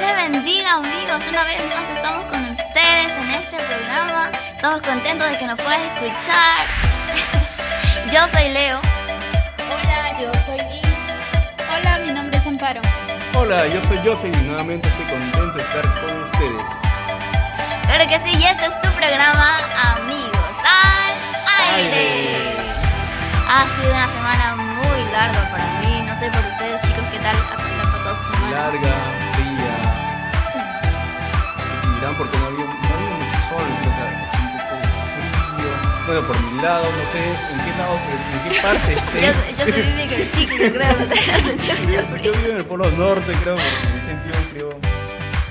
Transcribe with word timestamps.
Dios 0.00 0.16
les 0.16 0.32
bendiga 0.32 0.76
amigos, 0.76 1.26
una 1.28 1.44
vez 1.44 1.60
más 1.68 1.90
estamos 1.94 2.24
con 2.24 2.42
ustedes 2.48 3.12
en 3.18 3.30
este 3.32 3.56
programa. 3.58 4.30
Estamos 4.56 4.80
contentos 4.80 5.28
de 5.28 5.36
que 5.36 5.46
nos 5.46 5.60
puedas 5.60 5.78
escuchar. 5.82 6.66
Yo 8.10 8.26
soy 8.28 8.48
Leo. 8.48 8.80
Hola, 9.68 10.18
yo 10.18 10.32
soy 10.46 10.56
Liz. 10.72 10.96
Hola, 11.76 11.98
mi 11.98 12.12
nombre 12.12 12.38
es 12.38 12.46
Amparo. 12.46 12.80
Hola, 13.34 13.66
yo 13.66 13.82
soy 13.88 13.98
José 13.98 14.28
y 14.28 14.36
nuevamente 14.46 14.88
estoy 14.88 15.04
contento 15.04 15.52
de 15.52 15.62
estar 15.64 15.82
con 16.00 16.22
ustedes. 16.22 16.68
Claro 17.84 18.08
que 18.08 18.18
sí, 18.20 18.38
y 18.38 18.44
este 18.46 18.64
es 18.64 18.80
tu 18.80 18.88
programa 18.92 19.58
Amigos 19.96 20.56
al 20.64 21.76
Aire. 21.76 22.26
Ha 23.48 23.66
sido 23.76 23.94
una 23.94 24.08
semana 24.08 24.56
muy 24.56 25.12
larga 25.12 25.50
para 25.50 25.64
mí, 25.80 26.02
no 26.06 26.18
sé 26.18 26.30
por 26.30 26.44
ustedes 26.46 26.80
chicos 26.82 27.04
qué 27.12 27.18
tal 27.18 27.36
han 27.36 27.92
pasado 27.92 28.16
su 28.16 28.32
semana. 28.32 28.50
Larga, 28.50 29.19
porque 32.18 32.36
no 32.38 32.46
había, 32.46 32.64
no 32.64 32.94
había 32.94 33.16
mucho 33.16 33.38
sol, 33.48 33.64
o 33.64 33.82
sea, 33.82 34.08
un 34.42 34.52
poco 34.52 34.74
frío. 35.56 35.72
Bueno, 36.06 36.20
por 36.26 36.36
mi 36.42 36.60
lado, 36.62 36.84
no 36.84 37.12
sé 37.12 37.18
en 37.24 37.58
qué 37.64 37.72
lado, 37.78 37.94
en 37.96 38.50
qué 38.52 38.60
parte 38.60 38.92
esté. 38.98 39.18
Yo, 39.22 39.32
yo 39.56 39.72
soy 39.72 39.82
Vivi 39.82 40.14
el 40.14 40.28
ciclo, 40.32 40.72
creo, 40.72 40.92
no 40.98 41.06
mucho 41.06 41.92
Yo, 41.92 42.02
frío. 42.02 42.22
yo 42.24 42.32
vivo 42.40 42.50
en 42.50 42.56
el 42.56 42.64
polo 42.64 42.90
norte, 42.90 43.32
creo, 43.42 43.56
porque 43.56 43.94
me 43.94 44.00
sentí 44.06 44.38
un 44.38 44.44
frío. 44.50 44.68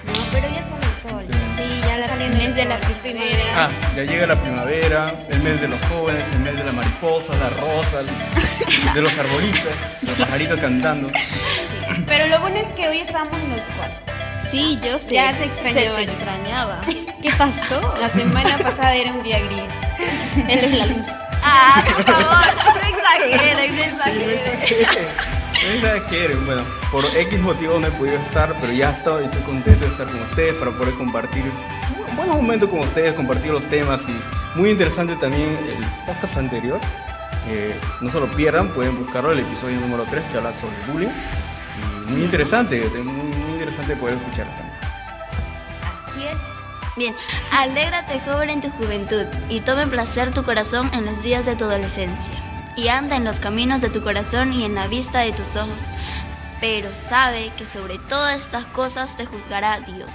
No, 0.06 0.14
pero 0.32 0.48
ya 0.48 0.64
sale 0.64 0.86
el 0.86 0.96
sol. 1.02 1.42
Sí, 1.44 1.80
ya 1.88 1.98
la 1.98 2.08
Saliendo 2.08 2.38
mes 2.38 2.48
el 2.50 2.56
de 2.56 2.66
la 2.66 2.80
primavera. 2.80 3.44
Ah, 3.56 3.70
ya 3.96 4.04
llega 4.04 4.28
la 4.28 4.42
primavera, 4.42 5.14
el 5.30 5.40
mes 5.42 5.62
de 5.62 5.68
los 5.70 5.80
jóvenes, 5.86 6.24
el 6.34 6.40
mes 6.40 6.56
de 6.58 6.64
la 6.66 6.72
mariposa, 6.72 7.36
la 7.38 7.50
rosa, 7.50 8.04
de 8.94 9.02
los 9.02 9.18
arbolitos, 9.18 9.64
los 10.04 10.12
pajaritos 10.20 10.60
cantando. 10.60 11.12
Pero 12.08 12.28
lo 12.28 12.40
bueno 12.42 12.58
es 12.58 12.72
que 12.74 12.88
hoy 12.88 13.00
estamos 13.00 13.34
los 13.50 13.66
cuatro. 13.78 13.98
Sí, 14.50 14.78
yo 14.84 14.98
sé. 14.98 15.16
Ya 15.16 15.34
te 15.34 15.46
extrañaba. 15.46 16.00
Se 16.00 16.06
te 16.06 16.12
extrañaba. 16.12 16.82
¿Qué 17.22 17.32
pasó? 17.38 17.96
La 18.00 18.10
semana 18.14 18.58
pasada 18.58 18.96
era 18.96 19.14
un 19.14 19.24
día 19.24 19.40
gris. 19.40 19.72
Él 20.48 20.60
es 20.60 20.74
la 20.74 20.86
luz. 20.86 21.08
Ah, 21.44 21.84
por 21.86 22.04
favor, 22.06 22.76
no 22.82 22.98
exageren, 22.98 23.76
no 23.76 23.84
exageren. 23.84 25.08
No 25.52 25.88
exageren, 25.88 26.46
bueno, 26.46 26.64
por 26.92 27.04
X 27.06 27.40
motivos 27.40 27.82
no 27.82 27.88
he 27.88 27.92
podido 27.92 28.16
estar, 28.18 28.56
pero 28.62 28.72
ya 28.72 28.92
estoy, 28.92 29.26
estoy 29.26 29.42
contento 29.42 29.86
de 29.86 29.92
estar 29.92 30.08
con 30.08 30.22
ustedes 30.22 30.54
para 30.56 30.72
poder 30.72 30.94
compartir 30.94 31.44
un 32.10 32.16
buen 32.16 32.30
momento 32.30 32.70
con 32.70 32.80
ustedes, 32.80 33.14
compartir 33.14 33.52
los 33.52 33.66
temas 33.70 34.00
y 34.08 34.58
muy 34.58 34.70
interesante 34.70 35.16
también 35.18 35.50
el 35.68 35.86
podcast 36.06 36.38
anterior. 36.38 36.80
Eh, 37.50 37.76
no 38.00 38.12
se 38.12 38.20
lo 38.20 38.28
pierdan, 38.28 38.70
pueden 38.70 38.98
buscarlo, 38.98 39.32
el 39.32 39.40
episodio 39.40 39.80
número 39.80 40.06
3 40.10 40.24
que 40.32 40.38
habla 40.38 40.54
sobre 40.54 40.94
bullying. 40.94 41.10
Muy 42.10 42.24
interesante, 42.24 42.90
muy, 42.96 43.04
muy 43.04 43.52
interesante 43.54 43.96
poder 43.96 44.16
escucharlo 44.16 44.52
también. 44.54 44.78
Así 46.08 46.24
es. 46.24 46.38
Bien, 46.98 47.16
alégrate 47.52 48.20
joven 48.22 48.50
en 48.50 48.62
tu 48.62 48.70
juventud 48.72 49.26
y 49.48 49.62
tome 49.62 49.88
placer 49.88 50.34
tu 50.34 50.44
corazón 50.44 50.90
en 50.94 51.06
los 51.06 51.22
días 51.22 51.46
de 51.46 51.56
tu 51.56 51.66
adolescencia. 51.66 52.34
Y 52.76 52.88
anda 52.88 53.16
en 53.16 53.24
los 53.24 53.40
caminos 53.40 53.82
de 53.82 53.90
tu 53.90 54.02
corazón 54.02 54.54
y 54.54 54.66
en 54.66 54.76
la 54.76 54.88
vista 54.88 55.20
de 55.20 55.32
tus 55.32 55.56
ojos. 55.56 55.86
Pero 56.62 56.90
sabe 56.94 57.52
que 57.58 57.66
sobre 57.66 58.00
todas 58.10 58.40
estas 58.40 58.66
cosas 58.66 59.16
te 59.16 59.26
juzgará 59.26 59.80
Dios. 59.82 60.10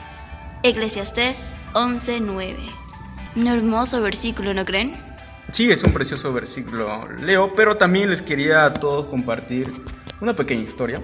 Eclesiastés 0.63 1.39
11:9. 1.75 2.57
Un 3.37 3.47
hermoso 3.47 4.03
versículo, 4.03 4.53
¿no 4.53 4.65
creen? 4.65 4.95
Sí, 5.53 5.71
es 5.71 5.85
un 5.85 5.93
precioso 5.93 6.33
versículo, 6.33 7.09
Leo, 7.13 7.55
pero 7.55 7.77
también 7.77 8.11
les 8.11 8.23
quería 8.23 8.65
a 8.65 8.73
todos 8.73 9.07
compartir 9.07 9.73
una 10.21 10.35
pequeña 10.35 10.63
historia. 10.63 11.01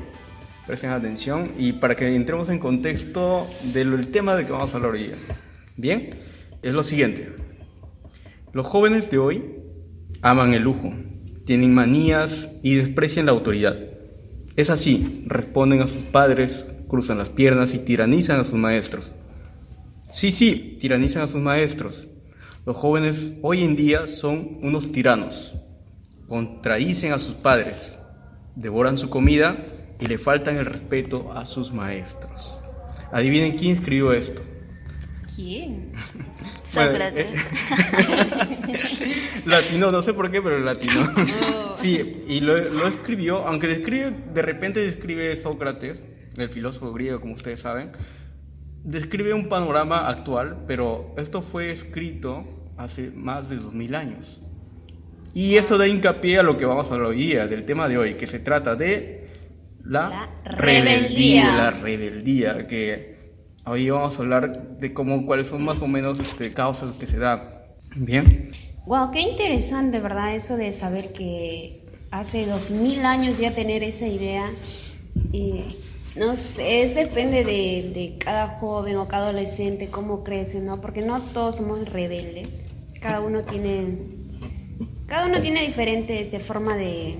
Presten 0.70 0.90
atención 0.90 1.50
y 1.58 1.72
para 1.72 1.97
que 1.97 2.14
entremos 2.14 2.48
en 2.48 2.60
contexto 2.60 3.44
del 3.75 4.06
tema 4.12 4.36
de 4.36 4.47
que 4.47 4.53
vamos 4.53 4.72
a 4.72 4.76
hablar 4.76 4.92
hoy. 4.92 5.10
Bien, 5.76 6.20
es 6.62 6.72
lo 6.72 6.84
siguiente. 6.84 7.34
Los 8.53 8.66
jóvenes 8.66 9.10
de 9.10 9.19
hoy 9.19 9.42
aman 10.22 10.54
el 10.54 10.62
lujo, 10.62 10.94
tienen 11.44 11.75
manías 11.75 12.53
y 12.62 12.76
desprecian 12.76 13.26
la 13.26 13.32
autoridad. 13.32 13.80
Es 14.54 14.70
así, 14.70 15.25
responden 15.26 15.82
a 15.82 15.88
sus 15.88 16.04
padres, 16.04 16.64
cruzan 16.86 17.19
las 17.19 17.30
piernas 17.30 17.75
y 17.75 17.80
tiranizan 17.80 18.38
a 18.38 18.44
sus 18.44 18.54
maestros. 18.54 19.10
Sí, 20.12 20.30
sí, 20.30 20.78
tiranizan 20.80 21.22
a 21.22 21.26
sus 21.26 21.41
maestros. 21.41 22.06
Los 22.64 22.76
jóvenes 22.76 23.32
hoy 23.42 23.64
en 23.64 23.75
día 23.75 24.06
son 24.06 24.60
unos 24.62 24.92
tiranos. 24.92 25.53
Contradicen 26.28 27.12
a 27.12 27.19
sus 27.19 27.34
padres, 27.34 27.98
devoran 28.54 28.98
su 28.98 29.10
comida 29.10 29.66
y 30.00 30.06
le 30.06 30.19
faltan 30.19 30.56
el 30.56 30.66
respeto 30.66 31.33
a 31.33 31.44
sus 31.44 31.72
maestros. 31.72 32.59
Adivinen 33.12 33.56
quién 33.56 33.77
escribió 33.77 34.12
esto. 34.12 34.43
¿Quién? 35.34 35.93
Sócrates. 36.65 37.31
latino, 39.47 39.91
no 39.91 40.03
sé 40.03 40.15
por 40.15 40.31
qué, 40.31 40.43
pero 40.43 40.59
latino. 40.59 41.09
Oh. 41.71 41.83
Sí, 41.83 42.25
y 42.28 42.41
lo, 42.41 42.59
lo 42.59 42.87
escribió, 42.87 43.47
aunque 43.47 43.66
describe, 43.66 44.15
de 44.34 44.43
repente 44.43 44.81
describe 44.81 45.34
Sócrates, 45.37 46.05
el 46.37 46.49
filósofo 46.50 46.93
griego, 46.93 47.21
como 47.21 47.33
ustedes 47.33 47.60
saben, 47.60 47.93
describe 48.84 49.33
un 49.33 49.49
panorama 49.49 50.09
actual, 50.09 50.65
pero 50.66 51.15
esto 51.16 51.41
fue 51.41 51.71
escrito 51.71 52.44
hace 52.77 53.10
más 53.10 53.49
de 53.49 53.56
2000 53.56 53.94
años. 53.94 54.43
Y 55.33 55.56
esto 55.56 55.78
da 55.78 55.87
hincapié 55.87 56.41
a 56.41 56.43
lo 56.43 56.56
que 56.56 56.66
vamos 56.66 56.91
a 56.91 56.94
hablar 56.94 57.10
hoy 57.10 57.19
día, 57.19 57.47
del 57.47 57.65
tema 57.65 57.89
de 57.89 57.99
hoy, 57.99 58.15
que 58.15 58.27
se 58.27 58.41
trata 58.41 58.75
de 58.75 59.19
la, 59.84 60.08
La 60.08 60.30
rebeldía. 60.44 61.56
La 61.56 61.70
rebeldía, 61.70 62.66
que 62.66 63.18
hoy 63.64 63.91
vamos 63.91 64.18
a 64.18 64.22
hablar 64.22 64.78
de 64.78 64.92
cómo, 64.92 65.26
cuáles 65.26 65.48
son 65.48 65.62
más 65.62 65.80
o 65.80 65.88
menos 65.88 66.18
este, 66.18 66.52
causas 66.52 66.94
que 66.94 67.06
se 67.06 67.18
dan. 67.18 67.42
Bien. 67.96 68.52
Wow, 68.86 69.10
qué 69.10 69.20
interesante, 69.20 70.00
¿verdad? 70.00 70.34
Eso 70.34 70.56
de 70.56 70.72
saber 70.72 71.12
que 71.12 71.86
hace 72.10 72.46
dos 72.46 72.70
mil 72.70 73.04
años 73.04 73.38
ya 73.38 73.52
tener 73.52 73.82
esa 73.82 74.06
idea. 74.06 74.46
Y 75.32 75.64
no 76.16 76.36
sé, 76.36 76.82
es 76.82 76.94
depende 76.94 77.44
de, 77.44 77.92
de 77.94 78.16
cada 78.18 78.58
joven 78.58 78.97
o 78.97 79.08
cada 79.08 79.28
adolescente, 79.28 79.88
cómo 79.88 80.24
crece, 80.24 80.60
¿no? 80.60 80.80
Porque 80.80 81.02
no 81.02 81.20
todos 81.20 81.56
somos 81.56 81.88
rebeldes. 81.88 82.64
Cada 83.00 83.20
uno 83.20 83.42
tiene. 83.42 83.98
Cada 85.06 85.26
uno 85.26 85.41
tiene 85.41 85.66
diferentes 85.66 86.30
de 86.30 86.38
forma 86.38 86.76
de, 86.76 87.16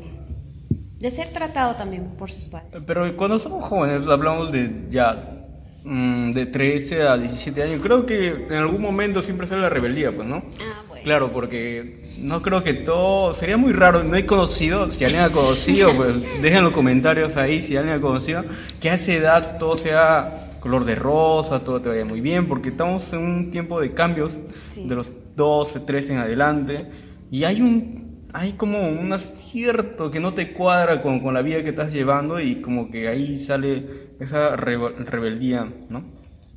de 1.00 1.11
ser 1.11 1.28
tratado 1.33 1.75
también 1.77 2.05
por 2.19 2.31
sus 2.31 2.44
padres. 2.44 2.83
Pero 2.87 3.16
cuando 3.16 3.38
somos 3.38 3.65
jóvenes, 3.65 4.06
hablamos 4.06 4.53
de 4.53 4.87
ya 4.91 5.44
mm, 5.83 6.33
de 6.33 6.47
13 6.47 7.03
a 7.09 7.16
17 7.16 7.62
años, 7.62 7.81
creo 7.83 8.06
que 8.06 8.28
en 8.49 8.55
algún 8.55 8.83
momento 8.83 9.22
siempre 9.22 9.47
sale 9.47 9.62
la 9.62 9.71
rebeldía, 9.71 10.12
pues, 10.12 10.28
¿no? 10.28 10.37
Ah, 10.60 10.83
bueno. 10.89 11.03
Claro, 11.05 11.31
porque 11.33 12.03
no 12.19 12.43
creo 12.43 12.62
que 12.62 12.75
todo. 12.75 13.33
Sería 13.34 13.56
muy 13.56 13.72
raro, 13.72 14.05
no 14.05 14.15
he 14.15 14.27
conocido. 14.27 14.91
Si 14.93 15.03
alguien 15.05 15.22
ha 15.22 15.31
conocido, 15.31 15.91
pues 15.97 16.16
dejen 16.43 16.62
los 16.65 16.72
comentarios 16.72 17.37
ahí 17.39 17.60
si 17.60 17.77
alguien 17.77 17.97
ha 17.97 18.00
conocido. 18.00 18.44
Que 18.81 18.91
a 18.91 18.94
esa 18.94 19.12
edad 19.12 19.59
todo 19.59 19.77
sea 19.77 20.50
color 20.60 20.84
de 20.84 20.94
rosa, 20.94 21.60
todo 21.60 21.81
te 21.81 21.89
vaya 21.89 22.05
muy 22.05 22.21
bien, 22.21 22.47
porque 22.47 22.69
estamos 22.69 23.10
en 23.15 23.21
un 23.21 23.50
tiempo 23.50 23.81
de 23.81 23.94
cambios 23.94 24.37
Sí. 24.69 24.87
de 24.87 24.94
los 24.94 25.09
12, 25.34 25.81
13 25.81 26.12
en 26.12 26.19
adelante. 26.19 26.87
Y 27.31 27.44
hay 27.44 27.62
un. 27.62 28.00
Hay 28.33 28.53
como 28.53 28.89
un 28.89 29.13
acierto 29.13 30.11
que 30.11 30.21
no 30.21 30.35
te 30.35 30.53
cuadra 30.53 31.03
con, 31.03 31.21
con 31.21 31.35
la 31.35 31.43
vida 31.43 31.63
que 31.65 31.71
estás 31.71 31.93
llevando 31.93 32.39
y 32.41 32.61
como 32.61 32.91
que 32.91 33.09
ahí 33.09 33.39
sale 33.39 34.13
esa 34.21 34.57
rebe- 34.57 34.95
rebeldía, 35.05 35.69
¿no? 35.89 36.05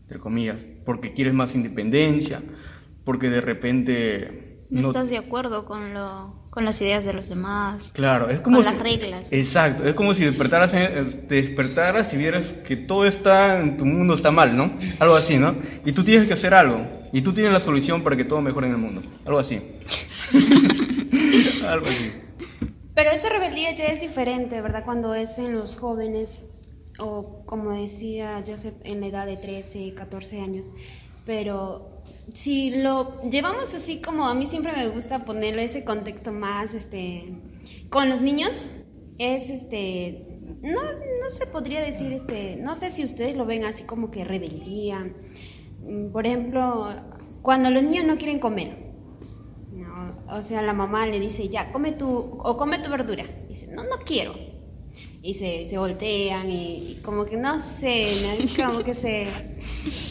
Entre 0.04 0.20
comillas, 0.20 0.58
porque 0.86 1.14
quieres 1.14 1.34
más 1.34 1.56
independencia, 1.56 2.42
porque 3.04 3.30
de 3.30 3.42
repente 3.42 4.66
No, 4.70 4.82
estás 4.88 5.10
de 5.10 5.18
acuerdo 5.18 5.66
con, 5.66 5.94
lo, 5.96 6.46
con 6.52 6.64
las 6.64 6.80
ideas 6.82 7.06
de 7.06 7.14
los 7.14 7.28
demás. 7.30 7.92
Claro, 7.96 8.30
es 8.30 8.40
como 8.42 8.58
Con 8.58 8.66
si- 8.66 8.72
las 8.74 8.84
reglas. 8.84 9.28
Exacto, 9.32 9.84
es 9.86 9.96
como 9.96 10.14
si 10.14 10.26
despertaras, 10.26 10.74
en- 10.76 11.28
te 11.28 11.36
despertaras 11.36 12.14
y 12.14 12.18
vieras 12.18 12.54
que 12.68 12.76
todo 12.76 13.06
está 13.08 13.60
en 13.60 13.78
tu 13.78 13.86
mundo 13.86 14.14
está 14.14 14.30
mal, 14.30 14.56
¿no? 14.56 14.78
Algo 15.00 15.16
así, 15.16 15.38
¿no? 15.40 15.56
Y 15.86 15.92
tú 15.94 16.04
tienes 16.04 16.28
que 16.28 16.34
hacer 16.34 16.54
algo 16.54 16.86
y 17.12 17.22
tú 17.22 17.34
tienes 17.34 17.52
la 17.52 17.60
solución 17.60 18.04
para 18.04 18.16
que 18.16 18.26
todo 18.26 18.42
mejore 18.42 18.68
en 18.68 18.74
el 18.74 18.80
mundo, 18.80 19.02
algo 19.26 19.40
así. 19.40 19.60
algo 21.68 21.88
así. 21.88 22.12
Pero 22.96 23.12
esa 23.12 23.30
rebeldía 23.30 23.72
ya 23.74 23.86
es 23.86 24.02
diferente, 24.02 24.62
¿verdad? 24.62 24.86
Cuando 24.86 25.16
es 25.16 25.38
en 25.40 25.54
los 25.54 25.76
jóvenes, 25.76 26.54
o 27.00 27.44
como 27.46 27.72
decía 27.72 28.44
Joseph, 28.46 28.76
en 28.84 29.02
la 29.02 29.08
edad 29.08 29.26
de 29.26 29.38
13, 29.38 29.94
14 29.96 30.42
años. 30.42 30.74
Pero 31.26 31.94
si 32.34 32.70
lo 32.82 33.20
llevamos 33.22 33.74
así 33.74 34.02
como 34.02 34.28
a 34.28 34.36
mí 34.36 34.48
siempre 34.48 34.74
me 34.74 34.88
gusta 34.90 35.26
ponerle 35.26 35.66
ese 35.66 35.84
contexto 35.84 36.32
más, 36.32 36.74
este, 36.74 37.34
con 37.90 38.10
los 38.10 38.22
niños, 38.22 38.68
es 39.18 39.50
este, 39.50 40.40
no, 40.62 40.82
no 40.82 41.32
se 41.32 41.48
podría 41.48 41.82
decir, 41.82 42.14
este, 42.14 42.58
no 42.58 42.76
sé 42.76 42.92
si 42.92 43.04
ustedes 43.04 43.36
lo 43.36 43.46
ven 43.46 43.66
así 43.66 43.84
como 43.84 44.12
que 44.12 44.24
rebeldía. 44.24 45.12
Mm, 45.82 46.12
Por 46.12 46.26
ejemplo, 46.28 46.90
cuando 47.42 47.70
los 47.72 47.84
niños 47.84 48.06
no 48.06 48.18
quieren 48.18 48.40
comer, 48.40 48.83
o 50.28 50.42
sea, 50.44 50.62
la 50.62 50.74
mamá 50.74 51.06
le 51.08 51.20
dice, 51.20 51.50
ya, 51.50 51.72
come 51.72 51.92
tu, 51.94 52.08
o 52.10 52.58
come 52.58 52.80
tu 52.80 52.90
verdura. 52.90 53.26
Dice, 53.50 53.68
no, 53.68 53.84
no 53.84 53.98
quiero. 54.06 54.34
y 55.22 55.34
se, 55.36 55.66
se 55.68 55.78
voltean 55.78 56.50
y, 56.52 56.92
y 56.92 57.00
como 57.02 57.24
que 57.26 57.38
no 57.38 57.60
sé, 57.60 58.06
¿no? 58.58 58.66
como 58.72 58.84
que 58.84 58.94
se 58.94 59.28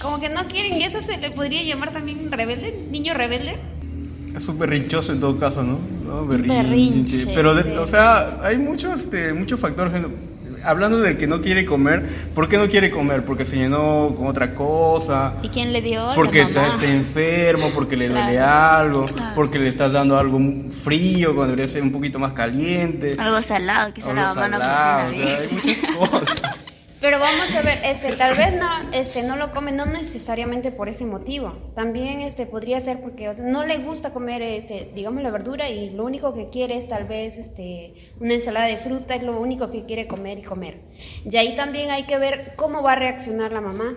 como 0.01 0.19
que 0.21 0.29
no 0.31 0.47
quieren 0.49 0.81
y 0.81 0.85
eso 0.85 1.03
se 1.03 1.19
le 1.19 1.31
podría 1.31 1.63
llamar 1.63 1.93
también 1.93 2.31
rebelde, 2.33 2.87
niño 2.91 3.13
rebelde. 3.15 3.57
Es 4.35 4.49
un 4.49 4.59
berrinchoso 4.59 5.13
en 5.13 5.21
todo 5.21 5.39
caso, 5.39 5.63
¿no? 5.63 5.79
¿No? 6.07 6.27
Berrinche. 6.27 7.27
Pero, 7.35 7.55
de- 7.55 7.77
o 7.79 7.87
sea, 7.87 8.39
hay 8.43 8.57
muchos, 8.57 9.01
este, 9.03 9.35
muchos 9.35 9.61
factores. 9.61 9.93
en- 9.95 10.32
hablando 10.65 10.99
de 10.99 11.17
que 11.17 11.27
no 11.27 11.41
quiere 11.41 11.65
comer, 11.67 12.03
¿por 12.35 12.49
qué 12.49 12.57
no 12.59 12.69
quiere 12.69 12.91
comer? 12.91 13.25
Porque 13.25 13.45
se 13.45 13.57
llenó 13.57 14.15
con 14.17 14.27
otra 14.27 14.55
cosa. 14.55 15.35
¿Y 15.43 15.49
quién 15.49 15.73
le 15.73 15.81
dio? 15.81 16.13
Porque 16.15 16.43
está, 16.43 16.65
enfermo, 16.85 17.69
porque 17.75 17.97
le 17.97 18.09
duele 18.09 18.33
Claro. 18.33 18.83
algo, 18.83 19.07
porque 19.35 19.59
le 19.59 19.69
estás 19.69 19.93
dando 19.93 20.19
algo 20.19 20.39
frío 20.85 21.35
cuando 21.35 21.55
debería 21.55 21.73
ser 21.73 21.83
un 21.83 21.93
poquito 21.93 22.19
más 22.19 22.33
caliente. 22.33 23.17
Algo 23.19 23.41
salado, 23.43 23.93
quizá 23.93 24.13
la 24.13 24.31
algo 24.31 24.41
salado, 24.41 24.63
cocina 24.63 25.09
o 25.09 25.11
sea, 25.11 25.11
bien. 25.11 25.39
hay 25.41 25.55
muchas 25.55 25.97
cosas. 25.97 26.62
Pero 27.03 27.19
vamos 27.19 27.53
a 27.57 27.63
ver, 27.63 27.81
este, 27.85 28.13
tal 28.13 28.37
vez 28.37 28.55
no, 28.55 28.93
este, 28.93 29.25
no 29.25 29.35
lo 29.35 29.51
come 29.51 29.73
no 29.73 29.87
necesariamente 29.87 30.71
por 30.71 30.89
ese 30.89 31.05
motivo. 31.05 31.53
También, 31.75 32.21
este, 32.21 32.47
podría 32.47 32.79
ser 32.79 33.01
porque 33.01 33.29
o 33.29 33.35
sea, 33.35 33.45
no 33.45 33.67
le 33.67 33.79
gusta 33.79 34.13
comer, 34.13 34.41
este, 34.41 34.93
digamos 34.95 35.25
la 35.25 35.33
verdura 35.33 35.69
y 35.69 35.91
lo 35.91 36.05
único 36.05 36.33
que 36.33 36.49
quiere 36.49 36.77
es 36.77 36.89
tal 36.89 37.07
vez, 37.07 37.39
este, 37.39 37.95
una 38.21 38.35
ensalada 38.35 38.67
de 38.67 38.77
fruta 38.77 39.17
es 39.17 39.25
lo 39.25 39.41
único 39.41 39.69
que 39.73 39.85
quiere 39.85 40.07
comer 40.07 40.39
y 40.39 40.43
comer. 40.43 40.79
Y 41.29 41.37
ahí 41.39 41.57
también 41.57 41.91
hay 41.91 42.05
que 42.05 42.19
ver 42.19 42.53
cómo 42.55 42.85
va 42.85 42.93
a 42.93 42.97
reaccionar 42.97 43.51
la 43.51 43.61
mamá. 43.61 43.97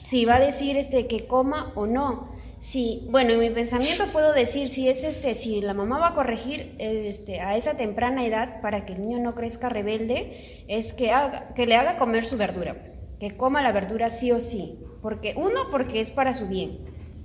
Si 0.00 0.24
va 0.24 0.34
a 0.34 0.40
decir, 0.40 0.76
este, 0.76 1.06
que 1.06 1.28
coma 1.28 1.70
o 1.76 1.86
no. 1.86 2.33
Si, 2.64 3.06
bueno, 3.10 3.34
en 3.34 3.40
mi 3.40 3.50
pensamiento 3.50 4.06
puedo 4.10 4.32
decir 4.32 4.70
si 4.70 4.88
es 4.88 5.04
este, 5.04 5.34
si 5.34 5.60
la 5.60 5.74
mamá 5.74 5.98
va 5.98 6.08
a 6.08 6.14
corregir 6.14 6.74
este, 6.78 7.40
a 7.40 7.58
esa 7.58 7.76
temprana 7.76 8.24
edad 8.24 8.62
para 8.62 8.86
que 8.86 8.94
el 8.94 9.02
niño 9.02 9.18
no 9.18 9.34
crezca 9.34 9.68
rebelde, 9.68 10.64
es 10.66 10.94
que 10.94 11.12
haga, 11.12 11.52
que 11.54 11.66
le 11.66 11.76
haga 11.76 11.98
comer 11.98 12.24
su 12.24 12.38
verdura, 12.38 12.72
pues, 12.78 13.00
que 13.20 13.36
coma 13.36 13.62
la 13.62 13.70
verdura 13.70 14.08
sí 14.08 14.32
o 14.32 14.40
sí, 14.40 14.78
porque 15.02 15.34
uno 15.36 15.68
porque 15.70 16.00
es 16.00 16.10
para 16.10 16.32
su 16.32 16.48
bien, 16.48 16.78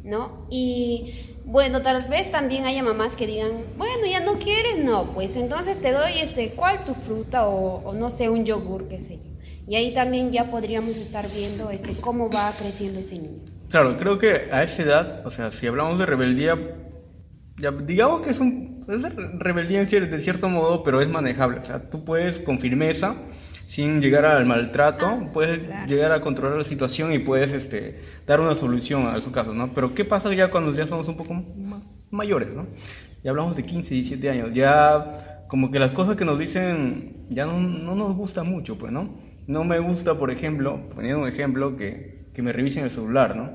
¿no? 0.04 0.46
Y 0.50 1.14
bueno, 1.46 1.82
tal 1.82 2.10
vez 2.10 2.32
también 2.32 2.66
haya 2.66 2.84
mamás 2.84 3.16
que 3.16 3.26
digan, 3.26 3.52
bueno, 3.78 4.06
ya 4.08 4.20
no 4.20 4.40
quieres, 4.40 4.84
no, 4.84 5.06
pues 5.14 5.38
entonces 5.38 5.80
te 5.80 5.94
doy 5.94 6.20
este, 6.20 6.50
¿cuál 6.50 6.84
tu 6.84 6.96
fruta 6.96 7.48
o, 7.48 7.76
o 7.86 7.94
no 7.94 8.12
sé, 8.12 8.28
un 8.28 8.44
yogur, 8.44 8.90
qué 8.90 9.00
sé 9.00 9.16
yo. 9.16 9.32
Y 9.70 9.78
ahí 9.78 9.94
también 9.94 10.32
ya 10.32 10.52
podríamos 10.52 10.98
estar 10.98 11.32
viendo 11.32 11.70
este, 11.70 11.94
cómo 12.02 12.30
va 12.30 12.52
creciendo 12.60 13.00
ese 13.00 13.20
niño. 13.20 13.59
Claro, 13.69 13.98
creo 13.98 14.18
que 14.18 14.50
a 14.51 14.63
esa 14.63 14.81
edad, 14.83 15.21
o 15.25 15.30
sea, 15.30 15.51
si 15.51 15.68
hablamos 15.68 16.00
de 16.00 16.06
rebeldía, 16.06 16.57
ya, 17.57 17.71
digamos 17.71 18.21
que 18.21 18.31
es, 18.31 18.39
un, 18.39 18.86
es 18.88 19.04
rebeldía 19.38 19.81
en 19.81 19.88
cier- 19.88 20.10
de 20.10 20.19
cierto 20.19 20.50
modo, 20.50 20.83
pero 20.83 21.01
es 21.01 21.10
manejable. 21.10 21.60
O 21.60 21.63
sea, 21.63 21.89
tú 21.89 22.04
puedes 22.04 22.39
con 22.39 22.57
firmeza, 22.60 23.16
sin 23.68 24.01
llegar 24.01 24.25
al 24.25 24.45
maltrato, 24.45 25.24
puedes 25.33 25.62
llegar 25.88 26.12
a 26.12 26.21
controlar 26.21 26.57
la 26.57 26.63
situación 26.63 27.13
y 27.13 27.19
puedes 27.19 27.51
este, 27.51 28.00
dar 28.25 28.39
una 28.39 28.56
solución 28.56 29.06
a 29.07 29.18
esos 29.18 29.31
casos, 29.31 29.54
¿no? 29.56 29.74
Pero 29.74 29.94
¿qué 29.94 30.06
pasa 30.06 30.33
ya 30.33 30.50
cuando 30.50 30.71
ya 30.74 30.88
somos 30.88 31.07
un 31.07 31.18
poco 31.18 31.33
ma- 31.36 31.81
mayores, 32.10 32.54
¿no? 32.54 32.66
Ya 33.24 33.31
hablamos 33.31 33.56
de 33.56 33.63
15, 33.63 33.94
17 33.94 34.30
años, 34.30 34.51
ya 34.54 35.45
como 35.48 35.69
que 35.71 35.77
las 35.80 35.92
cosas 35.92 36.16
que 36.16 36.25
nos 36.25 36.39
dicen 36.39 37.27
ya 37.30 37.45
no, 37.45 37.60
no 37.60 37.94
nos 37.95 38.16
gusta 38.16 38.44
mucho, 38.44 38.77
pues, 38.80 38.92
¿no? 38.92 39.19
No 39.45 39.63
me 39.63 39.77
gusta, 39.80 40.18
por 40.18 40.31
ejemplo, 40.31 40.89
poniendo 40.95 41.21
un 41.21 41.27
ejemplo, 41.27 41.75
que, 41.75 42.19
que 42.40 42.44
me 42.44 42.54
revisen 42.54 42.86
el 42.86 42.90
celular, 42.90 43.36
¿no? 43.36 43.52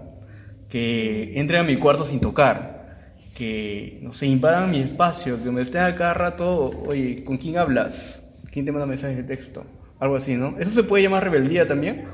Que 0.68 1.40
entren 1.40 1.62
a 1.62 1.64
mi 1.64 1.76
cuarto 1.78 2.04
sin 2.04 2.20
tocar, 2.20 3.14
que, 3.34 3.98
no 4.02 4.12
sé, 4.12 4.26
invadan 4.26 4.70
mi 4.70 4.82
espacio, 4.82 5.42
que 5.42 5.50
me 5.50 5.62
estén 5.62 5.84
a 5.84 5.96
cada 5.96 6.12
rato, 6.12 6.68
oye, 6.86 7.24
¿con 7.24 7.38
quién 7.38 7.56
hablas? 7.56 8.42
¿Quién 8.52 8.66
te 8.66 8.72
manda 8.72 8.84
mensajes 8.84 9.16
de 9.16 9.22
texto? 9.22 9.64
Algo 9.98 10.16
así, 10.16 10.36
¿no? 10.36 10.56
¿Eso 10.58 10.70
se 10.70 10.84
puede 10.84 11.02
llamar 11.02 11.24
rebeldía 11.24 11.66
también? 11.66 12.04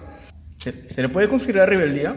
¿Se, 0.58 0.70
se 0.70 1.02
le 1.02 1.08
puede 1.08 1.28
considerar 1.28 1.68
rebeldía? 1.68 2.16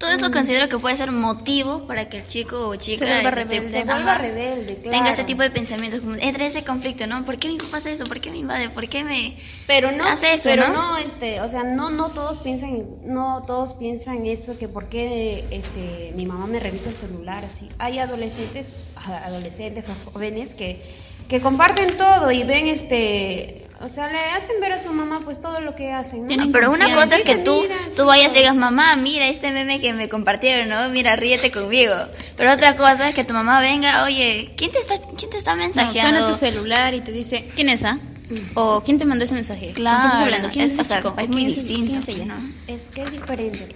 Todo 0.00 0.12
eso 0.12 0.30
considero 0.32 0.66
que 0.70 0.78
puede 0.78 0.96
ser 0.96 1.12
motivo 1.12 1.86
para 1.86 2.08
que 2.08 2.16
el 2.16 2.26
chico 2.26 2.68
o 2.68 2.74
chica 2.76 3.04
Se 3.04 3.04
vuelva 3.04 3.28
este, 3.40 3.60
rebelde. 3.60 3.70
se- 3.78 3.84
vuelva 3.84 4.14
rebelde, 4.16 4.76
claro. 4.76 4.96
tenga 4.96 5.10
ese 5.12 5.24
tipo 5.24 5.42
de 5.42 5.50
pensamientos, 5.50 6.00
como 6.00 6.14
entre 6.16 6.46
ese 6.46 6.64
conflicto, 6.64 7.06
¿no? 7.06 7.22
¿Por 7.26 7.38
qué 7.38 7.48
mi 7.48 7.58
papá 7.58 7.76
hace 7.76 7.92
eso? 7.92 8.06
¿Por 8.06 8.18
qué 8.18 8.30
me 8.30 8.38
invade? 8.38 8.70
¿Por 8.70 8.88
qué 8.88 9.04
me...? 9.04 9.36
pero 9.66 9.92
no 9.92 10.04
hace 10.04 10.32
eso, 10.32 10.48
pero 10.48 10.68
¿no? 10.68 10.74
no 10.92 10.96
este 10.98 11.42
o 11.42 11.48
sea 11.48 11.62
no 11.64 11.90
no 11.90 12.08
todos 12.08 12.38
piensan 12.40 12.82
no 13.04 13.44
todos 13.46 13.74
piensan 13.74 14.24
eso 14.26 14.58
que 14.58 14.66
por 14.68 14.86
qué 14.86 15.44
este 15.50 16.12
mi 16.16 16.24
mamá 16.26 16.46
me 16.46 16.58
revisa 16.58 16.88
el 16.88 16.96
celular 16.96 17.44
así 17.44 17.68
hay 17.78 17.98
adolescentes 18.00 18.88
adolescentes 18.96 19.88
o 19.90 20.10
jóvenes 20.12 20.54
que 20.54 20.82
que 21.28 21.40
comparten 21.40 21.96
todo 21.96 22.32
y 22.32 22.42
ven 22.42 22.66
este 22.66 23.68
o 23.82 23.88
sea 23.88 24.10
le 24.12 24.18
hacen 24.18 24.60
ver 24.60 24.72
a 24.72 24.78
su 24.78 24.92
mamá 24.92 25.20
pues 25.24 25.40
todo 25.40 25.60
lo 25.60 25.74
que 25.74 25.92
hacen 25.92 26.22
¿no? 26.22 26.26
Tienen 26.28 26.52
Pero 26.52 26.70
una 26.70 26.84
confianza. 26.86 27.04
cosa 27.04 27.16
es 27.16 27.24
que 27.24 27.42
tú, 27.42 27.62
mira, 27.62 27.76
tú 27.96 28.04
vayas 28.04 28.32
y 28.34 28.38
digas, 28.40 28.54
mamá, 28.54 28.94
mira 28.96 29.26
este 29.28 29.50
meme 29.52 29.80
que 29.80 29.92
me 29.94 30.08
compartieron, 30.08 30.68
¿no? 30.68 30.88
Mira, 30.90 31.16
ríete 31.16 31.50
conmigo. 31.50 31.94
Pero 32.36 32.52
otra 32.52 32.76
cosa 32.76 33.08
es 33.08 33.14
que 33.14 33.24
tu 33.24 33.32
mamá 33.34 33.60
venga, 33.60 34.04
oye, 34.04 34.52
¿quién 34.56 34.70
te 34.70 34.78
está, 34.78 34.94
quién 35.16 35.30
te 35.30 35.38
está 35.38 35.52
No, 35.56 35.62
mensajeando? 35.64 36.18
suena 36.20 36.26
tu 36.26 36.34
celular 36.38 36.94
y 36.94 37.00
te 37.00 37.10
dice, 37.12 37.48
¿quién 37.54 37.68
es, 37.70 37.84
ah? 37.84 37.98
O 38.54 38.82
¿quién 38.84 38.98
te 38.98 39.04
mandó 39.06 39.24
ese 39.24 39.34
mensaje? 39.34 39.66
¿Con 39.66 39.74
quién 39.74 39.84
Claro, 39.86 40.04
estás 40.06 40.20
hablando? 40.20 40.48
¿Quién 40.50 40.64
es, 40.66 40.74
es- 40.74 40.80
o 40.80 40.84
sea, 40.84 40.96
chico? 40.98 41.14
es 41.18 41.28
¿O 41.28 41.32
muy 41.32 41.44
distinto, 41.46 41.98
es 41.98 42.08
ella? 42.08 42.24
¿no? 42.26 42.34
es 42.68 42.88
que 42.88 43.02
es 43.02 43.10
diferente 43.10 43.66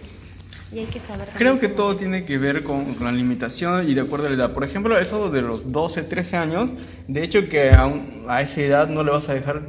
y 0.73 0.79
hay 0.81 0.87
que 0.87 1.01
saber 1.01 1.29
Creo 1.37 1.59
que 1.59 1.69
cómo- 1.69 1.77
todo 1.77 1.97
tiene 1.97 2.25
que 2.25 2.37
ver 2.39 2.62
con, 2.62 2.95
con 2.95 3.06
la 3.06 3.12
limitación 3.12 3.89
y 3.89 3.95
de 3.95 4.01
acuerdo 4.03 4.27
a 4.27 4.31
la 4.31 4.37
edad. 4.37 4.53
Por 4.53 4.65
ejemplo, 4.65 4.99
eso 4.99 5.31
de 5.31 5.41
los 5.43 5.73
12, 5.73 6.03
13 6.03 6.37
años, 6.37 6.71
de 7.09 7.23
hecho 7.25 7.49
que 7.49 7.71
a, 7.73 7.87
un- 7.87 8.27
a 8.29 8.43
esa 8.43 8.61
edad 8.61 8.89
no 8.89 9.03
le 9.03 9.11
vas 9.12 9.29
a 9.29 9.35
dejar, 9.35 9.62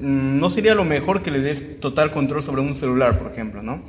no 0.00 0.50
sería 0.50 0.74
lo 0.74 0.84
mejor 0.84 1.22
que 1.22 1.30
le 1.30 1.40
des 1.40 1.80
total 1.80 2.10
control 2.12 2.42
sobre 2.42 2.60
un 2.62 2.76
celular, 2.76 3.18
por 3.18 3.32
ejemplo, 3.32 3.62
¿no? 3.62 3.82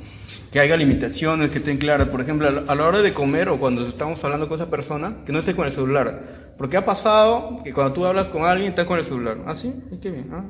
Que 0.52 0.60
haya 0.60 0.76
limitaciones, 0.76 1.50
que 1.50 1.58
estén 1.58 1.76
claras. 1.78 2.08
Por 2.08 2.20
ejemplo, 2.22 2.48
a 2.48 2.74
la- 2.74 2.86
hora 2.86 3.02
de 3.02 3.12
comer 3.12 3.48
o 3.50 3.56
cuando 3.58 3.86
estamos 3.86 4.22
hablando 4.24 4.48
con 4.48 4.54
esa 4.56 4.70
persona, 4.70 5.16
que 5.26 5.32
no 5.32 5.38
esté 5.40 5.54
con 5.54 5.66
el 5.66 5.72
celular. 5.72 6.54
Porque 6.56 6.76
ha 6.76 6.84
pasado 6.84 7.60
que 7.62 7.72
cuando 7.72 7.92
tú 7.92 8.04
hablas 8.06 8.28
con 8.28 8.44
alguien, 8.46 8.70
estás 8.70 8.86
con 8.86 8.98
el 8.98 9.04
celular. 9.04 9.36
¿Ah, 9.46 9.54
sí? 9.54 9.72
¿Y 9.92 9.96
qué 9.98 10.10
bien? 10.10 10.28
Ah, 10.32 10.44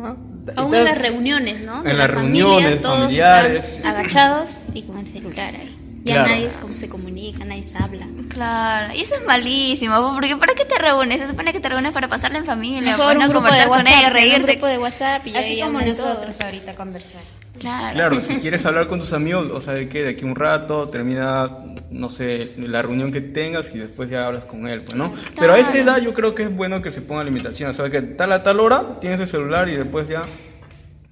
ah. 0.00 0.16
Aún 0.56 0.74
en 0.74 0.80
Estás- 0.82 0.94
las 0.98 1.02
reuniones, 1.10 1.60
¿no? 1.62 1.82
De 1.82 1.90
en 1.90 1.98
la 1.98 2.06
las 2.06 2.14
familia, 2.16 2.44
reuniones 2.44 2.80
todos 2.82 2.98
familiares. 3.00 3.64
están 3.76 3.92
agachados 3.94 4.62
y 4.72 4.82
con 4.82 4.98
el 4.98 5.06
celular 5.06 5.54
ahí. 5.54 5.77
Ya 6.04 6.14
Claro. 6.14 6.28
nadie 6.30 6.46
es 6.46 6.56
como 6.58 6.74
se 6.74 6.88
comunica, 6.88 7.44
nadie 7.44 7.62
se 7.62 7.76
habla. 7.76 8.06
Claro, 8.28 8.94
y 8.94 9.00
eso 9.02 9.14
es 9.16 9.26
malísimo, 9.26 10.12
porque 10.14 10.36
¿para 10.36 10.54
qué 10.54 10.64
te 10.64 10.78
reúnes? 10.78 11.20
Se 11.20 11.28
supone 11.28 11.52
que 11.52 11.60
te 11.60 11.68
reúnes 11.68 11.92
para 11.92 12.08
pasarla 12.08 12.38
en 12.38 12.44
familia, 12.44 12.80
Mejor 12.92 13.14
pues, 13.14 13.16
un 13.16 13.26
no 13.28 13.32
conversar 13.34 13.68
con 13.68 13.78
WhatsApp, 13.78 13.92
ellos, 13.98 14.12
se 14.12 14.18
haga 14.18 14.26
un 14.26 14.30
reírte. 14.32 14.52
grupo 14.52 14.66
de 14.68 14.78
WhatsApp 14.78 15.26
y 15.26 15.36
así 15.36 15.52
ahí 15.54 15.60
como 15.62 15.80
nosotros 15.80 16.18
todos. 16.20 16.40
ahorita 16.40 16.74
conversar 16.74 17.20
Claro. 17.58 17.92
Claro, 17.94 18.22
si 18.22 18.36
quieres 18.40 18.64
hablar 18.66 18.86
con 18.86 19.00
tus 19.00 19.12
amigos, 19.12 19.50
o 19.52 19.60
sea, 19.60 19.74
de 19.74 19.88
que 19.88 20.02
de 20.02 20.10
aquí 20.10 20.24
un 20.24 20.36
rato 20.36 20.88
termina, 20.88 21.48
no 21.90 22.08
sé, 22.08 22.52
la 22.56 22.80
reunión 22.82 23.10
que 23.10 23.20
tengas 23.20 23.74
y 23.74 23.78
después 23.78 24.08
ya 24.08 24.26
hablas 24.28 24.44
con 24.44 24.68
él, 24.68 24.82
pues, 24.82 24.94
¿no? 24.96 25.12
Pero 25.36 25.54
a 25.54 25.58
esa 25.58 25.76
edad 25.76 25.98
yo 26.00 26.14
creo 26.14 26.36
que 26.36 26.44
es 26.44 26.54
bueno 26.54 26.80
que 26.82 26.92
se 26.92 27.00
ponga 27.00 27.24
limitación, 27.24 27.70
o 27.70 27.74
sea, 27.74 27.90
que 27.90 28.00
tal 28.00 28.30
a 28.32 28.44
tal 28.44 28.60
hora 28.60 29.00
tienes 29.00 29.18
el 29.20 29.26
celular 29.28 29.68
y 29.68 29.74
después 29.74 30.06
ya, 30.06 30.22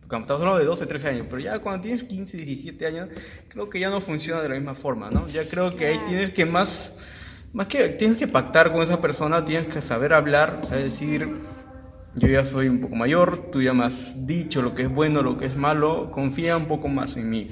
estamos 0.07 0.41
hablando 0.41 0.59
de 0.59 0.65
12, 0.65 0.87
13 0.87 1.09
años, 1.09 1.27
pero 1.29 1.41
ya 1.43 1.59
cuando 1.59 1.83
tienes 1.83 2.05
15, 2.05 2.37
17 2.37 2.87
años, 2.87 3.09
creo 3.49 3.69
que 3.69 3.81
ya 3.81 3.91
no 3.91 4.01
funciona 4.01 4.41
de 4.41 4.49
la 4.49 4.55
misma 4.55 4.75
forma, 4.75 5.11
¿no? 5.11 5.27
Ya 5.27 5.43
creo 5.49 5.75
que 5.77 5.87
ahí 5.87 6.01
tienes 6.07 6.33
que 6.33 6.45
más, 6.47 6.99
más 7.53 7.67
que 7.67 7.89
tienes 7.91 8.17
que 8.17 8.29
pactar 8.29 8.73
con 8.73 8.83
esa 8.83 9.01
persona, 9.01 9.45
tienes 9.45 9.73
que 9.73 9.81
saber 9.81 10.13
hablar, 10.13 10.63
sea, 10.69 10.79
decir, 10.79 11.29
yo 12.15 12.29
ya 12.29 12.45
soy 12.45 12.69
un 12.69 12.81
poco 12.81 12.95
mayor, 12.95 13.51
tú 13.51 13.63
ya 13.63 13.75
me 13.75 13.85
has 13.85 14.27
dicho 14.27 14.63
lo 14.63 14.75
que 14.75 14.83
es 14.83 14.91
bueno, 14.91 15.23
lo 15.23 15.37
que 15.39 15.47
es 15.47 15.57
malo, 15.57 16.11
confía 16.11 16.57
un 16.57 16.67
poco 16.67 16.89
más 16.89 17.17
en 17.17 17.29
mí, 17.29 17.51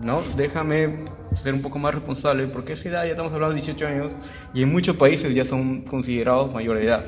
¿no? 0.00 0.22
Déjame 0.36 1.06
ser 1.42 1.54
un 1.54 1.62
poco 1.62 1.78
más 1.78 1.94
responsable, 1.94 2.46
porque 2.46 2.72
a 2.72 2.74
esa 2.74 2.88
edad 2.88 3.04
ya 3.04 3.12
estamos 3.12 3.32
hablando 3.32 3.54
de 3.54 3.62
18 3.62 3.86
años 3.86 4.12
y 4.52 4.62
en 4.62 4.70
muchos 4.70 4.96
países 4.96 5.34
ya 5.34 5.44
son 5.44 5.82
considerados 5.82 6.52
mayor 6.52 6.76
de 6.76 6.84
edad. 6.84 7.04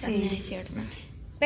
También 0.00 0.34
es 0.34 0.46
cierto. 0.46 0.80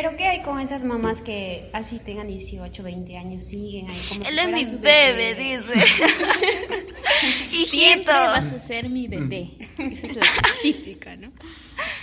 Pero 0.01 0.17
¿qué 0.17 0.29
hay 0.29 0.43
con 0.43 0.61
esas 0.61 0.85
mamás 0.85 1.21
que 1.23 1.71
así 1.73 1.99
tengan 1.99 2.29
18, 2.29 2.85
20 2.85 3.17
años, 3.17 3.43
siguen 3.45 3.91
ahí 3.91 4.01
como 4.09 4.25
si 4.25 4.31
Él 4.31 4.39
es 4.39 4.49
mi 4.49 4.65
su 4.65 4.79
bebé, 4.79 5.35
dice. 5.35 5.75
Hijito. 7.53 7.67
Siempre 7.67 8.13
vas 8.15 8.47
a 8.53 8.59
ser 8.61 8.89
mi 8.91 9.09
bebé. 9.09 9.51
Esa 9.79 10.07
es 10.07 10.15
la 10.17 10.23
típica, 10.63 11.17
¿no? 11.17 11.33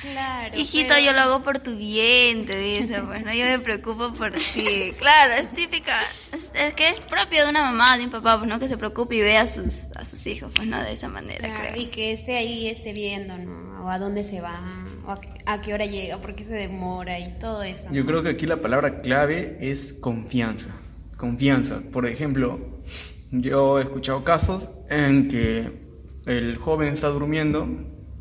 Claro. 0.01 0.59
Hijito, 0.59 0.89
pero- 0.89 1.05
yo 1.05 1.13
lo 1.13 1.21
hago 1.21 1.41
por 1.41 1.59
tu 1.59 1.77
bien, 1.77 2.45
te 2.45 2.59
dice, 2.59 3.01
pues, 3.01 3.23
¿no? 3.23 3.33
Yo 3.33 3.45
me 3.45 3.59
preocupo 3.59 4.13
por 4.13 4.33
ti. 4.33 4.91
Claro, 4.99 5.33
es 5.35 5.47
típica. 5.49 5.97
Es, 6.33 6.51
es 6.53 6.73
que 6.73 6.89
es 6.89 6.99
propio 7.05 7.45
de 7.45 7.49
una 7.49 7.61
mamá, 7.63 7.97
de 7.97 8.03
un 8.03 8.09
papá, 8.11 8.37
pues, 8.37 8.49
¿no? 8.49 8.59
Que 8.59 8.67
se 8.67 8.75
preocupe 8.77 9.15
y 9.15 9.21
vea 9.21 9.41
a 9.43 9.47
sus, 9.47 9.87
a 9.95 10.03
sus 10.03 10.27
hijos, 10.27 10.51
pues, 10.53 10.67
¿no? 10.67 10.83
De 10.83 10.91
esa 10.91 11.07
manera, 11.07 11.47
Claro, 11.47 11.69
creo. 11.71 11.81
y 11.81 11.85
que 11.87 12.11
esté 12.11 12.35
ahí, 12.35 12.67
esté 12.67 12.91
viendo, 12.91 13.37
¿no? 13.37 13.85
O 13.85 13.89
a 13.89 13.99
dónde 13.99 14.23
se 14.25 14.41
va, 14.41 14.83
o 15.07 15.11
a, 15.45 15.61
qué- 15.61 15.73
hora 15.73 15.85
llega, 15.85 16.17
por 16.19 16.35
qué 16.35 16.43
se 16.43 16.55
demora 16.55 17.19
y 17.19 17.37
todo 17.39 17.63
eso. 17.63 17.87
Yo 17.91 18.05
creo 18.05 18.23
que 18.23 18.29
aquí 18.29 18.45
la 18.45 18.57
palabra 18.57 19.01
clave 19.01 19.57
es 19.61 19.93
confianza. 19.93 20.69
Confianza. 21.17 21.81
Por 21.91 22.05
ejemplo, 22.07 22.59
yo 23.31 23.79
he 23.79 23.83
escuchado 23.83 24.23
casos 24.23 24.63
en 24.89 25.29
que 25.29 25.69
el 26.25 26.57
joven 26.57 26.91
está 26.93 27.07
durmiendo, 27.07 27.67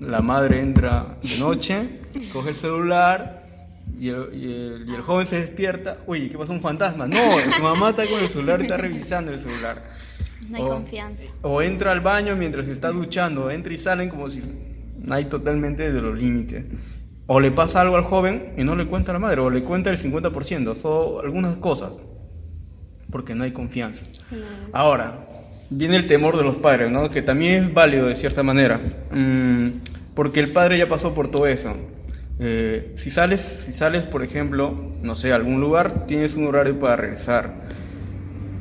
la 0.00 0.20
madre 0.20 0.60
entra 0.60 1.16
de 1.22 1.38
noche, 1.40 2.00
coge 2.32 2.50
el 2.50 2.56
celular 2.56 3.42
y 3.98 4.08
el, 4.08 4.34
y 4.34 4.44
el- 4.52 4.84
y 4.88 4.94
el 4.94 5.00
joven 5.02 5.26
se 5.26 5.36
despierta, 5.40 5.98
oye, 6.06 6.28
¿qué 6.30 6.38
pasó? 6.38 6.52
Un 6.52 6.60
fantasma. 6.60 7.06
No, 7.06 7.18
tu 7.56 7.62
mamá 7.62 7.90
está 7.90 8.06
con 8.06 8.20
el 8.20 8.28
celular 8.28 8.60
y 8.60 8.64
está 8.64 8.76
revisando 8.76 9.32
el 9.32 9.38
celular. 9.38 9.82
No 10.48 10.56
hay 10.58 10.62
O- 10.62 10.68
confianza. 10.68 11.24
O 11.42 11.62
entra 11.62 11.90
al 11.92 12.00
baño 12.00 12.36
mientras 12.36 12.68
está 12.68 12.90
duchando, 12.90 13.50
entra 13.50 13.72
y 13.72 13.78
salen 13.78 14.08
como 14.10 14.28
si 14.28 14.42
hay 15.10 15.26
totalmente 15.26 15.92
de 15.92 16.00
los 16.00 16.16
límites. 16.16 16.64
O 17.26 17.40
le 17.40 17.50
pasa 17.50 17.80
algo 17.80 17.96
al 17.96 18.02
joven 18.02 18.52
y 18.56 18.64
no 18.64 18.76
le 18.76 18.86
cuenta 18.86 19.10
a 19.10 19.14
la 19.14 19.18
madre, 19.18 19.40
o 19.40 19.50
le 19.50 19.62
cuenta 19.62 19.90
el 19.90 19.98
50%, 19.98 20.74
son 20.74 21.24
algunas 21.24 21.56
cosas, 21.56 21.92
porque 23.10 23.34
no 23.34 23.44
hay 23.44 23.52
confianza. 23.52 24.04
Ahora, 24.72 25.26
viene 25.70 25.96
el 25.96 26.06
temor 26.06 26.36
de 26.36 26.44
los 26.44 26.56
padres, 26.56 26.90
¿no? 26.90 27.10
Que 27.10 27.22
también 27.22 27.64
es 27.64 27.74
válido 27.74 28.06
de 28.06 28.16
cierta 28.16 28.42
manera, 28.42 28.80
Mm, 29.10 29.80
porque 30.14 30.40
el 30.40 30.50
padre 30.50 30.78
ya 30.78 30.88
pasó 30.88 31.14
por 31.14 31.30
todo 31.30 31.46
eso. 31.46 31.74
Eh, 32.40 32.94
si 32.96 33.10
sales, 33.10 33.40
si 33.40 33.72
sales, 33.72 34.04
por 34.06 34.22
ejemplo, 34.22 34.74
no 35.02 35.14
sé, 35.14 35.32
a 35.32 35.36
algún 35.36 35.60
lugar, 35.60 36.06
tienes 36.06 36.36
un 36.36 36.46
horario 36.46 36.78
para 36.78 36.96
regresar. 36.96 37.54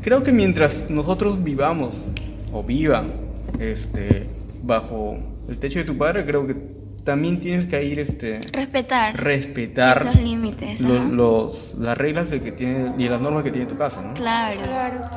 Creo 0.02 0.24
que 0.24 0.32
mientras 0.32 0.90
nosotros 0.90 1.44
vivamos 1.44 2.06
o 2.52 2.64
viva 2.64 3.06
este, 3.60 4.28
bajo 4.62 5.18
el 5.48 5.58
techo 5.60 5.80
de 5.80 5.86
tu 5.86 5.98
padre, 5.98 6.26
creo 6.26 6.46
que 6.48 6.56
también 7.04 7.40
tienes 7.42 7.66
que 7.66 7.84
ir 7.84 8.00
este, 8.00 8.40
Respetar. 8.54 9.22
respetar 9.22 9.98
Esos 10.02 10.16
límites, 10.22 10.80
lo- 10.82 10.94
ajá. 10.96 11.04
los- 11.10 11.74
las 11.78 11.98
reglas 11.98 12.30
de 12.30 12.42
que 12.42 12.52
tiene 12.54 12.94
y 12.98 13.10
las 13.10 13.20
normas 13.20 13.44
que 13.44 13.52
tiene 13.52 13.66
tu 13.68 13.76
casa. 13.78 14.02
¿no? 14.02 14.14
Claro. 14.14 14.62
Claro. 14.62 15.10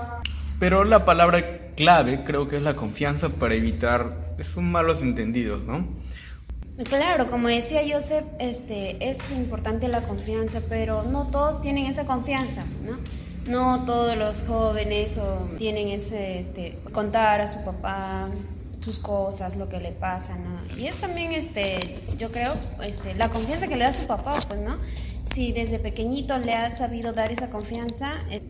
Pero 0.58 0.84
la 0.84 1.04
palabra 1.04 1.42
clave 1.76 2.20
creo 2.24 2.48
que 2.48 2.56
es 2.56 2.62
la 2.62 2.74
confianza 2.74 3.28
para 3.28 3.54
evitar 3.54 4.34
esos 4.38 4.62
malos 4.62 5.02
entendidos, 5.02 5.62
¿no? 5.64 5.86
Claro, 6.84 7.26
como 7.28 7.48
decía 7.48 7.80
Joseph, 7.90 8.24
este, 8.38 9.08
es 9.08 9.18
importante 9.34 9.88
la 9.88 10.02
confianza, 10.02 10.60
pero 10.68 11.02
no 11.04 11.28
todos 11.28 11.62
tienen 11.62 11.86
esa 11.86 12.04
confianza, 12.04 12.64
¿no? 12.84 12.96
No 13.50 13.84
todos 13.86 14.16
los 14.18 14.42
jóvenes 14.42 15.16
o 15.18 15.48
tienen 15.56 15.88
ese, 15.88 16.38
este, 16.40 16.78
contar 16.92 17.40
a 17.40 17.48
su 17.48 17.64
papá 17.64 18.26
sus 18.86 19.00
cosas, 19.00 19.56
lo 19.56 19.68
que 19.68 19.80
le 19.80 19.90
pasa, 19.90 20.36
¿no? 20.36 20.60
Y 20.80 20.86
es 20.86 20.94
también, 20.98 21.32
este, 21.32 21.98
yo 22.16 22.30
creo, 22.30 22.54
este, 22.84 23.16
la 23.16 23.28
confianza 23.30 23.66
que 23.66 23.76
le 23.76 23.82
da 23.82 23.92
su 23.92 24.06
papá, 24.06 24.38
pues, 24.46 24.60
¿no? 24.60 24.76
Si 25.24 25.50
desde 25.50 25.80
pequeñito 25.80 26.38
le 26.38 26.54
ha 26.54 26.70
sabido 26.70 27.12
dar 27.12 27.32
esa 27.32 27.50
confianza, 27.50 28.12
eh, 28.30 28.42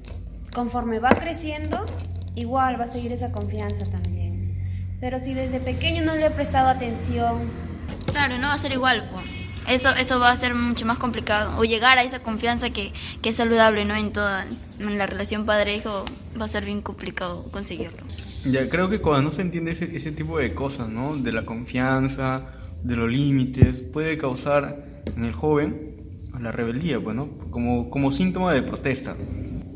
conforme 0.52 0.99
va 0.99 1.09
creciendo, 1.09 1.87
igual 2.35 2.78
va 2.78 2.85
a 2.85 2.88
seguir 2.88 3.12
esa 3.12 3.33
confianza 3.33 3.87
también. 3.87 4.61
Pero 5.00 5.19
si 5.19 5.33
desde 5.33 5.59
pequeño 5.59 6.05
no 6.05 6.14
le 6.14 6.26
ha 6.26 6.31
prestado 6.31 6.69
atención, 6.69 7.50
Claro, 8.12 8.37
no 8.37 8.49
va 8.49 8.55
a 8.55 8.59
ser 8.59 8.73
igual. 8.73 9.09
po. 9.09 9.23
Eso, 9.73 9.88
eso 9.97 10.21
va 10.21 10.31
a 10.33 10.37
ser 10.37 10.55
mucho 10.55 10.85
más 10.85 10.99
complicado. 10.99 11.59
O 11.59 11.64
llegar 11.64 11.97
a 11.97 12.02
esa 12.02 12.19
confianza 12.19 12.69
que, 12.69 12.93
que 13.23 13.31
es 13.31 13.37
saludable, 13.37 13.87
¿no? 13.87 13.97
En 13.97 14.12
toda 14.12 14.47
en 14.78 14.99
la 14.99 15.07
relación 15.07 15.47
padre-hijo 15.47 16.05
va 16.38 16.45
a 16.45 16.49
ser 16.49 16.66
bien 16.66 16.83
complicado 16.83 17.45
conseguirlo. 17.50 18.02
Ya 18.50 18.69
creo 18.69 18.88
que 18.88 19.00
cuando 19.00 19.23
no 19.23 19.33
se 19.33 19.43
entiende 19.43 19.73
ese, 19.73 19.95
ese 19.97 20.12
tipo 20.12 20.38
de 20.38 20.55
cosas, 20.55 20.88
¿no? 20.88 21.17
De 21.17 21.33
la 21.33 21.45
confianza, 21.45 22.43
de 22.83 22.97
los 22.97 23.11
límites, 23.11 23.81
puede 23.81 24.17
causar 24.19 24.85
en 25.17 25.25
el 25.25 25.33
joven 25.33 25.97
la 26.41 26.53
rebeldía, 26.53 27.00
pues, 27.00 27.17
¿no? 27.17 27.29
Como, 27.50 27.88
como 27.91 28.12
síntoma 28.12 28.53
de 28.53 28.62
protesta. 28.62 29.17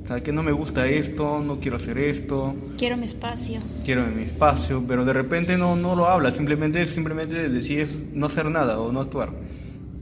O 0.04 0.06
sea, 0.06 0.22
que 0.22 0.32
no 0.32 0.42
me 0.42 0.52
gusta 0.52 0.86
esto, 0.88 1.40
no 1.40 1.60
quiero 1.60 1.76
hacer 1.76 1.96
esto, 1.98 2.54
Quiero 2.76 2.96
mi 2.96 3.06
espacio. 3.06 3.60
quiero 3.84 4.04
mi 4.06 4.22
espacio, 4.22 4.84
pero 4.86 5.04
de 5.04 5.12
repente 5.12 5.56
no, 5.56 5.76
no 5.76 5.94
lo 5.94 6.06
habla, 6.08 6.32
simplemente, 6.32 6.84
simplemente 6.86 7.48
decides 7.48 7.96
no 8.12 8.26
hacer 8.26 8.46
nada 8.46 8.80
o 8.80 8.92
no 8.92 9.00
actuar. 9.00 9.30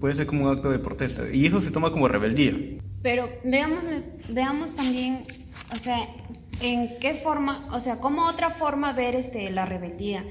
Puede 0.00 0.14
ser 0.14 0.26
como 0.26 0.46
un 0.46 0.56
acto 0.56 0.70
de 0.70 0.78
protesta. 0.78 1.24
Y 1.32 1.46
eso 1.46 1.60
se 1.60 1.70
toma 1.70 1.90
como 1.90 2.08
rebeldía. 2.08 2.54
Pero 3.02 3.28
veamos, 3.44 3.78
veamos 4.28 4.74
también, 4.74 5.20
o 5.74 5.78
sea, 5.78 5.98
en 6.60 6.98
qué 6.98 7.14
forma, 7.14 7.68
o 7.72 7.80
sea, 7.80 8.00
cómo 8.00 8.26
otra 8.26 8.50
forma 8.50 8.92
ver 8.92 9.14
este, 9.14 9.50
la 9.50 9.66
rebeldía. 9.66 10.24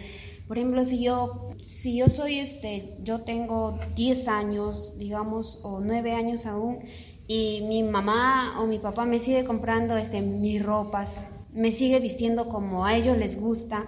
Por 0.48 0.58
ejemplo, 0.58 0.86
si 0.86 1.04
yo, 1.04 1.56
si 1.62 1.98
yo 1.98 2.08
soy, 2.08 2.40
este, 2.40 2.96
yo 3.04 3.22
tengo 3.22 3.80
10 3.96 4.28
años, 4.28 4.98
digamos, 4.98 5.62
o 5.64 5.82
9 5.82 6.14
años 6.14 6.46
aún, 6.46 6.80
y 7.28 7.62
mi 7.68 7.84
mamá 7.84 8.56
o 8.60 8.66
mi 8.66 8.80
papá 8.80 9.04
me 9.04 9.20
sigue 9.20 9.44
comprando 9.44 9.98
este, 9.98 10.22
mis 10.22 10.64
ropas, 10.64 11.26
me 11.54 11.72
sigue 11.72 12.00
vistiendo 12.00 12.48
como 12.48 12.86
a 12.86 12.96
ellos 12.96 13.18
les 13.18 13.40
gusta, 13.40 13.86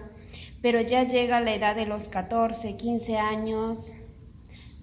pero 0.61 0.81
ya 0.81 1.07
llega 1.07 1.39
la 1.39 1.55
edad 1.55 1.75
de 1.75 1.85
los 1.85 2.09
14, 2.09 2.75
15 2.75 3.17
años, 3.17 3.91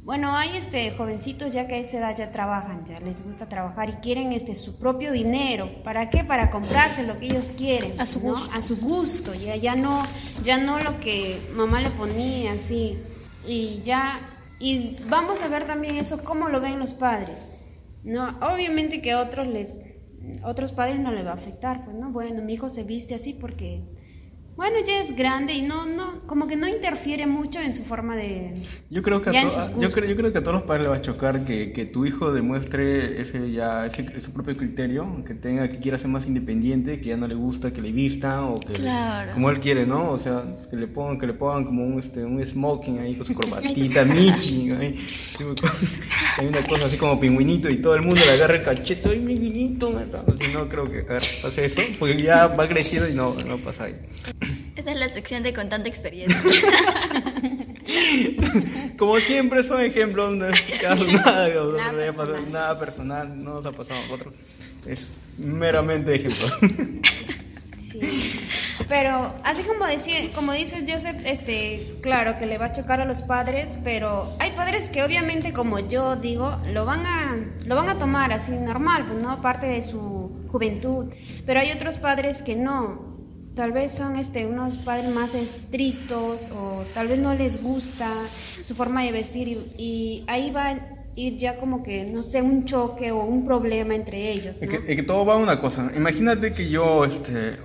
bueno, 0.07 0.37
hay 0.37 0.57
este 0.57 0.93
jovencitos 0.93 1.51
ya 1.51 1.67
que 1.67 1.75
a 1.75 1.79
esa 1.79 1.99
edad 1.99 2.17
ya 2.17 2.31
trabajan, 2.31 2.87
ya 2.87 3.01
les 3.01 3.25
gusta 3.25 3.49
trabajar 3.49 3.91
y 3.91 3.93
quieren 3.95 4.33
este 4.33 4.55
su 4.55 4.79
propio 4.79 5.11
dinero. 5.11 5.83
¿Para 5.83 6.11
qué? 6.11 6.23
Para 6.23 6.49
comprarse 6.53 7.09
lo 7.09 7.19
que 7.19 7.27
ellos 7.27 7.53
quieren. 7.59 8.01
A 8.01 8.07
su 8.07 8.21
¿no? 8.21 8.31
gusto. 8.31 8.51
A 8.55 8.61
su 8.61 8.77
gusto. 8.77 9.35
Ya, 9.35 9.57
ya 9.57 9.75
no, 9.75 10.07
ya 10.45 10.59
no 10.59 10.79
lo 10.79 11.01
que 11.01 11.41
mamá 11.57 11.81
le 11.81 11.91
ponía 11.91 12.53
así. 12.53 12.97
Y 13.49 13.83
ya, 13.83 14.21
y 14.61 14.97
vamos 15.09 15.43
a 15.43 15.49
ver 15.49 15.67
también 15.67 15.97
eso, 15.97 16.23
cómo 16.23 16.51
lo 16.51 16.61
ven 16.61 16.79
los 16.79 16.93
padres. 16.93 17.49
No, 18.05 18.29
obviamente 18.43 19.03
que 19.03 19.11
a 19.11 19.21
otros 19.21 19.49
les, 19.49 19.81
otros 20.45 20.71
padres 20.71 21.01
no 21.01 21.11
les 21.11 21.27
va 21.27 21.33
a 21.33 21.35
afectar, 21.35 21.85
pues 21.85 21.97
no, 21.97 22.13
bueno, 22.13 22.43
mi 22.43 22.55
hijo 22.55 22.69
se 22.69 22.85
viste 22.85 23.17
así 23.17 23.33
porque, 23.33 23.83
bueno, 24.57 24.77
ya 24.87 25.01
es 25.01 25.15
grande 25.15 25.53
y 25.53 25.63
no, 25.63 25.85
no, 25.87 26.21
como 26.27 26.47
que 26.47 26.57
no 26.57 26.67
interfiere 26.67 27.27
mucho 27.27 27.61
en 27.61 27.75
su 27.75 27.85
forma 27.85 28.17
de, 28.17 28.55
Yo 28.91 29.03
creo 29.03 29.21
que 29.21 29.31
a, 29.31 29.33
to- 29.43 29.81
yo 29.81 29.91
creo, 29.93 30.09
yo 30.09 30.17
creo 30.17 30.33
que 30.33 30.39
a 30.39 30.43
todos 30.43 30.55
los 30.55 30.63
padres 30.65 30.85
les 30.85 30.93
va 30.93 30.97
a 30.97 31.03
chocar 31.03 31.45
que, 31.45 31.73
que 31.73 31.85
tu 31.85 32.07
hijo 32.07 32.33
demuestre 32.33 33.21
ese 33.21 33.53
ya 33.53 33.85
ese, 33.87 34.21
su 34.21 34.33
propio 34.33 34.57
criterio, 34.57 35.23
que 35.27 35.35
tenga 35.35 35.69
que 35.71 35.79
quiera 35.79 35.99
ser 35.99 36.09
más 36.09 36.27
independiente, 36.27 37.01
que 37.01 37.11
ya 37.11 37.17
no 37.19 37.27
le 37.29 37.35
gusta 37.35 37.73
que 37.73 37.83
le 37.83 37.93
vistan 37.93 38.45
o 38.45 38.55
que 38.55 38.73
Claro. 38.73 39.33
como 39.35 39.51
él 39.51 39.61
quiere, 39.61 39.87
¿no? 39.87 40.11
O 40.11 40.19
sea, 40.19 40.45
que 40.71 40.77
le 40.77 40.87
pongan 40.87 41.19
que 41.19 41.27
le 41.27 41.35
pongan 41.35 41.65
como 41.65 41.85
un 41.85 41.99
este 42.01 42.25
un 42.25 42.45
smoking 42.45 42.99
ahí 43.01 43.15
con 43.15 43.27
su 43.27 43.35
corbatita 43.41 44.05
Michi, 44.05 44.71
ahí. 44.73 44.95
Hay 46.39 46.47
una 46.47 46.63
cosa 46.67 46.87
así 46.87 46.97
como 46.99 47.19
pingüinito 47.19 47.71
y 47.71 47.79
todo 47.79 47.95
el 47.95 48.03
mundo 48.03 48.21
le 48.25 48.33
agarra 48.33 48.57
el 48.57 48.63
cachete, 48.63 49.09
ay, 49.09 49.21
pingüinito, 49.21 50.03
si 50.41 50.53
no 50.53 50.69
creo 50.69 50.91
que 50.91 51.01
pase 51.03 51.65
eso, 51.65 51.83
porque 51.99 52.23
ya 52.23 52.47
va 52.49 52.69
creciendo 52.69 53.09
y 53.09 53.15
no 53.15 53.35
no 53.47 53.57
pasa 53.59 53.85
ahí. 53.85 53.95
Esta 54.77 54.93
es 54.93 54.99
la 54.99 55.09
sección 55.09 55.43
de 55.43 55.55
con 55.55 55.69
tanta 55.69 55.89
experiencia. 55.89 56.39
Como 58.99 59.19
siempre 59.21 59.63
son 59.63 59.81
ejemplos, 59.81 60.35
no 60.35 60.49
es 60.49 60.61
caso 60.81 61.05
nada, 61.13 61.49
Nada 61.49 61.91
haya 61.91 62.13
pasado, 62.13 62.33
personal. 62.33 62.53
nada 62.53 62.79
personal, 62.79 63.45
no 63.45 63.55
nos 63.55 63.67
ha 63.67 63.73
pasado 63.73 63.99
a 63.99 64.03
nosotros. 64.03 64.35
Es 64.87 65.09
meramente 65.39 66.15
ejemplo. 66.17 66.47
Sí. 67.79 68.01
Pero 68.89 69.35
así 69.43 69.63
como 69.65 69.85
decía, 69.87 70.17
como 70.35 70.53
dices 70.53 70.85
Joseph, 70.89 71.21
este, 71.25 71.97
claro 72.03 72.37
que 72.37 72.47
le 72.47 72.57
va 72.57 72.67
a 72.67 72.73
chocar 72.73 73.01
a 73.01 73.05
los 73.05 73.23
padres, 73.23 73.81
pero 73.83 74.33
hay 74.39 74.53
padres 74.53 74.89
que 74.91 75.03
obviamente 75.03 75.53
como 75.53 75.81
yo 75.81 76.17
digo, 76.17 76.57
lo 76.73 76.85
van 76.85 77.05
a 77.05 77.37
lo 77.67 77.75
van 77.75 77.89
a 77.89 77.99
tomar 77.99 78.33
así 78.33 78.53
normal, 78.53 79.05
pues 79.09 79.21
no 79.23 79.43
parte 79.43 79.67
de 79.67 79.83
su 79.83 80.47
juventud, 80.53 81.13
pero 81.45 81.61
hay 81.61 81.73
otros 81.73 81.99
padres 81.99 82.43
que 82.43 82.55
no. 82.57 83.05
Tal 83.57 83.73
vez 83.73 83.91
son 83.93 84.17
este 84.17 84.47
unos 84.47 84.77
padres 84.77 85.13
más 85.13 85.35
estrictos 85.35 86.51
o 86.55 86.85
tal 86.93 87.09
vez 87.09 87.19
no 87.19 87.35
les 87.35 87.63
gusta 87.63 88.07
su 88.63 88.75
forma 88.75 89.03
de 89.03 89.13
vestir 89.13 89.49
y, 89.49 89.83
y 89.83 90.25
ahí 90.27 90.51
va 90.51 90.67
a 90.69 90.79
ir 91.17 91.39
ya 91.39 91.57
como 91.57 91.83
que 91.83 92.05
no 92.05 92.23
sé, 92.23 92.43
un 92.43 92.67
choque 92.67 93.11
o 93.11 93.25
un 93.25 93.47
problema 93.47 93.95
entre 93.95 94.31
ellos, 94.31 94.61
Es 94.61 94.69
¿no? 94.71 94.79
que, 94.85 94.93
es 94.93 94.97
que 94.97 95.03
todo 95.03 95.25
va 95.25 95.35
a 95.35 95.37
una 95.39 95.59
cosa. 95.59 95.91
Imagínate 95.97 96.53
que 96.53 96.69
yo, 96.69 97.07
este, 97.07 97.57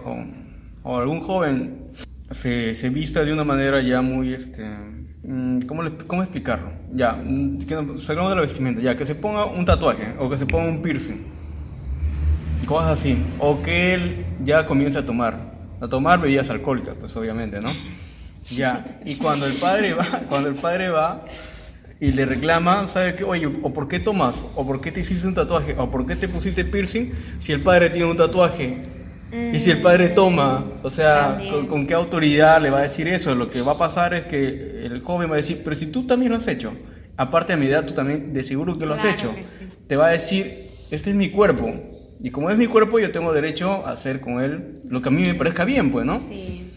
o 0.84 0.98
algún 0.98 1.22
joven 1.22 1.92
se, 2.32 2.76
se 2.76 2.90
vista 2.90 3.24
de 3.24 3.34
una 3.34 3.44
manera 3.44 3.82
ya 3.82 4.02
muy, 4.02 4.34
este, 4.34 4.64
mm, 5.24 5.62
¿cómo, 5.62 5.84
cómo 6.08 6.24
explicarlo? 6.24 6.72
Ya, 6.92 7.14
mm, 7.14 7.60
que 7.60 7.76
salgamos 8.00 8.32
de 8.32 8.36
la 8.36 8.42
vestimenta, 8.42 8.82
ya, 8.82 8.96
que 8.96 9.06
se 9.06 9.16
ponga 9.16 9.46
un 9.46 9.66
tatuaje 9.66 10.16
o 10.18 10.30
que 10.30 10.38
se 10.38 10.46
ponga 10.46 10.70
un 10.70 10.82
piercing, 10.82 11.18
cosas 12.66 13.00
así, 13.00 13.18
o 13.40 13.62
que 13.62 13.94
él 13.94 14.26
ya 14.44 14.66
comience 14.66 14.98
a 14.98 15.06
tomar, 15.06 15.36
a 15.80 15.88
tomar 15.88 16.22
bebidas 16.22 16.50
alcohólicas, 16.50 16.96
pues 17.00 17.16
obviamente, 17.16 17.60
¿no? 17.60 17.72
Ya, 18.50 19.00
y 19.06 19.16
cuando 19.16 19.46
el 19.46 19.54
padre 19.54 19.94
va, 19.94 20.06
cuando 20.30 20.50
el 20.50 20.56
padre 20.56 20.90
va 20.90 21.26
y 22.00 22.12
le 22.12 22.26
reclama, 22.26 22.88
¿sabe 22.88 23.16
qué? 23.16 23.24
Oye, 23.24 23.46
¿o 23.46 23.74
por 23.74 23.88
qué 23.88 24.00
tomas? 24.00 24.36
¿O 24.56 24.66
por 24.66 24.82
qué 24.82 24.92
te 24.92 25.02
hiciste 25.02 25.28
un 25.28 25.36
tatuaje? 25.36 25.76
¿O 25.78 25.92
por 25.92 26.08
qué 26.08 26.16
te 26.16 26.28
pusiste 26.28 26.66
piercing 26.66 27.14
si 27.38 27.52
el 27.52 27.62
padre 27.62 27.92
tiene 27.92 28.10
un 28.10 28.18
tatuaje? 28.18 29.01
Y 29.54 29.60
si 29.60 29.72
el 29.72 29.82
padre 29.82 30.10
toma, 30.10 30.66
o 30.84 30.90
sea. 30.90 31.40
¿con, 31.50 31.68
con 31.68 31.88
qué 31.88 31.94
autoridad 31.94 32.62
le 32.62 32.70
va 32.70 32.80
a 32.80 32.82
decir 32.84 33.08
eso? 33.08 33.34
Lo 33.36 33.50
que 33.50 33.62
va 33.62 33.74
a 33.74 33.78
pasar 33.78 34.14
es 34.14 34.26
que 34.26 34.86
el 34.86 35.02
joven 35.02 35.30
va 35.30 35.36
a 35.36 35.38
decir, 35.38 35.62
pero 35.64 35.76
si 35.76 35.88
tú 35.88 36.06
también 36.06 36.32
lo 36.32 36.38
has 36.38 36.48
hecho, 36.48 36.74
aparte 37.18 37.54
de 37.54 37.58
mi 37.60 37.68
edad, 37.68 37.86
tú 37.86 37.94
también 37.94 38.34
de 38.34 38.44
seguro 38.44 38.78
que 38.78 38.86
lo 38.86 38.94
has 38.96 39.02
Claro 39.02 39.16
hecho. 39.18 39.34
sí. 39.60 39.68
Te 39.88 39.96
va 39.96 40.08
a 40.08 40.12
decir, 40.12 40.46
este 40.92 41.10
es 41.12 41.16
mi 41.16 41.30
cuerpo. 41.30 41.74
Y 42.24 42.30
como 42.32 42.50
es 42.50 42.58
mi 42.58 42.68
cuerpo, 42.68 43.00
yo 43.00 43.12
tengo 43.12 43.34
derecho 43.34 43.86
a 43.86 43.92
hacer 43.92 44.20
con 44.22 44.42
él 44.42 44.80
lo 44.90 45.02
que 45.02 45.10
a 45.10 45.12
mí 45.12 45.22
me 45.24 45.34
parezca 45.34 45.66
bien, 45.66 45.92
pues, 45.92 46.06
¿no? 46.06 46.20
Sí. 46.20 46.70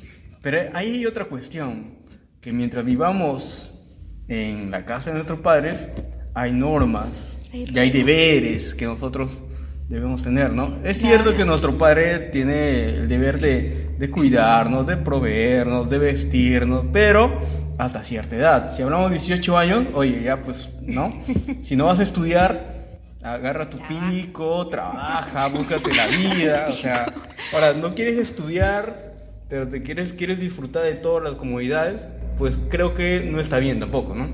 Pero 0.42 0.58
ahí 0.74 0.90
hay 0.96 1.06
otra 1.06 1.26
cuestión, 1.26 1.98
que 2.40 2.52
mientras 2.52 2.84
vivamos 2.84 3.80
en 4.28 4.70
la 4.70 4.84
casa 4.84 5.10
de 5.10 5.14
nuestros 5.16 5.40
padres, 5.40 5.90
hay 6.34 6.52
normas, 6.52 7.38
y 7.52 7.78
hay 7.78 7.90
deberes 7.90 8.74
que 8.74 8.84
nosotros 8.86 9.42
debemos 9.88 10.22
tener, 10.22 10.52
¿no? 10.52 10.76
Es 10.84 10.98
cierto 10.98 11.36
que 11.36 11.44
nuestro 11.44 11.76
padre 11.76 12.18
tiene 12.30 12.96
el 12.96 13.08
deber 13.08 13.40
de, 13.40 13.94
de 13.98 14.10
cuidarnos, 14.10 14.86
de 14.86 14.96
proveernos, 14.96 15.88
de 15.90 15.98
vestirnos, 15.98 16.86
pero 16.92 17.40
hasta 17.78 18.04
cierta 18.04 18.36
edad. 18.36 18.74
Si 18.74 18.82
hablamos 18.82 19.10
de 19.10 19.18
18 19.18 19.58
años, 19.58 19.86
oye, 19.94 20.22
ya 20.22 20.40
pues, 20.40 20.80
¿no? 20.82 21.12
Si 21.62 21.76
no 21.76 21.86
vas 21.86 22.00
a 22.00 22.02
estudiar, 22.02 22.74
agarra 23.22 23.70
tu 23.70 23.78
pico, 23.88 24.68
trabaja, 24.68 25.48
búscate 25.54 25.94
la 25.94 26.06
vida, 26.06 26.66
o 26.68 26.72
sea, 26.72 27.12
ahora, 27.52 27.72
no 27.72 27.90
quieres 27.90 28.18
estudiar, 28.18 29.14
pero 29.48 29.68
te 29.68 29.82
quieres, 29.82 30.12
quieres 30.12 30.38
disfrutar 30.38 30.84
de 30.84 30.94
todas 30.94 31.24
las 31.24 31.34
comodidades, 31.34 32.06
pues 32.38 32.58
creo 32.68 32.94
que 32.94 33.20
no 33.20 33.40
está 33.40 33.58
bien 33.58 33.80
tampoco, 33.80 34.14
¿no? 34.14 34.28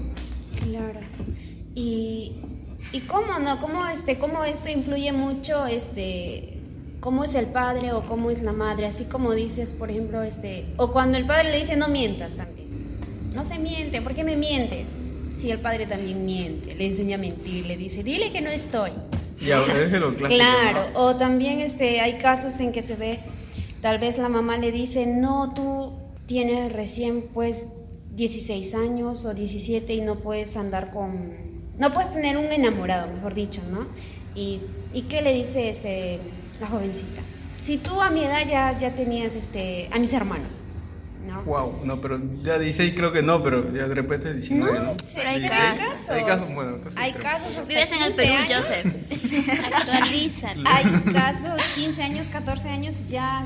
Claro. 0.64 1.00
Y, 1.74 2.36
y 2.92 3.00
cómo 3.00 3.38
no, 3.38 3.60
cómo 3.60 3.86
este, 3.86 4.18
cómo 4.18 4.44
esto 4.44 4.68
influye 4.68 5.12
mucho, 5.12 5.66
este, 5.66 6.58
cómo 7.00 7.24
es 7.24 7.34
el 7.34 7.46
padre 7.46 7.92
o 7.92 8.02
cómo 8.02 8.30
es 8.30 8.42
la 8.42 8.52
madre, 8.52 8.86
así 8.86 9.04
como 9.04 9.32
dices, 9.32 9.74
por 9.74 9.90
ejemplo, 9.90 10.22
este, 10.22 10.66
o 10.76 10.92
cuando 10.92 11.16
el 11.16 11.26
padre 11.26 11.50
le 11.50 11.58
dice 11.58 11.76
no 11.76 11.88
mientas 11.88 12.36
también. 12.36 12.68
No 13.34 13.44
se 13.44 13.58
miente, 13.58 14.02
¿por 14.02 14.14
qué 14.14 14.24
me 14.24 14.36
mientes? 14.36 14.88
Si 15.36 15.50
el 15.50 15.60
padre 15.60 15.86
también 15.86 16.24
miente, 16.24 16.74
le 16.74 16.86
enseña 16.86 17.14
a 17.14 17.18
mentir, 17.18 17.64
le 17.66 17.76
dice, 17.76 18.02
dile 18.02 18.32
que 18.32 18.40
no 18.40 18.50
estoy. 18.50 18.90
Lo 19.40 19.64
clásico, 20.16 20.26
Claro, 20.26 20.90
¿no? 20.92 21.00
o 21.00 21.16
también 21.16 21.60
este, 21.60 22.00
hay 22.00 22.18
casos 22.18 22.58
en 22.60 22.72
que 22.72 22.82
se 22.82 22.96
ve, 22.96 23.20
tal 23.80 23.98
vez 23.98 24.18
la 24.18 24.28
mamá 24.28 24.58
le 24.58 24.72
dice, 24.72 25.06
no, 25.06 25.54
tú 25.54 25.92
tienes 26.26 26.72
recién 26.72 27.28
pues 27.32 27.66
16 28.16 28.74
años 28.74 29.24
o 29.24 29.32
17 29.32 29.94
y 29.94 30.00
no 30.00 30.16
puedes 30.16 30.56
andar 30.56 30.92
con, 30.92 31.49
no 31.80 31.90
puedes 31.92 32.12
tener 32.12 32.36
un 32.36 32.52
enamorado, 32.52 33.10
mejor 33.12 33.34
dicho, 33.34 33.62
¿no? 33.70 33.86
Y, 34.34 34.60
¿y 34.92 35.02
qué 35.02 35.22
le 35.22 35.32
dice 35.32 35.70
este, 35.70 36.20
la 36.60 36.66
jovencita? 36.68 37.22
Si 37.62 37.78
tú 37.78 38.00
a 38.00 38.10
mi 38.10 38.22
edad 38.22 38.46
ya, 38.46 38.76
ya 38.78 38.94
tenías 38.94 39.34
este, 39.34 39.88
a 39.90 39.98
mis 39.98 40.12
hermanos, 40.12 40.62
¿no? 41.26 41.42
Wow, 41.42 41.80
no, 41.84 42.00
pero 42.00 42.20
ya 42.42 42.58
16 42.58 42.94
creo 42.94 43.12
que 43.12 43.22
no, 43.22 43.42
pero 43.42 43.72
ya 43.72 43.88
de 43.88 43.94
repente 43.94 44.32
19, 44.32 44.78
¿no? 44.78 44.94
Pero 45.14 45.28
hay 45.28 45.40
16. 45.40 45.50
casos. 45.50 46.10
Hay 46.10 46.24
casos, 46.24 46.54
bueno, 46.54 46.76
casos 46.78 46.94
Hay 46.96 47.12
casos 47.12 47.48
hasta 47.56 47.68
Vives 47.68 47.92
en 47.92 48.02
el 48.02 48.14
15 48.14 48.16
Perú, 48.16 48.34
años. 48.34 48.52
Joseph. 48.56 49.74
Actualízate. 49.74 50.60
Hay 50.66 50.84
casos, 51.12 51.62
15 51.76 52.02
años, 52.02 52.28
14 52.28 52.68
años, 52.68 52.96
ya, 53.08 53.42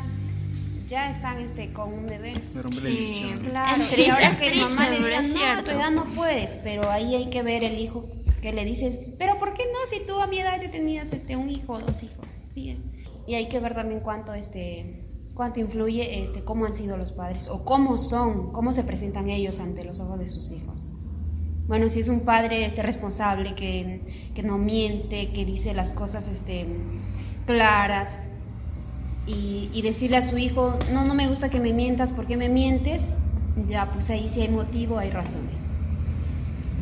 ya 0.88 1.10
están 1.10 1.38
este, 1.40 1.72
con 1.72 1.92
un 1.92 2.06
bebé. 2.06 2.34
Me 2.54 2.62
rompe 2.62 2.76
la 2.76 2.82
Sí. 2.82 3.34
Claro, 3.44 3.76
Es 3.82 3.92
y 3.92 3.94
triste, 3.94 4.12
ahora 4.12 4.28
es 4.28 4.36
que 4.38 4.50
triste, 4.50 4.68
mamá 4.68 4.88
le 4.90 4.96
pero 4.96 5.06
diga, 5.06 5.20
no, 5.20 5.26
a 5.26 5.28
cierto". 5.28 5.70
tu 5.70 5.76
edad 5.76 5.90
no 5.90 6.04
puedes, 6.06 6.58
pero 6.64 6.90
ahí 6.90 7.14
hay 7.14 7.30
que 7.30 7.42
ver 7.42 7.62
el 7.64 7.78
hijo 7.78 8.08
que 8.44 8.52
le 8.52 8.66
dices, 8.66 9.12
pero 9.18 9.38
¿por 9.38 9.54
qué 9.54 9.62
no? 9.72 9.78
Si 9.88 10.06
tú 10.06 10.20
a 10.20 10.26
mi 10.26 10.38
edad 10.38 10.60
ya 10.60 10.70
tenías 10.70 11.14
este, 11.14 11.34
un 11.34 11.48
hijo 11.48 11.78
dos 11.78 12.02
hijos. 12.02 12.26
Sí. 12.50 12.78
Y 13.26 13.36
hay 13.36 13.48
que 13.48 13.58
ver 13.58 13.74
también 13.74 14.00
cuánto, 14.00 14.34
este, 14.34 15.08
cuánto 15.32 15.60
influye 15.60 16.22
este, 16.22 16.44
cómo 16.44 16.66
han 16.66 16.74
sido 16.74 16.98
los 16.98 17.12
padres 17.12 17.48
o 17.48 17.64
cómo 17.64 17.96
son, 17.96 18.52
cómo 18.52 18.74
se 18.74 18.84
presentan 18.84 19.30
ellos 19.30 19.60
ante 19.60 19.82
los 19.82 19.98
ojos 20.00 20.18
de 20.18 20.28
sus 20.28 20.50
hijos. 20.50 20.84
Bueno, 21.68 21.88
si 21.88 22.00
es 22.00 22.10
un 22.10 22.20
padre 22.20 22.66
este, 22.66 22.82
responsable, 22.82 23.54
que, 23.54 24.02
que 24.34 24.42
no 24.42 24.58
miente, 24.58 25.32
que 25.32 25.46
dice 25.46 25.72
las 25.72 25.94
cosas 25.94 26.28
este, 26.28 26.66
claras 27.46 28.28
y, 29.26 29.70
y 29.72 29.80
decirle 29.80 30.18
a 30.18 30.22
su 30.22 30.36
hijo, 30.36 30.78
no, 30.92 31.06
no 31.06 31.14
me 31.14 31.28
gusta 31.28 31.48
que 31.48 31.60
me 31.60 31.72
mientas, 31.72 32.12
¿por 32.12 32.26
qué 32.26 32.36
me 32.36 32.50
mientes? 32.50 33.14
Ya, 33.66 33.90
pues 33.90 34.10
ahí 34.10 34.28
sí 34.28 34.42
hay 34.42 34.48
motivo, 34.48 34.98
hay 34.98 35.08
razones. 35.08 35.64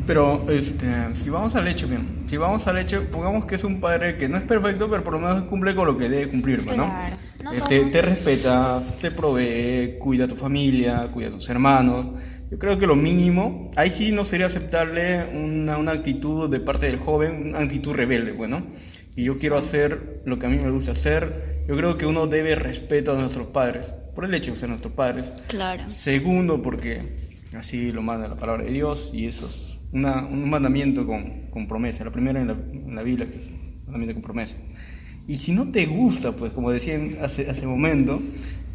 Pero 0.05 0.45
este, 0.49 0.87
si 1.15 1.29
vamos 1.29 1.55
al 1.55 1.67
hecho, 1.67 1.87
bien, 1.87 2.23
si 2.27 2.35
vamos 2.35 2.67
al 2.67 2.77
hecho, 2.77 3.03
pongamos 3.09 3.45
que 3.45 3.55
es 3.55 3.63
un 3.63 3.79
padre 3.79 4.17
que 4.17 4.27
no 4.27 4.37
es 4.37 4.43
perfecto, 4.43 4.89
pero 4.89 5.03
por 5.03 5.13
lo 5.13 5.19
menos 5.19 5.43
cumple 5.45 5.73
con 5.75 5.87
lo 5.87 5.97
que 5.97 6.09
debe 6.09 6.29
cumplir, 6.29 6.61
pues, 6.63 6.75
¿no? 6.75 6.87
Claro. 6.87 7.15
No 7.43 7.53
Eh, 7.53 7.61
te, 7.67 7.85
te 7.85 8.01
respeta, 8.01 8.83
te 8.99 9.11
provee, 9.11 9.97
cuida 9.99 10.25
a 10.25 10.27
tu 10.27 10.35
familia, 10.35 11.07
cuida 11.11 11.29
a 11.29 11.31
tus 11.31 11.49
hermanos. 11.49 12.19
Yo 12.51 12.59
creo 12.59 12.77
que 12.77 12.85
lo 12.85 12.95
mínimo, 12.95 13.71
ahí 13.77 13.89
sí 13.89 14.11
no 14.11 14.25
sería 14.25 14.47
aceptable 14.47 15.25
una, 15.33 15.77
una 15.77 15.91
actitud 15.93 16.49
de 16.49 16.59
parte 16.59 16.85
del 16.87 16.99
joven, 16.99 17.47
una 17.49 17.59
actitud 17.59 17.93
rebelde, 17.93 18.31
bueno. 18.33 18.67
Y 19.15 19.23
yo 19.23 19.37
quiero 19.39 19.57
hacer 19.57 20.21
lo 20.25 20.37
que 20.37 20.47
a 20.47 20.49
mí 20.49 20.57
me 20.57 20.69
gusta 20.69 20.91
hacer. 20.91 21.63
Yo 21.67 21.77
creo 21.77 21.97
que 21.97 22.05
uno 22.05 22.27
debe 22.27 22.55
respeto 22.55 23.13
a 23.13 23.15
nuestros 23.15 23.47
padres, 23.47 23.93
por 24.13 24.25
el 24.25 24.33
hecho 24.33 24.51
de 24.51 24.57
ser 24.57 24.69
nuestros 24.69 24.93
padres. 24.93 25.31
Claro. 25.47 25.89
Segundo, 25.89 26.61
porque 26.61 27.01
así 27.57 27.91
lo 27.91 28.01
manda 28.01 28.27
la 28.27 28.35
palabra 28.35 28.63
de 28.65 28.71
Dios 28.71 29.11
y 29.13 29.27
eso 29.27 29.47
es 29.47 29.77
una- 29.93 30.25
un 30.25 30.49
mandamiento 30.49 31.05
con, 31.05 31.23
con 31.49 31.67
promesa. 31.67 32.03
La 32.03 32.11
primera 32.11 32.41
en 32.41 32.47
la, 32.47 32.53
en 32.53 32.95
la 32.95 33.03
Biblia, 33.03 33.29
que 33.29 33.37
es 33.37 33.45
un 33.45 33.83
mandamiento 33.85 34.15
con 34.15 34.23
promesa. 34.23 34.55
Y 35.27 35.37
si 35.37 35.53
no 35.53 35.71
te 35.71 35.85
gusta, 35.85 36.33
pues 36.33 36.51
como 36.51 36.69
decían 36.71 37.11
hace, 37.21 37.49
hace 37.49 37.65
momento, 37.65 38.21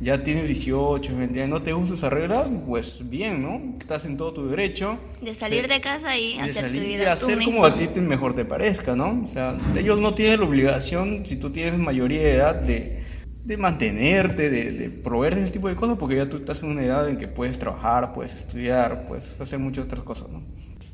ya 0.01 0.23
tienes 0.23 0.47
18, 0.47 1.15
20 1.17 1.43
años, 1.43 1.51
no 1.51 1.63
te 1.63 1.73
gusta 1.73 1.95
esa 1.95 2.09
regla, 2.09 2.45
pues 2.67 3.03
bien, 3.11 3.43
¿no? 3.43 3.61
Estás 3.79 4.05
en 4.07 4.17
todo 4.17 4.33
tu 4.33 4.49
derecho. 4.49 4.97
De 5.21 5.35
salir 5.35 5.67
de 5.69 5.81
casa 5.81 6.17
y 6.17 6.37
de 6.37 6.41
hacer 6.43 6.69
tu 6.71 6.77
salir 6.77 6.83
y 6.85 6.87
vida 6.97 7.17
tú 7.17 7.27
hacer 7.27 7.37
mismo. 7.37 7.53
como 7.55 7.67
a 7.67 7.75
ti 7.77 7.89
te- 7.89 8.01
mejor 8.01 8.33
te 8.33 8.45
parezca, 8.45 8.95
¿no? 8.97 9.23
O 9.25 9.29
sea, 9.29 9.59
ellos 9.77 10.01
no 10.01 10.15
tienen 10.15 10.41
la 10.41 10.47
obligación, 10.47 11.27
si 11.27 11.37
tú 11.37 11.51
tienes 11.51 11.79
mayoría 11.79 12.23
de 12.23 12.35
edad, 12.37 12.55
de, 12.55 13.03
de 13.45 13.57
mantenerte, 13.57 14.49
de, 14.51 14.73
de 14.73 14.91
proveerte 14.91 15.43
ese 15.43 15.51
tipo 15.53 15.69
de 15.69 15.75
cosas, 15.77 15.99
porque 15.99 16.17
ya 16.17 16.29
tú 16.31 16.37
estás 16.39 16.63
en 16.63 16.71
una 16.71 16.85
edad 16.85 17.09
en 17.09 17.19
que 17.19 17.29
puedes 17.29 17.59
trabajar, 17.59 18.15
puedes 18.15 18.35
estudiar, 18.35 19.05
puedes 19.07 19.39
hacer 19.41 19.59
muchas 19.59 19.85
otras 19.87 20.01
cosas, 20.03 20.31
¿no? 20.31 20.43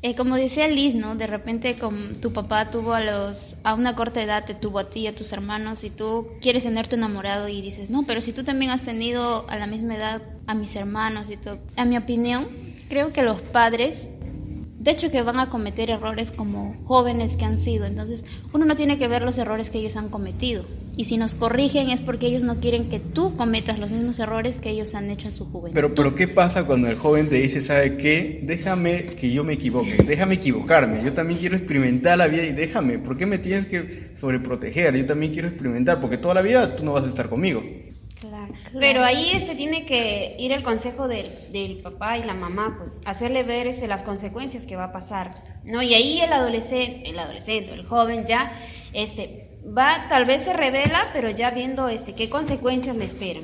Eh, 0.05 0.13
como 0.13 0.35
decía 0.35 0.67
Liz, 0.67 0.93
¿no? 0.93 1.15
De 1.15 1.25
repente 1.25 1.75
tu 2.21 2.31
papá 2.31 2.69
tuvo 2.69 2.93
a 2.93 3.01
los 3.01 3.57
a 3.63 3.73
una 3.73 3.95
corta 3.95 4.21
edad 4.21 4.45
te 4.45 4.53
tuvo 4.53 4.77
a 4.77 4.87
ti 4.87 4.99
y 4.99 5.07
a 5.07 5.15
tus 5.15 5.33
hermanos 5.33 5.83
y 5.83 5.89
tú 5.89 6.27
quieres 6.41 6.61
tener 6.61 6.87
tu 6.87 6.95
enamorado 6.95 7.47
y 7.47 7.59
dices, 7.59 7.89
"No, 7.89 8.03
pero 8.03 8.21
si 8.21 8.31
tú 8.31 8.43
también 8.43 8.69
has 8.69 8.83
tenido 8.83 9.49
a 9.49 9.55
la 9.57 9.65
misma 9.65 9.95
edad 9.95 10.21
a 10.45 10.53
mis 10.53 10.75
hermanos 10.75 11.31
y 11.31 11.37
todo." 11.37 11.57
A 11.75 11.85
mi 11.85 11.97
opinión, 11.97 12.47
creo 12.87 13.13
que 13.13 13.23
los 13.23 13.41
padres 13.41 14.11
de 14.85 14.91
hecho 14.91 15.09
que 15.09 15.23
van 15.23 15.39
a 15.39 15.49
cometer 15.49 15.89
errores 15.89 16.31
como 16.31 16.75
jóvenes 16.83 17.37
que 17.37 17.43
han 17.43 17.57
sido, 17.57 17.87
entonces 17.87 18.23
uno 18.53 18.65
no 18.65 18.75
tiene 18.75 18.99
que 18.99 19.07
ver 19.07 19.23
los 19.23 19.39
errores 19.39 19.71
que 19.71 19.79
ellos 19.79 19.95
han 19.95 20.09
cometido. 20.09 20.63
Y 20.95 21.05
si 21.05 21.17
nos 21.17 21.33
corrigen 21.33 21.89
es 21.89 22.01
porque 22.01 22.27
ellos 22.27 22.43
no 22.43 22.59
quieren 22.59 22.87
que 22.87 22.99
tú 22.99 23.35
cometas 23.35 23.79
los 23.79 23.89
mismos 23.89 24.19
errores 24.19 24.59
que 24.59 24.69
ellos 24.69 24.93
han 24.93 25.09
hecho 25.09 25.27
en 25.27 25.33
su 25.33 25.45
juventud. 25.45 25.73
Pero, 25.73 25.95
pero 25.95 26.13
¿qué 26.13 26.27
pasa 26.27 26.65
cuando 26.65 26.87
el 26.87 26.95
joven 26.95 27.27
te 27.27 27.35
dice, 27.35 27.61
¿sabe 27.61 27.97
qué? 27.97 28.41
Déjame 28.43 29.07
que 29.15 29.31
yo 29.31 29.43
me 29.43 29.53
equivoque, 29.53 29.97
déjame 30.07 30.35
equivocarme, 30.35 31.03
yo 31.03 31.13
también 31.13 31.39
quiero 31.39 31.57
experimentar 31.57 32.19
la 32.19 32.27
vida 32.27 32.43
y 32.43 32.51
déjame, 32.51 32.99
¿por 32.99 33.17
qué 33.17 33.25
me 33.25 33.39
tienes 33.39 33.65
que 33.65 34.11
sobreproteger? 34.15 34.95
Yo 34.95 35.07
también 35.07 35.33
quiero 35.33 35.47
experimentar, 35.47 35.99
porque 35.99 36.19
toda 36.19 36.35
la 36.35 36.43
vida 36.43 36.75
tú 36.75 36.85
no 36.85 36.93
vas 36.93 37.05
a 37.05 37.07
estar 37.07 37.27
conmigo. 37.27 37.63
Claro. 38.19 38.53
Pero 38.79 39.03
ahí 39.03 39.31
este 39.31 39.55
tiene 39.55 39.85
que 39.85 40.35
ir 40.39 40.51
el 40.53 40.63
consejo 40.63 41.07
del, 41.07 41.27
del 41.51 41.79
papá 41.81 42.17
y 42.17 42.23
la 42.23 42.33
mamá, 42.33 42.75
pues 42.77 42.99
hacerle 43.05 43.43
ver 43.43 43.67
este, 43.67 43.87
las 43.87 44.03
consecuencias 44.03 44.65
que 44.65 44.77
va 44.77 44.85
a 44.85 44.91
pasar, 44.93 45.31
¿no? 45.65 45.81
Y 45.83 45.93
ahí 45.93 46.21
el 46.21 46.31
adolescente, 46.31 47.09
el 47.09 47.19
adolescente, 47.19 47.73
el 47.73 47.85
joven 47.85 48.25
ya, 48.25 48.53
este, 48.93 49.59
va, 49.77 50.07
tal 50.07 50.25
vez 50.25 50.43
se 50.43 50.53
revela, 50.53 51.09
pero 51.13 51.29
ya 51.29 51.51
viendo 51.51 51.89
este, 51.89 52.13
qué 52.13 52.29
consecuencias 52.29 52.95
le 52.95 53.05
esperan. 53.05 53.43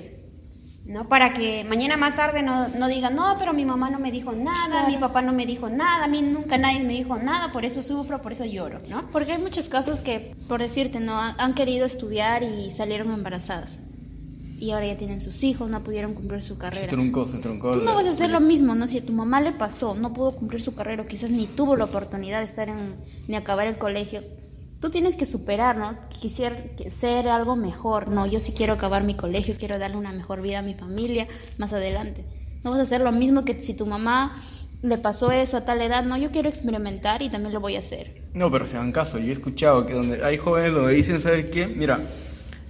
¿No? 0.84 1.08
Para 1.08 1.34
que 1.34 1.64
mañana 1.64 1.96
más 1.96 2.16
tarde 2.16 2.42
no, 2.42 2.68
no 2.70 2.88
diga, 2.88 3.12
no, 3.12 3.36
pero 3.38 3.54
mi 3.54 3.66
mamá 3.66 3.92
no 3.92 4.00
me 4.00 4.12
dijo 4.12 4.32
nada, 4.32 4.88
mi 4.88 4.98
papá 4.98 5.22
no 5.22 5.32
me 5.32 5.46
dijo 5.46 5.70
nada, 5.70 6.06
a 6.06 6.08
mí 6.08 6.24
nunca 6.24 6.58
nadie 6.58 6.84
me 6.84 6.94
dijo 6.94 7.18
nada, 7.18 7.52
por 7.52 7.66
eso 7.66 7.84
sufro, 7.84 8.22
por 8.22 8.32
eso 8.32 8.46
lloro, 8.46 8.80
¿no? 8.90 9.08
Porque 9.10 9.34
hay 9.34 9.42
muchos 9.42 9.70
casos 9.70 10.02
que, 10.02 10.36
por 10.48 10.60
decirte, 10.60 11.00
no 11.00 11.20
han, 11.20 11.40
han 11.40 11.54
querido 11.54 11.86
estudiar 11.86 12.42
y 12.42 12.72
salieron 12.72 13.14
embarazadas. 13.14 13.78
Y 14.62 14.70
ahora 14.70 14.86
ya 14.86 14.96
tienen 14.96 15.22
sus 15.22 15.44
hijos, 15.44 15.72
no 15.72 15.84
pudieron 15.84 16.14
cumplir 16.14 16.40
su 16.44 16.54
Se 16.54 16.60
carrera. 16.60 16.88
truncó, 16.88 17.28
se 17.28 17.40
truncó. 17.40 17.72
Tú 17.72 17.82
no 17.82 17.96
vas 17.96 18.06
a 18.06 18.12
hacer 18.12 18.30
lo 18.30 18.40
mismo, 18.40 18.76
¿no? 18.76 18.88
Si 18.88 19.00
a 19.00 19.04
tu 19.04 19.12
mamá 19.12 19.42
le 19.42 19.54
pasó, 19.54 19.96
no 19.96 20.14
pudo 20.14 20.34
cumplir 20.34 20.62
su 20.62 20.76
carrera, 20.76 21.02
o 21.02 21.08
quizás 21.08 21.32
ni 21.32 21.48
tuvo 21.48 21.76
la 21.76 21.86
oportunidad 21.86 22.42
de 22.42 22.46
estar 22.46 22.70
en, 22.70 22.96
ni 23.28 23.36
acabar 23.36 23.66
el 23.66 23.80
colegio. 23.80 24.22
Tú 24.80 24.92
tienes 24.92 25.16
que 25.16 25.26
superar, 25.26 25.78
¿no? 25.78 25.98
Quisiera 26.10 26.56
ser 26.92 27.28
algo 27.28 27.56
mejor. 27.56 28.10
No, 28.10 28.28
yo 28.28 28.40
sí 28.40 28.52
quiero 28.56 28.74
acabar 28.74 29.04
mi 29.04 29.16
colegio, 29.16 29.56
quiero 29.58 29.80
darle 29.80 29.98
una 29.98 30.12
mejor 30.12 30.44
vida 30.44 30.60
a 30.60 30.62
mi 30.62 30.76
familia 30.76 31.28
más 31.58 31.74
adelante. 31.74 32.24
No 32.64 32.70
vas 32.70 32.82
a 32.82 32.84
hacer 32.84 33.02
lo 33.02 33.12
mismo 33.12 33.44
que 33.44 33.60
si 33.60 33.74
tu 33.74 33.88
mamá 33.88 34.40
le 34.84 35.00
pasó 35.00 35.32
eso 35.32 35.58
a 35.58 35.66
tal 35.66 35.82
edad. 35.82 36.04
No, 36.04 36.18
yo 36.18 36.30
quiero 36.30 36.50
experimentar 36.50 37.24
y 37.24 37.30
también 37.30 37.52
lo 37.52 37.62
voy 37.62 37.78
a 37.78 37.80
hacer. 37.80 38.30
No, 38.36 38.52
pero 38.52 38.68
se 38.68 38.78
hagan 38.78 38.92
caso, 38.92 39.18
yo 39.18 39.30
he 39.30 39.32
escuchado 39.32 39.88
que 39.88 39.94
donde 39.96 40.24
hay 40.24 40.38
jóvenes 40.38 40.72
donde 40.72 40.94
dicen, 40.94 41.20
¿sabes 41.20 41.48
qué? 41.48 41.66
Mira, 41.66 42.00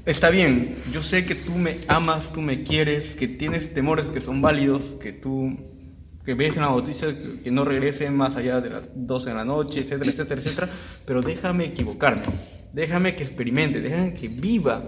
está 0.05 0.29
bien, 0.29 0.75
yo 0.91 1.01
sé 1.01 1.25
que 1.25 1.35
tú 1.35 1.53
me 1.53 1.75
amas, 1.87 2.31
tú 2.33 2.41
me 2.41 2.63
quieres, 2.63 3.09
que 3.09 3.27
tienes 3.27 3.73
temores 3.73 4.07
que 4.07 4.21
son 4.21 4.41
válidos, 4.41 4.95
que 5.01 5.11
tú 5.13 5.57
que 6.25 6.35
ves 6.35 6.55
en 6.55 6.61
la 6.61 6.69
noticia 6.69 7.07
que, 7.43 7.49
no 7.49 7.65
regresen 7.65 8.15
más 8.15 8.35
allá 8.35 8.61
de 8.61 8.69
las 8.69 8.83
12 8.93 9.29
de 9.29 9.35
la 9.35 9.45
noche, 9.45 9.79
etcétera, 9.79 10.11
etcétera, 10.11 10.39
etcétera, 10.39 10.69
pero 11.05 11.21
déjame 11.21 11.65
equivocarme, 11.65 12.23
déjame 12.73 13.15
que 13.15 13.23
experimente, 13.23 13.81
déjame 13.81 14.13
que 14.13 14.27
viva, 14.27 14.83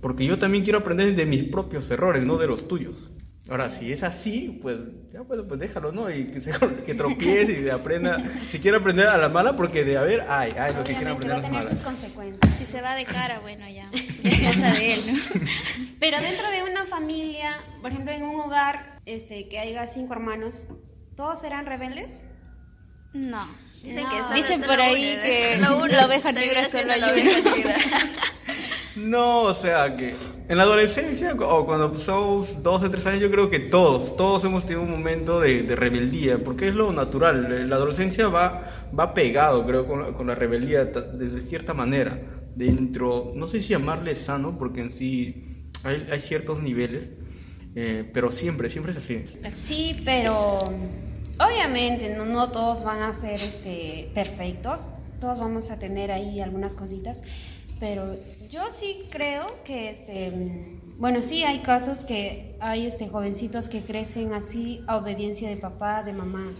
porque 0.00 0.24
yo 0.24 0.38
también 0.38 0.62
quiero 0.62 0.78
aprender 0.78 1.16
de 1.16 1.26
mis 1.26 1.44
propios 1.44 1.90
errores, 1.90 2.24
no 2.24 2.36
de 2.36 2.46
los 2.46 2.68
tuyos. 2.68 3.10
Ahora, 3.50 3.70
si 3.70 3.90
es 3.92 4.02
así, 4.02 4.58
pues, 4.60 4.78
ya, 5.12 5.22
pues, 5.24 5.40
pues 5.48 5.58
déjalo, 5.58 5.90
¿no? 5.90 6.10
Y 6.10 6.24
que, 6.26 6.40
se, 6.40 6.52
que 6.86 6.94
tropiece 6.94 7.62
y 7.62 7.68
aprenda, 7.70 8.22
si 8.50 8.58
quiere 8.58 8.76
aprender 8.76 9.06
a 9.08 9.16
la 9.16 9.28
mala, 9.30 9.56
porque 9.56 9.84
de 9.84 9.96
haber, 9.96 10.20
ay, 10.28 10.50
ay, 10.58 10.74
lo 10.74 10.84
que 10.84 10.92
quieren 10.94 11.12
Obviamente 11.14 11.28
va 11.28 11.34
aprender 11.34 11.34
a 11.34 11.36
a 11.36 11.40
las 11.40 11.50
tener 11.68 11.76
sus 11.76 11.80
consecuencias. 11.84 12.58
Si 12.58 12.66
se 12.66 12.80
va 12.82 12.94
de 12.94 13.06
cara, 13.06 13.40
bueno, 13.40 13.66
ya. 13.68 13.88
ya 14.22 14.30
es 14.30 14.40
cosa 14.56 14.72
de 14.72 14.94
él, 14.94 15.00
¿no? 15.06 15.18
Pero 16.00 16.20
dentro 16.20 16.50
de 16.50 16.62
una 16.70 16.84
familia, 16.86 17.56
por 17.80 17.90
ejemplo, 17.90 18.12
en 18.12 18.22
un 18.24 18.38
hogar 18.40 19.00
este, 19.06 19.48
que 19.48 19.58
haya 19.58 19.88
cinco 19.88 20.12
hermanos, 20.12 20.64
¿todos 21.16 21.40
serán 21.40 21.64
rebeldes? 21.64 22.26
No. 23.14 23.48
Dicen 23.82 24.02
No. 24.02 24.10
que 24.10 24.18
solo- 24.18 24.34
Dicen 24.34 24.60
solo 24.60 24.72
por 24.72 24.80
ahí 24.82 25.12
uno, 25.14 25.22
que 25.22 25.96
la 25.96 26.06
oveja 26.06 26.32
negra 26.32 26.68
solo 26.68 26.94
la 26.96 27.12
No, 28.98 29.42
o 29.42 29.54
sea, 29.54 29.96
que 29.96 30.14
en 30.48 30.56
la 30.56 30.62
adolescencia 30.62 31.34
o 31.34 31.66
cuando 31.66 31.96
somos 31.98 32.62
12, 32.62 32.88
13 32.88 33.08
años, 33.10 33.20
yo 33.22 33.30
creo 33.30 33.50
que 33.50 33.58
todos, 33.58 34.16
todos 34.16 34.44
hemos 34.44 34.64
tenido 34.64 34.82
un 34.82 34.90
momento 34.90 35.40
de, 35.40 35.64
rebeldía, 35.76 36.42
porque 36.42 36.68
es 36.68 36.74
lo 36.74 36.92
natural. 36.92 37.68
La 37.68 37.76
adolescencia 37.76 38.28
va, 38.28 38.88
va 38.98 39.14
pegado, 39.14 39.66
creo, 39.66 39.86
con 39.86 40.02
la, 40.02 40.12
con 40.12 40.26
la 40.26 40.34
rebeldía 40.34 40.84
de, 40.84 41.40
cierta 41.40 41.74
manera. 41.74 42.20
Dentro, 42.54 43.32
no 43.36 43.46
sé 43.46 43.60
si 43.60 43.68
llamarle 43.68 44.16
sano, 44.16 44.58
porque 44.58 44.80
en 44.80 44.90
sí 44.90 45.54
hay, 45.84 46.08
hay 46.10 46.18
ciertos 46.18 46.60
niveles, 46.62 47.10
eh, 47.76 48.08
pero 48.12 48.32
siempre, 48.32 48.68
siempre 48.68 48.92
es 48.92 48.98
así. 48.98 49.24
Sí, 49.52 49.96
pero 50.04 50.58
obviamente 51.38 52.14
no, 52.16 52.24
no 52.24 52.50
todos 52.50 52.82
van 52.84 53.02
a 53.02 53.12
ser 53.12 53.40
este, 53.40 54.10
perfectos, 54.14 54.88
todos 55.20 55.38
vamos 55.38 55.70
a 55.70 55.78
tener 55.78 56.10
ahí 56.10 56.40
algunas 56.40 56.74
cositas, 56.74 57.22
pero 57.78 58.16
yo 58.48 58.70
sí 58.70 59.02
creo 59.10 59.46
que, 59.64 59.90
este, 59.90 60.80
bueno, 60.98 61.20
sí 61.22 61.44
hay 61.44 61.58
casos 61.60 62.00
que 62.00 62.56
hay 62.60 62.86
este, 62.86 63.08
jovencitos 63.08 63.68
que 63.68 63.82
crecen 63.82 64.32
así 64.32 64.82
a 64.86 64.96
obediencia 64.96 65.48
de 65.48 65.56
papá, 65.56 66.02
de 66.02 66.12
mamá. 66.12 66.54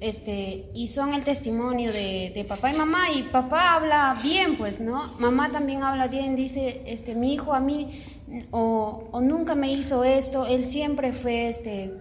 Este, 0.00 0.70
y 0.74 0.88
son 0.88 1.14
el 1.14 1.22
testimonio 1.22 1.92
de, 1.92 2.32
de 2.34 2.44
papá 2.44 2.72
y 2.72 2.76
mamá, 2.76 3.12
y 3.12 3.24
papá 3.24 3.74
habla 3.74 4.16
bien, 4.22 4.56
pues, 4.56 4.80
¿no? 4.80 5.14
Mamá 5.18 5.50
también 5.50 5.82
habla 5.82 6.08
bien, 6.08 6.34
dice, 6.34 6.82
este, 6.86 7.14
mi 7.14 7.34
hijo 7.34 7.54
a 7.54 7.60
mí, 7.60 8.02
o, 8.50 9.08
o 9.12 9.20
nunca 9.20 9.54
me 9.54 9.72
hizo 9.72 10.02
esto, 10.02 10.46
él 10.46 10.64
siempre 10.64 11.12
fue, 11.12 11.48
este, 11.48 11.94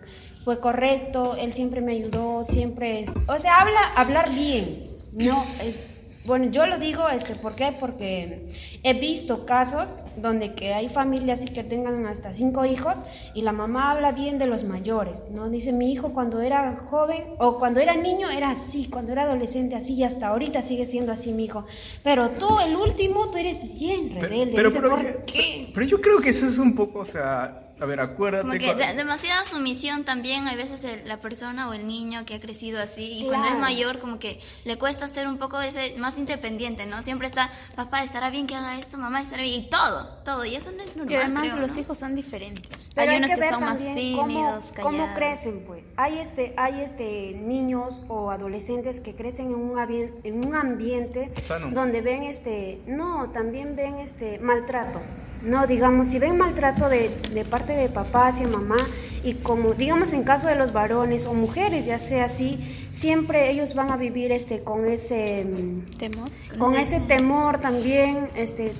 fue 0.44 0.60
correcto, 0.60 1.36
él 1.36 1.54
siempre 1.54 1.82
me 1.82 1.92
ayudó, 1.94 2.44
siempre, 2.44 3.06
o 3.28 3.38
sea, 3.38 3.62
habla, 3.62 3.94
hablar 3.96 4.34
bien, 4.34 4.90
no, 5.12 5.44
es, 5.64 5.91
bueno, 6.26 6.52
yo 6.52 6.68
lo 6.68 6.78
digo, 6.78 7.10
este, 7.10 7.36
¿por 7.36 7.56
qué? 7.56 7.76
Porque 7.80 8.46
he 8.84 8.94
visto 8.94 9.46
casos 9.46 10.04
donde 10.18 10.54
que 10.54 10.74
hay 10.74 10.88
familias 10.88 11.44
y 11.44 11.48
que 11.48 11.64
tengan 11.64 12.06
hasta 12.06 12.34
cinco 12.34 12.66
hijos 12.66 13.00
y 13.34 13.42
la 13.42 13.52
mamá 13.52 13.92
habla 13.92 14.12
bien 14.12 14.38
de 14.38 14.46
los 14.46 14.64
mayores, 14.64 15.24
¿no? 15.32 15.50
Dice, 15.50 15.74
mi 15.74 15.92
hijo 15.92 16.14
cuando 16.14 16.42
era 16.42 16.76
joven 16.76 17.24
o 17.40 17.58
cuando 17.58 17.80
era 17.80 17.96
niño 17.96 18.30
era 18.30 18.52
así, 18.52 18.88
cuando 18.88 19.14
era 19.14 19.24
adolescente 19.24 19.76
así 19.76 19.96
y 19.96 20.04
hasta 20.04 20.28
ahorita 20.28 20.62
sigue 20.62 20.86
siendo 20.86 21.12
así 21.12 21.34
mi 21.34 21.46
hijo. 21.46 21.66
Pero 22.04 22.30
tú, 22.30 22.60
el 22.60 22.76
último, 22.76 23.32
tú 23.32 23.38
eres 23.38 23.62
bien 23.74 24.14
rebelde. 24.14 24.64
Dice, 24.64 24.82
¿por 24.82 25.26
qué? 25.26 25.72
pero 25.74 25.86
yo 25.86 26.02
creo 26.02 26.20
que 26.22 26.30
eso 26.30 26.46
es 26.46 26.60
un 26.60 26.76
poco, 26.76 27.00
o 27.00 27.06
sea, 27.06 27.71
a 27.82 27.86
ver, 27.86 28.00
acuérdate. 28.00 28.44
Como 28.48 28.54
que 28.60 28.68
cua- 28.68 28.76
de- 28.92 28.94
demasiada 28.96 29.44
sumisión 29.44 30.04
también, 30.06 30.48
hay 30.48 30.56
veces 30.56 30.84
el- 30.84 31.08
la 31.08 31.18
persona 31.20 31.68
o 31.70 31.74
el 31.74 31.88
niño 31.88 32.26
que 32.26 32.36
ha 32.36 32.40
crecido 32.40 32.80
así 32.80 33.20
y 33.20 33.26
cuando 33.28 33.48
es 33.48 33.58
mayor 33.58 34.00
como 34.00 34.20
que 34.20 34.40
le 34.66 34.78
cuesta 34.78 35.08
ser 35.08 35.28
un 35.28 35.38
poco 35.38 35.60
ese 35.62 35.96
más 35.98 36.18
independiente, 36.18 36.86
¿no? 36.86 37.02
Siempre 37.02 37.28
está, 37.28 37.50
papá, 37.76 38.04
estará 38.04 38.30
bien 38.30 38.46
que 38.48 38.56
haga 38.56 38.80
esto, 38.80 38.98
mamá, 38.98 39.22
estará 39.22 39.42
bien, 39.44 39.62
y 39.62 39.70
todo, 39.70 40.06
todo, 40.24 40.46
y 40.46 40.56
eso 40.56 40.72
no 40.72 40.84
es 40.84 40.96
normal. 40.96 41.12
Y 41.12 41.16
además 41.16 41.44
creo, 41.48 41.58
los 41.58 41.72
¿no? 41.72 41.80
hijos 41.80 41.98
son 41.98 42.16
diferentes. 42.16 42.90
Pero 42.94 43.12
hay 43.12 43.18
unos 43.18 43.32
que, 43.32 43.50
son 43.50 43.60
más 43.64 43.80
cómo- 43.80 43.96
tímidos, 43.96 44.66
cómo, 44.82 44.90
callados. 44.98 45.16
crecen, 45.16 45.64
pues. 45.66 45.84
Hay 45.98 46.20
este, 46.20 46.54
hay 46.58 46.82
este 46.82 47.34
niños 47.36 48.04
o 48.08 48.30
adolescentes 48.32 49.02
que 49.02 49.16
crecen 49.16 49.48
en 49.48 49.56
un, 49.56 49.80
en 50.24 50.46
un 50.48 50.56
ambiente 50.56 51.32
Sano. 51.48 51.72
donde 51.72 52.02
ven 52.02 52.24
este, 52.24 52.82
no, 52.86 53.32
también 53.32 53.76
ven 53.76 53.96
este 53.98 54.38
maltrato. 54.40 55.02
No, 55.44 55.66
digamos, 55.68 56.08
si 56.08 56.20
ven 56.20 56.38
maltrato 56.38 56.88
de, 56.90 57.10
de 57.34 57.46
parte 57.46 57.74
de 57.74 57.90
papá 57.90 58.28
hacia 58.28 58.48
mamá 58.48 58.78
y 59.24 59.36
como, 59.36 59.74
digamos, 59.74 60.14
en 60.14 60.24
caso 60.24 60.48
de 60.48 60.56
los 60.56 60.74
varones 60.74 61.26
o 61.26 61.34
mujeres, 61.34 61.86
ya 61.86 62.00
sea 62.00 62.26
así, 62.26 62.60
siempre 62.92 63.52
ellos 63.52 63.76
van 63.76 63.90
a 63.92 63.98
vivir 63.98 64.32
este 64.32 64.64
con 64.64 64.86
ese 64.86 65.44
mm, 65.46 65.98
Temor. 65.98 66.30
con 66.58 66.76
ese 66.76 67.00
temor 67.02 67.60
también, 67.60 68.30
este, 68.36 68.74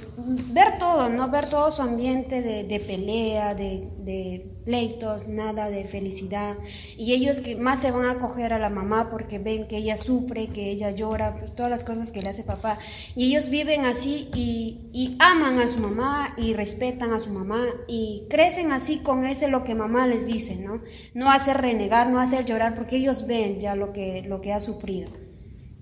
ver 0.52 0.80
todo, 0.80 1.10
¿no? 1.10 1.30
Ver 1.30 1.50
todo 1.50 1.70
su 1.70 1.82
ambiente 1.82 2.42
de, 2.42 2.64
de 2.64 2.80
pelea, 2.80 3.54
de, 3.54 3.88
de 4.00 4.46
pleitos, 4.64 5.28
nada 5.28 5.70
de 5.70 5.86
felicidad. 5.86 6.56
Y 6.98 7.14
ellos 7.14 7.42
que 7.42 7.56
más 7.56 7.80
se 7.80 7.92
van 7.92 8.06
a 8.06 8.12
acoger 8.12 8.54
a 8.54 8.60
la 8.60 8.70
mamá 8.70 9.10
porque 9.10 9.40
ven 9.40 9.68
que 9.68 9.78
ella 9.78 9.98
sufre, 9.98 10.48
que 10.48 10.72
ella 10.72 10.92
llora, 10.92 11.36
pues, 11.36 11.56
todas 11.56 11.70
las 11.70 11.84
cosas 11.84 12.12
que 12.12 12.22
le 12.22 12.30
hace 12.30 12.44
papá. 12.44 12.78
Y 13.16 13.28
ellos 13.28 13.50
viven 13.50 13.86
así 13.86 14.30
y, 14.34 14.90
y 14.94 15.16
aman 15.20 15.60
a 15.60 15.68
su 15.68 15.80
mamá 15.80 16.34
y 16.38 16.54
respetan 16.54 17.14
a 17.14 17.20
su 17.20 17.32
mamá 17.32 17.66
y 17.88 18.28
crecen 18.30 18.72
así 18.72 19.00
con 19.00 19.26
ese 19.26 19.48
lo 19.48 19.64
que 19.64 19.76
mamá 19.76 20.08
les 20.08 20.26
dice, 20.26 20.56
¿no? 20.56 20.82
No 21.14 21.32
hacer 21.32 21.58
renegar, 21.58 22.10
no 22.10 22.20
hacer 22.20 22.46
llorar 22.46 22.76
porque 22.76 22.98
ellos 22.98 23.28
ven 23.28 23.60
ya 23.60 23.76
lo 23.76 23.94
que, 23.94 24.24
lo 24.28 24.42
que 24.42 24.54
ha 24.54 24.60
sufrido. 24.60 25.10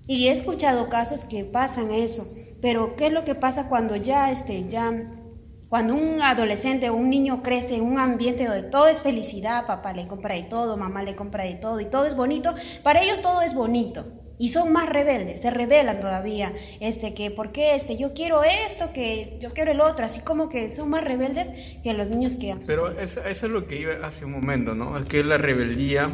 Y 0.06 0.26
he 0.26 0.32
escuchado 0.32 0.88
casos 0.88 1.24
que 1.24 1.44
pasan 1.44 1.92
eso, 1.92 2.26
pero 2.60 2.96
¿qué 2.96 3.06
es 3.06 3.12
lo 3.12 3.24
que 3.24 3.34
pasa 3.34 3.68
cuando 3.68 3.94
ya, 3.96 4.32
este, 4.32 4.68
ya, 4.68 4.92
cuando 5.70 5.94
un 5.94 6.20
adolescente 6.20 6.90
o 6.90 6.94
un 6.94 7.08
niño 7.08 7.44
crece 7.44 7.76
en 7.76 7.84
un 7.84 8.00
ambiente 8.00 8.44
donde 8.44 8.64
todo 8.64 8.88
es 8.88 9.02
felicidad, 9.02 9.68
papá 9.68 9.92
le 9.92 10.08
compra 10.08 10.34
de 10.34 10.42
todo, 10.42 10.76
mamá 10.76 11.04
le 11.04 11.14
compra 11.14 11.44
de 11.44 11.54
todo 11.54 11.78
y 11.80 11.84
todo 11.84 12.06
es 12.06 12.16
bonito, 12.16 12.52
para 12.82 13.00
ellos 13.02 13.22
todo 13.22 13.40
es 13.40 13.54
bonito. 13.54 14.04
Y 14.36 14.48
son 14.48 14.72
más 14.72 14.88
rebeldes, 14.88 15.42
se 15.42 15.50
rebelan 15.50 16.00
todavía, 16.00 16.52
este, 16.80 17.14
que, 17.14 17.30
¿por 17.30 17.52
qué 17.52 17.76
este? 17.76 17.96
Yo 17.96 18.14
quiero 18.14 18.42
esto, 18.42 18.92
que 18.92 19.38
yo 19.40 19.50
quiero 19.50 19.70
el 19.70 19.80
otro, 19.80 20.04
así 20.04 20.22
como 20.22 20.48
que 20.48 20.70
son 20.70 20.90
más 20.90 21.04
rebeldes 21.04 21.52
que 21.84 21.92
los 21.92 22.08
niños 22.08 22.34
que 22.36 22.50
han 22.50 22.58
Pero 22.66 22.90
eso, 22.98 23.22
eso 23.22 23.46
es 23.46 23.52
lo 23.52 23.68
que 23.68 23.76
iba 23.76 23.92
hace 24.04 24.24
un 24.24 24.32
momento, 24.32 24.74
¿no? 24.74 24.98
Es 24.98 25.04
que 25.04 25.22
la 25.22 25.38
rebeldía 25.38 26.10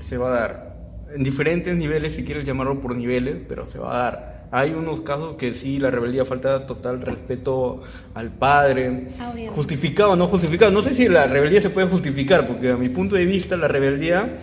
se 0.00 0.18
va 0.18 0.28
a 0.28 0.40
dar 0.40 0.76
en 1.14 1.22
diferentes 1.22 1.76
niveles, 1.76 2.16
si 2.16 2.24
quieres 2.24 2.44
llamarlo 2.44 2.80
por 2.80 2.96
niveles, 2.96 3.36
pero 3.48 3.68
se 3.68 3.78
va 3.78 3.92
a 3.92 4.02
dar. 4.02 4.39
Hay 4.52 4.72
unos 4.72 5.00
casos 5.02 5.36
que 5.36 5.54
sí, 5.54 5.78
la 5.78 5.90
rebeldía 5.90 6.24
falta 6.24 6.66
total 6.66 7.00
respeto 7.02 7.80
al 8.14 8.30
padre, 8.30 8.88
Obviamente. 9.18 9.50
justificado 9.50 10.12
o 10.12 10.16
no 10.16 10.26
justificado. 10.26 10.70
No 10.72 10.82
sé 10.82 10.92
si 10.94 11.08
la 11.08 11.26
rebeldía 11.26 11.60
se 11.60 11.70
puede 11.70 11.86
justificar, 11.86 12.46
porque 12.48 12.70
a 12.70 12.76
mi 12.76 12.88
punto 12.88 13.14
de 13.16 13.24
vista 13.26 13.56
la 13.56 13.68
rebeldía 13.68 14.38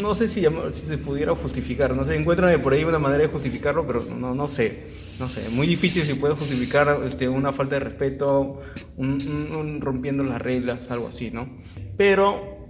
no 0.00 0.14
sé 0.14 0.26
si, 0.26 0.44
si 0.72 0.86
se 0.86 0.96
pudiera 0.96 1.34
justificar, 1.34 1.94
no 1.94 2.04
sé, 2.06 2.16
encuéntrame 2.16 2.58
por 2.58 2.72
ahí 2.72 2.82
una 2.82 2.98
manera 2.98 3.24
de 3.24 3.28
justificarlo, 3.28 3.86
pero 3.86 4.02
no, 4.18 4.34
no 4.34 4.48
sé, 4.48 4.84
no 5.20 5.28
sé, 5.28 5.50
muy 5.50 5.66
difícil 5.66 6.02
si 6.04 6.14
puede 6.14 6.34
justificar 6.34 6.96
este, 7.06 7.28
una 7.28 7.52
falta 7.52 7.76
de 7.76 7.80
respeto, 7.80 8.62
un, 8.96 9.18
un- 9.20 9.54
un 9.54 9.80
rompiendo 9.82 10.24
las 10.24 10.40
reglas, 10.40 10.90
algo 10.90 11.08
así, 11.08 11.30
¿no? 11.30 11.46
Pero 11.96 12.61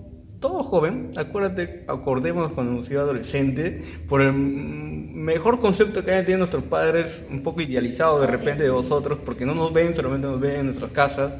todo 0.43 0.63
joven, 0.63 1.13
acuérdate, 1.17 1.85
acordémonos 1.89 2.53
cuando 2.53 2.73
hemos 2.73 2.87
sido 2.87 3.01
adolescente, 3.01 3.83
por 4.07 4.21
el 4.21 4.35
mejor 4.35 5.61
concepto 5.61 6.05
que 6.05 6.11
hayan 6.11 6.25
tenido 6.25 6.39
nuestros 6.41 6.65
padres, 6.65 7.27
un 7.31 7.43
poco 7.43 7.63
idealizado 7.63 8.21
de 8.21 8.27
repente 8.27 8.65
de 8.65 8.71
vosotros, 8.71 9.19
porque 9.25 9.47
no 9.47 9.55
nos 9.55 9.73
ven, 9.73 9.97
solamente 9.97 10.27
nos 10.27 10.41
ven 10.41 10.57
en 10.57 10.67
nuestras 10.67 10.91
casas, 10.91 11.33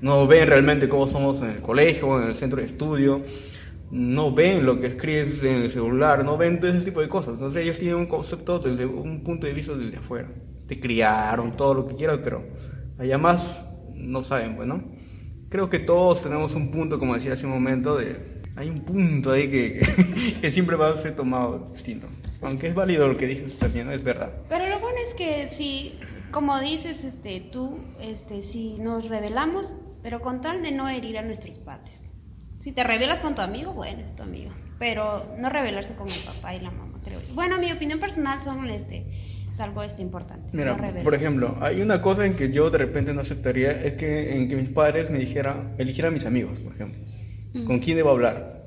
no 0.00 0.26
ven 0.26 0.48
realmente 0.48 0.88
cómo 0.88 1.06
somos 1.06 1.40
en 1.42 1.50
el 1.50 1.60
colegio, 1.60 2.20
en 2.20 2.28
el 2.28 2.34
centro 2.34 2.58
de 2.58 2.64
estudio, 2.64 3.22
no 3.90 4.32
ven 4.32 4.64
lo 4.64 4.80
que 4.80 4.88
escribes 4.88 5.42
en 5.44 5.62
el 5.62 5.70
celular, 5.70 6.24
no 6.24 6.36
ven 6.36 6.58
todo 6.58 6.70
ese 6.70 6.86
tipo 6.86 7.00
de 7.00 7.08
cosas. 7.08 7.34
Entonces 7.34 7.62
ellos 7.62 7.78
tienen 7.78 7.96
un 7.96 8.06
concepto 8.06 8.58
desde 8.58 8.86
un 8.86 9.22
punto 9.22 9.46
de 9.46 9.52
vista 9.52 9.74
desde 9.74 9.98
afuera. 9.98 10.28
Te 10.66 10.80
criaron, 10.80 11.56
todo 11.56 11.74
lo 11.74 11.86
que 11.86 11.96
quieras, 11.96 12.20
pero 12.24 12.44
allá 12.98 13.18
más 13.18 13.64
no 13.94 14.22
saben, 14.22 14.56
pues, 14.56 14.66
¿no? 14.66 14.82
Creo 15.50 15.70
que 15.70 15.78
todos 15.78 16.22
tenemos 16.22 16.54
un 16.54 16.70
punto, 16.70 16.98
como 16.98 17.14
decía 17.14 17.34
hace 17.34 17.46
un 17.46 17.52
momento, 17.52 17.96
de... 17.96 18.37
Hay 18.58 18.70
un 18.70 18.80
punto 18.80 19.30
ahí 19.30 19.48
que, 19.48 19.80
que, 19.80 20.34
que 20.40 20.50
siempre 20.50 20.74
va 20.74 20.90
a 20.90 20.96
ser 20.96 21.14
tomado 21.14 21.70
distinto. 21.72 22.08
Aunque 22.42 22.68
es 22.68 22.74
válido 22.74 23.06
lo 23.06 23.16
que 23.16 23.26
dices 23.26 23.56
también, 23.56 23.86
¿no? 23.86 23.92
es 23.92 24.02
verdad. 24.02 24.32
Pero 24.48 24.68
lo 24.68 24.80
bueno 24.80 24.98
es 25.00 25.14
que 25.14 25.46
si, 25.46 25.98
como 26.32 26.58
dices, 26.58 27.04
este, 27.04 27.40
tú, 27.40 27.78
este, 28.00 28.42
si 28.42 28.78
nos 28.78 29.08
rebelamos, 29.08 29.74
pero 30.02 30.20
con 30.20 30.40
tal 30.40 30.62
de 30.62 30.72
no 30.72 30.88
herir 30.88 31.18
a 31.18 31.22
nuestros 31.22 31.58
padres. 31.58 32.00
Si 32.58 32.72
te 32.72 32.82
rebelas 32.82 33.20
con 33.20 33.36
tu 33.36 33.42
amigo, 33.42 33.74
bueno, 33.74 34.00
es 34.02 34.16
tu 34.16 34.24
amigo. 34.24 34.50
Pero 34.78 35.24
no 35.38 35.48
rebelarse 35.48 35.94
con 35.94 36.08
el 36.08 36.20
papá 36.26 36.54
y 36.54 36.60
la 36.60 36.72
mamá, 36.72 36.98
creo. 37.04 37.20
Bueno, 37.34 37.58
mi 37.58 37.70
opinión 37.70 38.00
personal 38.00 38.40
son, 38.40 38.68
este, 38.70 39.04
es 39.50 39.60
algo 39.60 39.82
este 39.84 40.02
importante. 40.02 40.50
Mira, 40.52 40.76
no 40.76 41.02
por 41.02 41.14
ejemplo, 41.14 41.56
hay 41.60 41.80
una 41.80 42.02
cosa 42.02 42.26
en 42.26 42.34
que 42.34 42.50
yo 42.50 42.70
de 42.70 42.78
repente 42.78 43.14
no 43.14 43.20
aceptaría, 43.20 43.70
es 43.70 43.94
que 43.94 44.36
en 44.36 44.48
que 44.48 44.56
mis 44.56 44.68
padres 44.68 45.10
me 45.10 45.18
dijeran, 45.18 45.74
eligieran 45.78 46.12
mis 46.12 46.26
amigos, 46.26 46.58
por 46.60 46.74
ejemplo. 46.74 47.00
¿Con 47.62 47.78
quién 47.80 47.96
debo 47.96 48.10
hablar? 48.10 48.64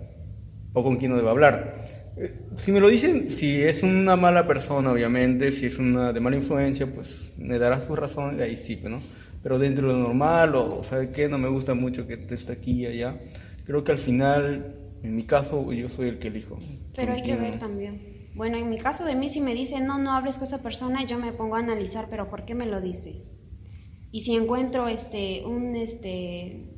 ¿O 0.73 0.83
con 0.83 0.97
quién 0.97 1.11
no 1.11 1.17
debo 1.17 1.29
hablar? 1.29 1.83
Eh, 2.17 2.33
Si 2.57 2.71
me 2.71 2.79
lo 2.79 2.87
dicen, 2.89 3.31
si 3.31 3.61
es 3.63 3.83
una 3.83 4.15
mala 4.15 4.47
persona, 4.47 4.91
obviamente, 4.91 5.51
si 5.51 5.65
es 5.67 5.77
una 5.79 6.13
de 6.13 6.19
mala 6.19 6.37
influencia, 6.37 6.93
pues 6.93 7.31
me 7.37 7.59
darán 7.59 7.85
su 7.85 7.95
razón 7.95 8.37
y 8.39 8.41
ahí 8.41 8.55
sí, 8.55 8.79
¿no? 8.83 8.99
Pero 9.43 9.59
dentro 9.59 9.87
de 9.87 9.93
lo 9.93 9.99
normal, 9.99 10.55
o 10.55 10.83
¿sabe 10.83 11.11
qué? 11.11 11.27
No 11.29 11.37
me 11.37 11.49
gusta 11.49 11.73
mucho 11.73 12.07
que 12.07 12.17
te 12.17 12.35
esté 12.35 12.53
aquí 12.53 12.83
y 12.83 12.85
allá. 12.87 13.19
Creo 13.65 13.83
que 13.83 13.91
al 13.91 13.97
final, 13.97 14.75
en 15.03 15.15
mi 15.15 15.25
caso, 15.25 15.71
yo 15.73 15.89
soy 15.89 16.09
el 16.09 16.19
que 16.19 16.27
elijo. 16.27 16.57
Pero 16.95 17.13
hay 17.13 17.23
que 17.23 17.35
ver 17.35 17.57
también. 17.59 18.29
Bueno, 18.35 18.57
en 18.57 18.69
mi 18.69 18.77
caso 18.77 19.03
de 19.05 19.15
mí, 19.15 19.29
si 19.29 19.41
me 19.41 19.53
dice 19.53 19.81
no, 19.81 19.97
no 19.97 20.13
hables 20.13 20.37
con 20.37 20.47
esa 20.47 20.61
persona, 20.63 21.05
yo 21.05 21.17
me 21.19 21.33
pongo 21.33 21.55
a 21.55 21.59
analizar, 21.59 22.07
pero 22.09 22.29
¿por 22.29 22.45
qué 22.45 22.55
me 22.55 22.65
lo 22.65 22.81
dice? 22.81 23.23
Y 24.11 24.21
si 24.21 24.35
encuentro 24.35 24.87
este, 24.87 25.43
un, 25.45 25.75
este, 25.75 26.70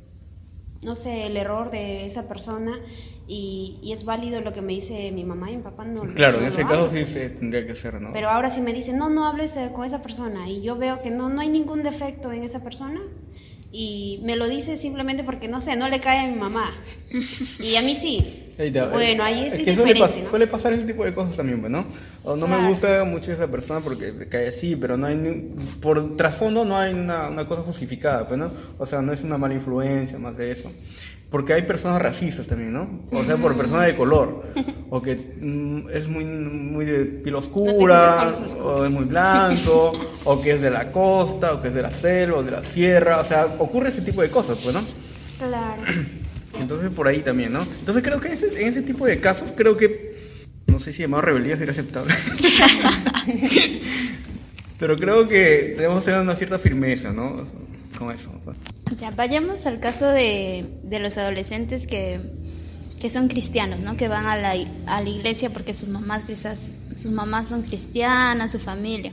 no 0.84 0.96
sé, 0.96 1.26
el 1.26 1.36
error 1.36 1.70
de 1.70 2.06
esa 2.06 2.28
persona 2.28 2.78
y, 3.26 3.78
y 3.82 3.92
es 3.92 4.04
válido 4.04 4.40
lo 4.42 4.52
que 4.52 4.60
me 4.60 4.74
dice 4.74 5.10
mi 5.12 5.24
mamá 5.24 5.50
y 5.50 5.56
mi 5.56 5.62
papá, 5.62 5.84
no. 5.84 6.02
Claro, 6.14 6.34
no 6.34 6.38
en 6.38 6.44
lo 6.44 6.50
ese 6.50 6.62
caso 6.64 6.90
sí 6.90 7.04
pues. 7.04 7.38
tendría 7.40 7.66
que 7.66 7.74
ser, 7.74 8.00
¿no? 8.00 8.12
Pero 8.12 8.28
ahora 8.28 8.50
si 8.50 8.60
me 8.60 8.72
dicen, 8.72 8.98
no, 8.98 9.08
no 9.08 9.26
hables 9.26 9.56
eh, 9.56 9.70
con 9.74 9.84
esa 9.84 10.02
persona 10.02 10.48
y 10.48 10.62
yo 10.62 10.76
veo 10.76 11.00
que 11.00 11.10
no, 11.10 11.28
no 11.28 11.40
hay 11.40 11.48
ningún 11.48 11.82
defecto 11.82 12.32
en 12.32 12.42
esa 12.42 12.62
persona 12.62 13.00
y 13.76 14.20
me 14.22 14.36
lo 14.36 14.46
dice 14.48 14.76
simplemente 14.76 15.24
porque, 15.24 15.48
no 15.48 15.60
sé, 15.60 15.74
no 15.74 15.88
le 15.88 15.98
cae 15.98 16.20
a 16.20 16.28
mi 16.32 16.38
mamá 16.38 16.70
y 17.60 17.74
a 17.74 17.82
mí 17.82 17.96
sí. 17.96 18.40
Bueno, 18.92 19.24
ahí 19.24 19.46
es, 19.46 19.54
que 19.64 19.74
suele, 19.74 19.94
pas- 20.00 20.22
¿no? 20.22 20.30
suele 20.30 20.46
pasar 20.46 20.72
ese 20.74 20.84
tipo 20.84 21.04
de 21.04 21.12
cosas 21.12 21.36
también, 21.36 21.58
pues, 21.58 21.72
¿no? 21.72 21.84
O 22.22 22.36
no 22.36 22.46
me 22.46 22.68
gusta 22.68 23.02
mucho 23.02 23.32
esa 23.32 23.48
persona 23.50 23.80
porque 23.80 24.12
me 24.12 24.26
cae 24.28 24.46
así, 24.46 24.76
pero 24.76 24.96
no 24.96 25.06
hay 25.08 25.16
ni- 25.16 25.42
por 25.80 26.16
trasfondo 26.16 26.64
no 26.64 26.78
hay 26.78 26.94
una, 26.94 27.28
una 27.28 27.48
cosa 27.48 27.62
justificada, 27.62 28.28
pues, 28.28 28.38
¿no? 28.38 28.52
O 28.78 28.86
sea, 28.86 29.02
no 29.02 29.12
es 29.12 29.22
una 29.24 29.38
mala 29.38 29.54
influencia, 29.54 30.20
más 30.20 30.36
de 30.36 30.52
eso. 30.52 30.70
Porque 31.34 31.52
hay 31.52 31.62
personas 31.62 32.00
racistas 32.00 32.46
también, 32.46 32.72
¿no? 32.72 32.88
O 33.10 33.24
sea, 33.24 33.36
por 33.36 33.56
personas 33.56 33.86
de 33.86 33.96
color. 33.96 34.44
O 34.90 35.02
que 35.02 35.16
mm, 35.16 35.88
es 35.92 36.06
muy, 36.06 36.24
muy 36.24 36.84
de 36.84 37.06
piel 37.06 37.34
oscura, 37.34 38.30
o 38.62 38.84
es 38.84 38.90
muy 38.92 39.06
blanco, 39.06 39.92
o 40.24 40.40
que 40.40 40.52
es 40.52 40.62
de 40.62 40.70
la 40.70 40.92
costa, 40.92 41.54
o 41.54 41.60
que 41.60 41.66
es 41.66 41.74
de 41.74 41.82
la 41.82 41.90
selva, 41.90 42.38
o 42.38 42.42
de 42.44 42.52
la 42.52 42.62
sierra. 42.62 43.18
O 43.18 43.24
sea, 43.24 43.56
ocurre 43.58 43.88
ese 43.88 44.02
tipo 44.02 44.22
de 44.22 44.30
cosas, 44.30 44.60
pues, 44.62 44.72
¿no? 44.72 44.82
Claro. 45.48 45.82
Entonces 46.60 46.92
por 46.92 47.08
ahí 47.08 47.18
también, 47.22 47.52
¿no? 47.52 47.66
Entonces 47.80 48.04
creo 48.04 48.20
que 48.20 48.28
en 48.28 48.34
ese, 48.34 48.62
en 48.62 48.68
ese 48.68 48.82
tipo 48.82 49.04
de 49.04 49.18
casos, 49.18 49.52
creo 49.56 49.76
que, 49.76 50.14
no 50.68 50.78
sé 50.78 50.92
si 50.92 51.02
llamado 51.02 51.22
rebeldía 51.22 51.56
sería 51.56 51.72
aceptable. 51.72 52.14
Pero 54.78 54.96
creo 54.96 55.26
que 55.26 55.74
debemos 55.76 56.04
tener 56.04 56.20
una 56.20 56.36
cierta 56.36 56.60
firmeza, 56.60 57.12
¿no? 57.12 57.44
Con 57.98 58.12
eso. 58.12 58.30
Ya, 58.98 59.10
vayamos 59.10 59.66
al 59.66 59.80
caso 59.80 60.06
de, 60.06 60.78
de 60.82 60.98
los 60.98 61.16
adolescentes 61.16 61.86
que, 61.86 62.20
que 63.00 63.10
son 63.10 63.28
cristianos, 63.28 63.80
¿no? 63.80 63.96
Que 63.96 64.08
van 64.08 64.26
a 64.26 64.36
la, 64.36 64.54
a 64.86 65.02
la 65.02 65.08
iglesia 65.08 65.50
porque 65.50 65.72
sus 65.72 65.88
mamás 65.88 66.22
quizás, 66.22 66.70
sus 66.96 67.10
mamás 67.10 67.48
son 67.48 67.62
cristianas, 67.62 68.52
su 68.52 68.58
familia. 68.58 69.12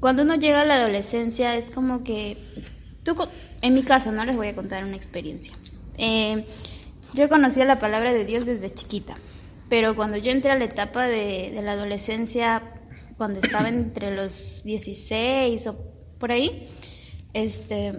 Cuando 0.00 0.22
uno 0.22 0.34
llega 0.34 0.60
a 0.60 0.64
la 0.64 0.76
adolescencia 0.76 1.56
es 1.56 1.66
como 1.66 2.04
que, 2.04 2.36
tú, 3.02 3.16
en 3.62 3.74
mi 3.74 3.82
caso, 3.82 4.12
no 4.12 4.24
les 4.24 4.36
voy 4.36 4.48
a 4.48 4.54
contar 4.54 4.84
una 4.84 4.96
experiencia. 4.96 5.54
Eh, 5.96 6.44
yo 7.14 7.28
conocía 7.28 7.64
la 7.64 7.78
palabra 7.78 8.12
de 8.12 8.24
Dios 8.24 8.44
desde 8.44 8.72
chiquita, 8.74 9.14
pero 9.68 9.96
cuando 9.96 10.16
yo 10.16 10.30
entré 10.30 10.50
a 10.50 10.58
la 10.58 10.64
etapa 10.64 11.06
de, 11.06 11.50
de 11.50 11.62
la 11.62 11.72
adolescencia, 11.72 12.62
cuando 13.16 13.40
estaba 13.40 13.68
entre 13.68 14.14
los 14.14 14.62
16 14.64 15.66
o 15.68 15.76
por 16.18 16.30
ahí, 16.30 16.68
este, 17.44 17.92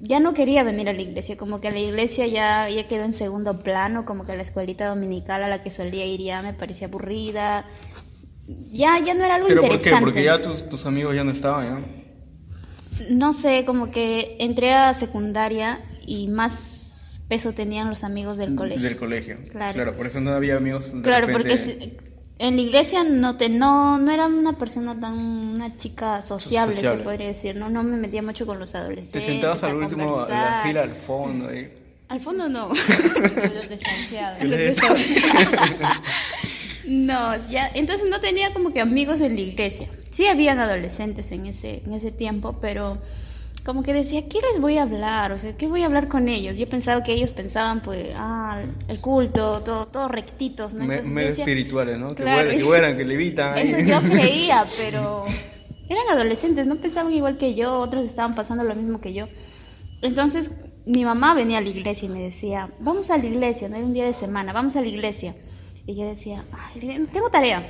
ya 0.00 0.18
no 0.20 0.34
quería 0.34 0.64
venir 0.64 0.88
a 0.88 0.92
la 0.92 1.00
iglesia, 1.02 1.36
como 1.36 1.60
que 1.60 1.70
la 1.70 1.78
iglesia 1.78 2.26
ya, 2.26 2.68
ya 2.68 2.82
quedó 2.88 3.04
en 3.04 3.12
segundo 3.12 3.58
plano, 3.58 4.04
como 4.04 4.24
que 4.26 4.34
la 4.34 4.42
escuelita 4.42 4.86
dominical 4.88 5.42
a 5.44 5.48
la 5.48 5.62
que 5.62 5.70
solía 5.70 6.04
ir 6.04 6.20
ya 6.20 6.42
me 6.42 6.52
parecía 6.54 6.88
aburrida, 6.88 7.66
ya, 8.72 8.98
ya 8.98 9.14
no 9.14 9.24
era 9.24 9.36
algo 9.36 9.46
¿Pero 9.48 9.60
por 9.60 9.70
qué? 9.70 9.76
interesante. 9.76 10.04
Porque 10.04 10.24
ya 10.24 10.42
tus, 10.42 10.68
tus 10.68 10.86
amigos 10.86 11.14
ya 11.14 11.22
no 11.24 11.30
estaban, 11.30 11.66
¿ya? 11.66 13.06
No 13.14 13.32
sé, 13.32 13.64
como 13.64 13.90
que 13.90 14.36
entré 14.40 14.72
a 14.72 14.92
secundaria 14.94 15.80
y 16.06 16.28
más 16.28 17.20
peso 17.28 17.52
tenían 17.52 17.88
los 17.88 18.04
amigos 18.04 18.36
del 18.38 18.54
colegio. 18.54 18.82
Del 18.82 18.96
colegio. 18.98 19.38
Claro. 19.50 19.96
por 19.96 20.06
eso 20.06 20.20
no 20.20 20.32
había 20.32 20.56
amigos. 20.56 20.92
de 20.92 21.00
Claro, 21.02 21.26
repente- 21.28 21.56
porque 21.56 22.13
en 22.38 22.56
la 22.56 22.62
iglesia 22.62 23.04
no 23.04 23.36
te 23.36 23.48
no 23.48 23.98
no 23.98 24.10
era 24.10 24.26
una 24.26 24.54
persona 24.58 24.98
tan 24.98 25.14
una 25.14 25.76
chica 25.76 26.22
sociable, 26.24 26.74
Sociable. 26.74 26.98
se 26.98 27.04
podría 27.04 27.26
decir, 27.28 27.56
no 27.56 27.68
no 27.70 27.82
me 27.82 27.96
metía 27.96 28.22
mucho 28.22 28.44
con 28.46 28.58
los 28.58 28.72
Te 28.72 28.78
adolescentes. 28.78 29.24
sentabas 29.24 29.62
a 29.62 29.68
al 29.68 29.76
último, 29.76 30.20
a 30.20 30.28
la 30.28 30.60
fila 30.64 30.82
al 30.82 30.94
fondo. 30.94 31.48
ahí. 31.48 31.72
Al 32.08 32.20
fondo 32.20 32.48
no. 32.50 32.68
Los 33.54 33.68
desahuciados. 33.68 34.42
Los 34.44 34.58
desahuciados. 34.58 35.98
No, 36.86 37.34
ya, 37.48 37.70
entonces 37.72 38.10
no 38.10 38.20
tenía 38.20 38.52
como 38.52 38.70
que 38.70 38.80
amigos 38.82 39.20
en 39.22 39.36
la 39.36 39.40
iglesia. 39.40 39.88
Sí 40.10 40.26
habían 40.26 40.58
adolescentes 40.58 41.32
en 41.32 41.46
ese, 41.46 41.82
en 41.86 41.94
ese 41.94 42.12
tiempo, 42.12 42.58
pero 42.60 42.98
como 43.64 43.82
que 43.82 43.92
decía, 43.94 44.28
¿qué 44.28 44.38
les 44.52 44.60
voy 44.60 44.76
a 44.76 44.82
hablar? 44.82 45.32
O 45.32 45.38
sea, 45.38 45.54
¿qué 45.54 45.66
voy 45.68 45.82
a 45.82 45.86
hablar 45.86 46.08
con 46.08 46.28
ellos? 46.28 46.58
Yo 46.58 46.66
pensaba 46.66 47.02
que 47.02 47.12
ellos 47.14 47.32
pensaban, 47.32 47.80
pues, 47.80 48.08
ah, 48.14 48.60
el 48.88 49.00
culto, 49.00 49.60
todo, 49.62 49.86
todo 49.86 50.08
rectitos, 50.08 50.74
¿no? 50.74 50.84
Me- 50.84 50.96
Entonces 50.96 51.08
yo 51.10 51.14
medio 51.14 51.28
decía, 51.28 51.44
Claro. 51.44 51.50
espirituales, 51.58 51.98
¿no? 51.98 52.08
Que, 52.14 52.22
vuelan, 52.24 52.56
que 52.56 52.62
vuelan, 52.64 52.96
que 52.98 53.04
levitan. 53.04 53.54
ahí. 53.56 53.62
Eso 53.66 53.78
yo 53.80 54.00
creía, 54.10 54.66
pero 54.76 55.24
eran 55.88 56.04
adolescentes, 56.10 56.66
no 56.66 56.76
pensaban 56.76 57.12
igual 57.12 57.38
que 57.38 57.54
yo, 57.54 57.78
otros 57.78 58.04
estaban 58.04 58.34
pasando 58.34 58.64
lo 58.64 58.74
mismo 58.74 59.00
que 59.00 59.14
yo. 59.14 59.28
Entonces, 60.02 60.50
mi 60.84 61.02
mamá 61.04 61.32
venía 61.32 61.56
a 61.58 61.60
la 61.62 61.70
iglesia 61.70 62.06
y 62.06 62.10
me 62.10 62.20
decía, 62.20 62.70
vamos 62.80 63.08
a 63.10 63.16
la 63.16 63.24
iglesia, 63.24 63.70
no 63.70 63.76
era 63.76 63.84
un 63.86 63.94
día 63.94 64.04
de 64.04 64.12
semana, 64.12 64.52
vamos 64.52 64.76
a 64.76 64.82
la 64.82 64.88
iglesia. 64.88 65.34
Y 65.86 65.96
yo 65.96 66.04
decía, 66.06 66.44
"Ay, 66.52 67.06
tengo 67.12 67.30
tarea. 67.30 67.66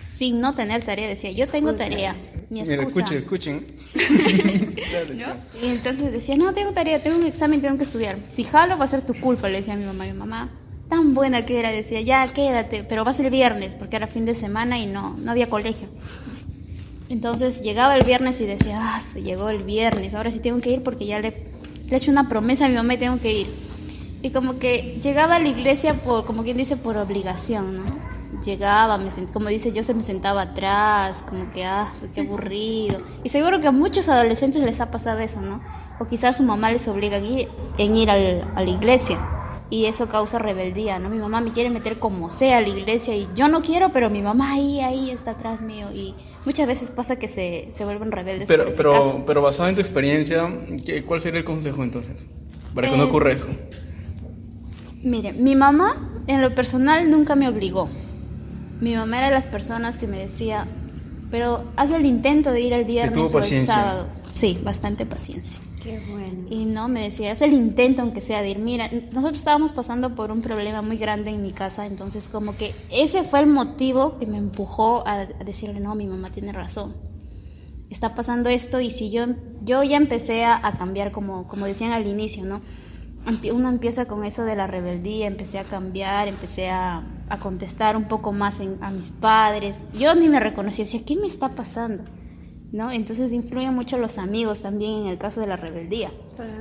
Sin 0.00 0.40
no 0.40 0.54
tener 0.54 0.84
tarea, 0.84 1.08
decía, 1.08 1.30
yo 1.30 1.46
tengo 1.46 1.74
tarea. 1.74 2.16
Mi 2.50 2.62
Mira, 2.62 2.82
escuchen, 2.82 3.18
escuchen. 3.18 3.66
Claro. 4.90 5.36
Y 5.62 5.66
entonces 5.68 6.10
decía, 6.10 6.36
no, 6.36 6.52
tengo 6.52 6.72
tarea, 6.72 7.00
tengo 7.00 7.16
un 7.16 7.24
examen, 7.24 7.60
tengo 7.60 7.76
que 7.76 7.84
estudiar. 7.84 8.18
Si 8.30 8.42
jalo 8.42 8.76
va 8.76 8.84
a 8.84 8.88
ser 8.88 9.02
tu 9.02 9.14
culpa, 9.14 9.48
le 9.48 9.58
decía 9.58 9.74
a 9.74 9.76
mi 9.76 9.84
mamá. 9.84 10.04
Mi 10.04 10.12
mamá, 10.12 10.50
tan 10.88 11.14
buena 11.14 11.46
que 11.46 11.60
era, 11.60 11.70
decía, 11.70 12.00
ya 12.00 12.26
quédate, 12.32 12.82
pero 12.82 13.04
va 13.04 13.12
a 13.12 13.14
ser 13.14 13.26
el 13.26 13.30
viernes, 13.30 13.76
porque 13.76 13.94
era 13.96 14.08
fin 14.08 14.26
de 14.26 14.34
semana 14.34 14.80
y 14.80 14.86
no, 14.86 15.16
no 15.16 15.30
había 15.30 15.48
colegio. 15.48 15.88
Entonces 17.08 17.62
llegaba 17.62 17.96
el 17.96 18.04
viernes 18.04 18.40
y 18.40 18.46
decía, 18.46 18.78
ah, 18.80 19.00
se 19.00 19.22
llegó 19.22 19.48
el 19.48 19.62
viernes, 19.62 20.14
ahora 20.14 20.30
sí 20.30 20.40
tengo 20.40 20.60
que 20.60 20.72
ir 20.72 20.82
porque 20.82 21.06
ya 21.06 21.20
le, 21.20 21.30
le 21.30 21.92
he 21.92 21.96
hecho 21.96 22.10
una 22.10 22.28
promesa 22.28 22.66
a 22.66 22.68
mi 22.68 22.74
mamá 22.74 22.94
y 22.94 22.98
tengo 22.98 23.20
que 23.20 23.32
ir. 23.32 23.46
Y 24.22 24.30
como 24.30 24.58
que 24.58 24.98
llegaba 25.02 25.36
a 25.36 25.38
la 25.38 25.48
iglesia 25.48 25.94
por, 25.94 26.26
como 26.26 26.42
quien 26.42 26.56
dice, 26.56 26.76
por 26.76 26.96
obligación, 26.96 27.76
¿no? 27.76 27.99
Llegaba, 28.44 28.96
me 28.98 29.10
sent- 29.10 29.30
como 29.32 29.48
dice 29.48 29.72
yo, 29.72 29.84
se 29.84 29.92
me 29.92 30.00
sentaba 30.00 30.42
atrás, 30.42 31.24
como 31.28 31.50
que, 31.50 31.64
ah, 31.64 31.88
qué 32.14 32.22
aburrido. 32.22 32.98
Y 33.22 33.28
seguro 33.28 33.60
que 33.60 33.66
a 33.68 33.72
muchos 33.72 34.08
adolescentes 34.08 34.62
les 34.62 34.80
ha 34.80 34.90
pasado 34.90 35.18
eso, 35.20 35.40
¿no? 35.42 35.60
O 35.98 36.06
quizás 36.06 36.38
su 36.38 36.42
mamá 36.42 36.70
les 36.72 36.88
obliga 36.88 37.16
a 37.18 37.20
ir, 37.20 37.48
en 37.76 37.96
ir 37.96 38.10
al- 38.10 38.50
a 38.56 38.62
la 38.62 38.70
iglesia. 38.70 39.18
Y 39.72 39.84
eso 39.84 40.08
causa 40.08 40.38
rebeldía, 40.38 40.98
¿no? 40.98 41.10
Mi 41.10 41.18
mamá 41.18 41.40
me 41.40 41.50
quiere 41.52 41.70
meter 41.70 41.98
como 41.98 42.28
sea 42.30 42.58
a 42.58 42.60
la 42.60 42.68
iglesia 42.68 43.14
y 43.14 43.28
yo 43.36 43.46
no 43.48 43.60
quiero, 43.60 43.92
pero 43.92 44.10
mi 44.10 44.20
mamá 44.20 44.54
ahí, 44.54 44.80
ahí 44.80 45.10
está 45.10 45.32
atrás 45.32 45.60
mío. 45.60 45.86
Y 45.94 46.14
muchas 46.44 46.66
veces 46.66 46.90
pasa 46.90 47.16
que 47.20 47.28
se, 47.28 47.70
se 47.74 47.84
vuelven 47.84 48.10
rebeldes 48.10 48.48
Pero, 48.48 48.64
por 48.64 48.68
ese 48.72 48.76
pero, 48.78 48.92
caso. 48.92 49.22
pero 49.26 49.42
basado 49.42 49.68
en 49.68 49.76
tu 49.76 49.80
experiencia, 49.80 50.50
¿qué- 50.84 51.04
¿cuál 51.04 51.20
sería 51.20 51.38
el 51.40 51.44
consejo 51.44 51.84
entonces? 51.84 52.16
Para 52.74 52.88
que 52.88 52.94
Eh, 52.94 52.98
no 52.98 53.04
ocurra 53.04 53.32
eso. 53.32 53.46
Mire, 55.02 55.32
mi 55.32 55.54
mamá 55.56 56.22
en 56.26 56.42
lo 56.42 56.54
personal 56.54 57.10
nunca 57.10 57.34
me 57.36 57.48
obligó. 57.48 57.88
Mi 58.80 58.94
mamá 58.94 59.18
era 59.18 59.26
de 59.28 59.34
las 59.34 59.46
personas 59.46 59.98
que 59.98 60.06
me 60.06 60.18
decía, 60.18 60.66
pero 61.30 61.64
haz 61.76 61.90
el 61.90 62.06
intento 62.06 62.50
de 62.50 62.60
ir 62.60 62.72
el 62.72 62.84
viernes 62.84 63.34
o 63.34 63.38
el 63.38 63.66
sábado. 63.66 64.06
Sí, 64.32 64.58
bastante 64.62 65.06
paciencia. 65.06 65.60
Qué 65.82 66.00
bueno. 66.10 66.46
Y 66.48 66.66
no, 66.66 66.88
me 66.88 67.02
decía, 67.02 67.32
haz 67.32 67.42
el 67.42 67.52
intento 67.52 68.02
aunque 68.02 68.20
sea 68.20 68.42
de 68.42 68.50
ir. 68.50 68.58
Mira, 68.58 68.90
nosotros 69.12 69.38
estábamos 69.38 69.72
pasando 69.72 70.14
por 70.14 70.30
un 70.30 70.42
problema 70.42 70.82
muy 70.82 70.96
grande 70.98 71.30
en 71.30 71.42
mi 71.42 71.52
casa, 71.52 71.86
entonces 71.86 72.28
como 72.28 72.56
que 72.56 72.74
ese 72.90 73.24
fue 73.24 73.40
el 73.40 73.46
motivo 73.46 74.18
que 74.18 74.26
me 74.26 74.36
empujó 74.36 75.06
a, 75.06 75.20
a 75.22 75.26
decirle, 75.44 75.80
no, 75.80 75.94
mi 75.94 76.06
mamá 76.06 76.30
tiene 76.30 76.52
razón. 76.52 76.94
Está 77.88 78.14
pasando 78.14 78.50
esto 78.50 78.80
y 78.80 78.90
si 78.90 79.10
yo, 79.10 79.24
yo 79.62 79.82
ya 79.82 79.96
empecé 79.96 80.44
a, 80.44 80.64
a 80.64 80.78
cambiar, 80.78 81.12
como, 81.12 81.48
como 81.48 81.66
decían 81.66 81.92
al 81.92 82.06
inicio, 82.06 82.44
¿no? 82.44 82.60
Uno 83.52 83.68
empieza 83.68 84.06
con 84.06 84.24
eso 84.24 84.44
de 84.44 84.56
la 84.56 84.66
rebeldía, 84.66 85.26
empecé 85.26 85.58
a 85.58 85.64
cambiar, 85.64 86.26
empecé 86.28 86.70
a, 86.70 87.02
a 87.28 87.36
contestar 87.38 87.96
un 87.96 88.04
poco 88.08 88.32
más 88.32 88.60
en- 88.60 88.78
a 88.82 88.90
mis 88.90 89.10
padres. 89.10 89.76
Yo 89.98 90.14
ni 90.14 90.28
me 90.28 90.40
reconocía, 90.40 90.84
decía, 90.84 91.02
¿qué 91.06 91.16
me 91.16 91.26
está 91.26 91.50
pasando? 91.50 92.04
¿No? 92.72 92.90
Entonces 92.90 93.32
influyen 93.32 93.74
mucho 93.74 93.98
los 93.98 94.16
amigos 94.18 94.60
también 94.62 95.02
en 95.02 95.06
el 95.08 95.18
caso 95.18 95.40
de 95.40 95.46
la 95.48 95.56
rebeldía. 95.56 96.10
Claro. 96.36 96.52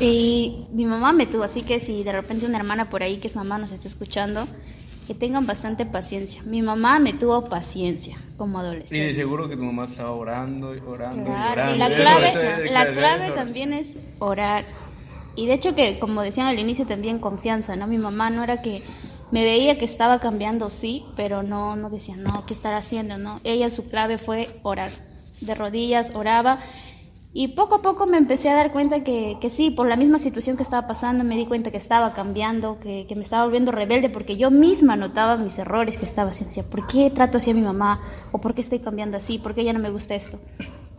Y 0.00 0.66
mi 0.72 0.84
mamá 0.84 1.12
me 1.12 1.26
tuvo, 1.26 1.42
así 1.44 1.62
que 1.62 1.80
si 1.80 2.02
de 2.02 2.12
repente 2.12 2.46
una 2.46 2.58
hermana 2.58 2.88
por 2.90 3.02
ahí 3.02 3.18
que 3.18 3.28
es 3.28 3.36
mamá 3.36 3.58
nos 3.58 3.72
está 3.72 3.88
escuchando, 3.88 4.46
que 5.06 5.14
tengan 5.14 5.46
bastante 5.46 5.86
paciencia. 5.86 6.42
Mi 6.44 6.60
mamá 6.60 6.98
me 6.98 7.12
tuvo 7.14 7.48
paciencia 7.48 8.16
como 8.36 8.58
Y 8.58 8.62
de 8.62 8.66
adolescente. 8.68 9.14
seguro 9.14 9.48
que 9.48 9.56
tu 9.56 9.62
mamá 9.64 9.84
estaba 9.84 10.10
orando 10.12 10.74
y 10.76 10.80
orando. 10.80 11.22
y 11.22 11.24
Claro, 11.24 11.52
orando. 11.62 11.74
y 11.74 11.78
la 11.78 11.86
Eso, 11.88 11.96
clave, 12.02 12.70
la 12.70 12.86
clave 12.92 13.30
también 13.30 13.72
es 13.72 13.96
orar. 14.18 14.64
Y 15.38 15.46
de 15.46 15.54
hecho 15.54 15.76
que, 15.76 16.00
como 16.00 16.22
decían 16.22 16.48
al 16.48 16.58
inicio, 16.58 16.84
también 16.84 17.20
confianza, 17.20 17.76
¿no? 17.76 17.86
Mi 17.86 17.96
mamá 17.96 18.28
no 18.28 18.42
era 18.42 18.60
que 18.60 18.82
me 19.30 19.44
veía 19.44 19.78
que 19.78 19.84
estaba 19.84 20.18
cambiando, 20.18 20.68
sí, 20.68 21.04
pero 21.14 21.44
no, 21.44 21.76
no 21.76 21.90
decía, 21.90 22.16
no, 22.16 22.44
¿qué 22.44 22.52
estará 22.52 22.78
haciendo? 22.78 23.18
No, 23.18 23.40
ella 23.44 23.70
su 23.70 23.88
clave 23.88 24.18
fue 24.18 24.48
orar. 24.64 24.90
De 25.40 25.54
rodillas 25.54 26.10
oraba 26.16 26.58
Y 27.32 27.48
poco 27.54 27.76
a 27.76 27.82
poco 27.82 28.06
me 28.06 28.16
empecé 28.16 28.48
a 28.48 28.54
dar 28.54 28.72
cuenta 28.72 29.04
que, 29.04 29.36
que, 29.40 29.48
sí, 29.48 29.70
por 29.70 29.86
la 29.86 29.94
misma 29.94 30.18
situación 30.18 30.56
que 30.56 30.64
estaba 30.64 30.88
pasando, 30.88 31.22
me 31.22 31.36
di 31.36 31.46
cuenta 31.46 31.70
que 31.70 31.76
estaba 31.76 32.14
cambiando, 32.14 32.76
que, 32.80 33.06
que, 33.06 33.14
me 33.14 33.22
estaba 33.22 33.44
volviendo 33.44 33.70
rebelde, 33.70 34.08
porque 34.08 34.36
yo 34.36 34.50
misma 34.50 34.96
notaba 34.96 35.36
mis 35.36 35.56
errores 35.60 35.98
que 35.98 36.04
estaba 36.04 36.30
haciendo. 36.30 36.48
Decía, 36.48 36.68
¿por 36.68 36.84
qué 36.88 37.10
trato 37.10 37.38
así 37.38 37.52
a 37.52 37.54
mi 37.54 37.60
mamá? 37.60 38.00
¿O 38.32 38.40
por 38.40 38.54
qué 38.54 38.60
estoy 38.60 38.80
cambiando 38.80 39.16
así? 39.16 39.38
¿Por 39.38 39.54
qué 39.54 39.62
ya 39.62 39.72
no 39.72 39.78
me 39.78 39.90
gusta 39.90 40.16
esto? 40.16 40.40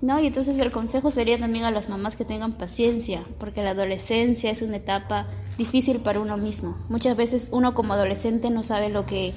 ¿No? 0.01 0.19
Y 0.19 0.27
entonces 0.27 0.57
el 0.59 0.71
consejo 0.71 1.11
sería 1.11 1.37
también 1.37 1.65
a 1.65 1.71
las 1.71 1.89
mamás 1.89 2.15
que 2.15 2.23
tengan 2.23 2.53
paciencia, 2.53 3.21
porque 3.37 3.63
la 3.63 3.71
adolescencia 3.71 4.49
es 4.49 4.61
una 4.61 4.77
etapa 4.77 5.27
difícil 5.57 5.99
para 5.99 6.21
uno 6.21 6.37
mismo. 6.37 6.77
Muchas 6.87 7.17
veces 7.17 7.49
uno 7.51 7.73
como 7.73 7.93
adolescente 7.93 8.49
no 8.49 8.63
sabe 8.63 8.89
lo 8.89 9.05
que, 9.05 9.33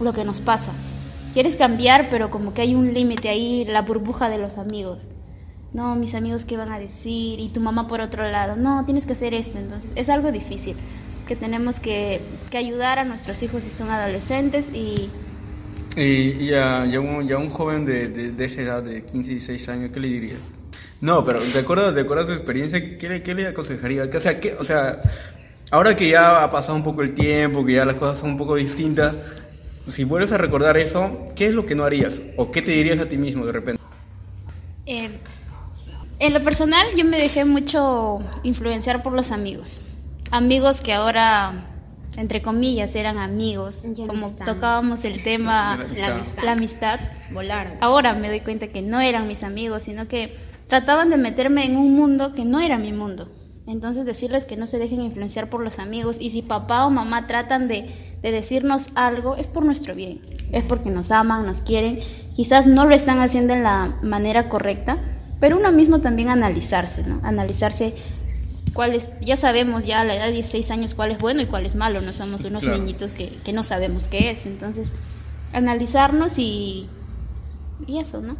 lo 0.00 0.12
que 0.12 0.24
nos 0.24 0.40
pasa. 0.40 0.72
Quieres 1.32 1.56
cambiar, 1.56 2.08
pero 2.10 2.30
como 2.30 2.54
que 2.54 2.62
hay 2.62 2.76
un 2.76 2.94
límite 2.94 3.28
ahí, 3.28 3.64
la 3.64 3.82
burbuja 3.82 4.28
de 4.28 4.38
los 4.38 4.56
amigos 4.56 5.08
no, 5.74 5.96
mis 5.96 6.14
amigos 6.14 6.44
qué 6.44 6.56
van 6.56 6.72
a 6.72 6.78
decir, 6.78 7.40
y 7.40 7.48
tu 7.48 7.60
mamá 7.60 7.88
por 7.88 8.00
otro 8.00 8.30
lado, 8.30 8.56
no, 8.56 8.84
tienes 8.84 9.06
que 9.06 9.12
hacer 9.12 9.34
esto, 9.34 9.58
entonces 9.58 9.90
es 9.96 10.08
algo 10.08 10.30
difícil, 10.30 10.76
que 11.26 11.34
tenemos 11.34 11.80
que, 11.80 12.20
que 12.50 12.58
ayudar 12.58 13.00
a 13.00 13.04
nuestros 13.04 13.42
hijos 13.42 13.64
si 13.64 13.70
son 13.70 13.90
adolescentes 13.90 14.68
y... 14.72 15.10
Y, 15.96 16.02
y, 16.02 16.54
a, 16.54 16.82
un, 17.00 17.28
y 17.28 17.32
un, 17.32 17.50
joven 17.50 17.86
de, 17.86 18.08
de, 18.08 18.44
esa 18.44 18.62
edad, 18.62 18.82
de 18.82 19.04
15 19.04 19.30
y 19.30 19.34
16 19.34 19.68
años, 19.68 19.90
¿qué 19.92 20.00
le 20.00 20.08
dirías? 20.08 20.40
No, 21.00 21.24
pero 21.24 21.40
de 21.40 21.58
acuerdo, 21.58 21.92
de 21.92 22.00
acuerdo 22.00 22.24
a 22.24 22.26
tu 22.26 22.32
experiencia, 22.32 22.98
¿qué 22.98 23.08
le, 23.08 23.22
qué 23.22 23.34
le 23.34 23.46
aconsejaría? 23.46 24.04
O 24.04 24.20
sea, 24.20 24.40
¿qué, 24.40 24.54
o 24.58 24.64
sea, 24.64 24.98
ahora 25.70 25.94
que 25.94 26.08
ya 26.08 26.42
ha 26.42 26.50
pasado 26.50 26.74
un 26.74 26.82
poco 26.82 27.02
el 27.02 27.14
tiempo, 27.14 27.64
que 27.64 27.74
ya 27.74 27.84
las 27.84 27.96
cosas 27.96 28.18
son 28.18 28.30
un 28.30 28.38
poco 28.38 28.56
distintas, 28.56 29.14
si 29.88 30.04
vuelves 30.04 30.32
a 30.32 30.38
recordar 30.38 30.76
eso, 30.76 31.28
¿qué 31.36 31.46
es 31.46 31.54
lo 31.54 31.66
que 31.66 31.74
no 31.74 31.84
harías? 31.84 32.22
¿O 32.36 32.50
qué 32.50 32.62
te 32.62 32.70
dirías 32.70 32.98
a 32.98 33.06
ti 33.06 33.18
mismo 33.18 33.44
de 33.44 33.52
repente? 33.52 33.82
Eh, 34.86 35.10
en 36.18 36.32
lo 36.32 36.42
personal, 36.42 36.86
yo 36.96 37.04
me 37.04 37.18
dejé 37.18 37.44
mucho 37.44 38.20
influenciar 38.42 39.02
por 39.02 39.12
los 39.12 39.30
amigos. 39.30 39.80
Amigos 40.30 40.80
que 40.80 40.92
ahora, 40.92 41.52
entre 42.16 42.42
comillas, 42.42 42.94
eran 42.94 43.18
amigos. 43.18 43.84
Como 43.96 44.12
amistad. 44.12 44.46
tocábamos 44.46 45.04
el 45.04 45.22
tema, 45.22 45.78
la 45.96 46.14
amistad. 46.14 46.42
La 46.44 46.52
amistad. 46.52 47.00
Volaron. 47.32 47.74
Ahora 47.80 48.14
me 48.14 48.28
doy 48.28 48.40
cuenta 48.40 48.68
que 48.68 48.82
no 48.82 49.00
eran 49.00 49.26
mis 49.28 49.42
amigos, 49.42 49.84
sino 49.84 50.08
que 50.08 50.34
trataban 50.66 51.10
de 51.10 51.16
meterme 51.16 51.64
en 51.64 51.76
un 51.76 51.94
mundo 51.94 52.32
que 52.32 52.44
no 52.44 52.60
era 52.60 52.78
mi 52.78 52.92
mundo. 52.92 53.28
Entonces 53.66 54.04
decirles 54.04 54.44
que 54.44 54.56
no 54.56 54.66
se 54.66 54.78
dejen 54.78 55.00
influenciar 55.00 55.48
por 55.48 55.62
los 55.62 55.78
amigos 55.78 56.18
y 56.20 56.30
si 56.30 56.42
papá 56.42 56.84
o 56.84 56.90
mamá 56.90 57.26
tratan 57.26 57.66
de, 57.66 57.88
de, 58.20 58.30
decirnos 58.30 58.88
algo 58.94 59.36
es 59.36 59.46
por 59.46 59.64
nuestro 59.64 59.94
bien, 59.94 60.20
es 60.52 60.64
porque 60.64 60.90
nos 60.90 61.10
aman, 61.10 61.46
nos 61.46 61.62
quieren, 61.62 61.98
quizás 62.34 62.66
no 62.66 62.84
lo 62.84 62.94
están 62.94 63.20
haciendo 63.20 63.54
en 63.54 63.62
la 63.62 63.96
manera 64.02 64.50
correcta, 64.50 64.98
pero 65.40 65.56
uno 65.56 65.72
mismo 65.72 66.00
también 66.00 66.28
analizarse, 66.28 67.04
¿no? 67.04 67.20
Analizarse 67.22 67.94
cuál 68.74 68.94
es, 68.94 69.08
ya 69.20 69.36
sabemos 69.36 69.86
ya 69.86 70.00
a 70.00 70.04
la 70.04 70.16
edad 70.16 70.26
de 70.26 70.32
16 70.32 70.70
años 70.70 70.94
cuál 70.94 71.12
es 71.12 71.18
bueno 71.18 71.40
y 71.40 71.46
cuál 71.46 71.64
es 71.64 71.74
malo, 71.74 72.02
no 72.02 72.12
somos 72.12 72.44
unos 72.44 72.64
claro. 72.64 72.78
niñitos 72.78 73.14
que, 73.14 73.28
que, 73.44 73.52
no 73.54 73.62
sabemos 73.62 74.06
qué 74.08 74.30
es, 74.30 74.44
entonces 74.44 74.92
analizarnos 75.54 76.38
y, 76.38 76.88
y 77.86 77.98
eso, 77.98 78.20
¿no? 78.20 78.36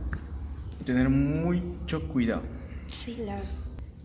Tener 0.85 1.09
mucho 1.09 2.07
cuidado. 2.09 2.43
Sí, 2.87 3.15
claro. 3.23 3.45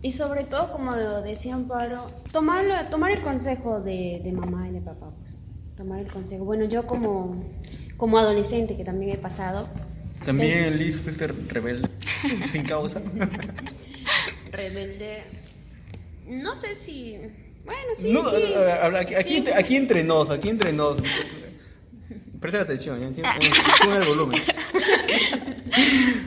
Y 0.02 0.12
sobre 0.12 0.44
todo, 0.44 0.72
como 0.72 0.94
decía 0.94 1.54
Amparo, 1.54 2.10
tomar, 2.32 2.88
tomar 2.88 3.10
el 3.10 3.20
consejo 3.20 3.80
de, 3.80 4.22
de 4.24 4.32
mamá 4.32 4.68
y 4.68 4.72
de 4.72 4.80
papá, 4.80 5.10
pues. 5.18 5.40
Tomar 5.76 6.00
el 6.00 6.10
consejo. 6.10 6.44
Bueno, 6.44 6.64
yo 6.64 6.86
como, 6.86 7.44
como 7.98 8.18
adolescente, 8.18 8.76
que 8.76 8.84
también 8.84 9.12
he 9.12 9.18
pasado, 9.18 9.68
también 10.24 10.78
Liz 10.78 10.98
fuiste 10.98 11.26
rebelde, 11.26 11.88
sin 12.52 12.64
causa. 12.64 13.00
rebelde. 14.52 15.22
No 16.30 16.54
sé 16.54 16.76
si. 16.76 17.18
Bueno, 17.64 17.94
sí, 17.94 18.12
no, 18.12 18.22
sí. 18.30 18.54
Aquí, 18.96 19.14
aquí, 19.14 19.42
sí. 19.42 19.50
aquí, 19.54 19.76
entre 19.76 20.04
nos, 20.04 20.30
aquí 20.30 20.48
entre 20.48 20.72
nos. 20.72 20.96
Presta 22.40 22.62
atención, 22.62 23.00
¿ya? 23.00 23.34
Sube 23.82 23.96
el 23.96 24.04
volumen. 24.04 24.40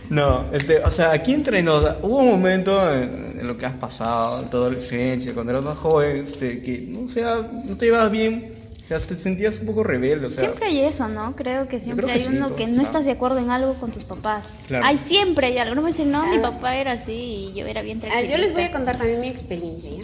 No, 0.09 0.45
este, 0.53 0.79
o 0.79 0.91
sea, 0.91 1.11
aquí 1.11 1.33
entre 1.33 1.63
nos, 1.63 1.83
hubo 2.03 2.19
un 2.19 2.29
momento 2.29 2.87
en, 2.93 3.39
en, 3.39 3.47
lo 3.47 3.57
que 3.57 3.65
has 3.65 3.75
pasado, 3.75 4.43
en 4.43 4.49
tu 4.49 4.57
adolescencia, 4.57 5.33
cuando 5.33 5.51
eras 5.51 5.63
más 5.63 5.77
joven, 5.77 6.23
este, 6.23 6.59
que 6.59 6.85
no, 6.87 7.09
sea, 7.09 7.49
no 7.65 7.75
te 7.75 7.85
llevabas 7.85 8.11
bien 8.11 8.53
o 8.83 8.87
sea, 8.87 8.99
te 8.99 9.17
sentías 9.17 9.59
un 9.59 9.67
poco 9.67 9.83
rebelde. 9.83 10.27
O 10.27 10.29
sea, 10.29 10.43
siempre 10.43 10.65
hay 10.65 10.81
eso, 10.81 11.07
¿no? 11.07 11.35
Creo 11.35 11.67
que 11.69 11.79
siempre 11.79 12.05
creo 12.05 12.15
que 12.17 12.21
hay 12.21 12.29
sí, 12.29 12.35
uno 12.35 12.47
todo, 12.47 12.57
que 12.57 12.67
no 12.67 12.81
estás 12.81 13.05
de 13.05 13.11
acuerdo 13.11 13.39
en 13.39 13.49
algo 13.49 13.75
con 13.75 13.91
tus 13.91 14.03
papás. 14.03 14.47
Claro. 14.67 14.85
Hay 14.85 14.97
siempre 14.97 15.47
hay 15.47 15.57
algo. 15.57 15.75
No 15.75 15.81
me 15.81 15.89
dicen, 15.89 16.11
no, 16.11 16.23
ah. 16.23 16.27
mi 16.27 16.39
papá 16.39 16.75
era 16.75 16.93
así 16.93 17.51
y 17.51 17.53
yo 17.53 17.65
era 17.65 17.81
bien 17.81 18.01
tranquila. 18.01 18.29
Yo 18.29 18.37
les 18.37 18.51
voy 18.51 18.63
a 18.63 18.71
contar 18.71 18.97
también 18.97 19.21
mi 19.21 19.29
experiencia, 19.29 19.89
¿ya? 19.89 20.03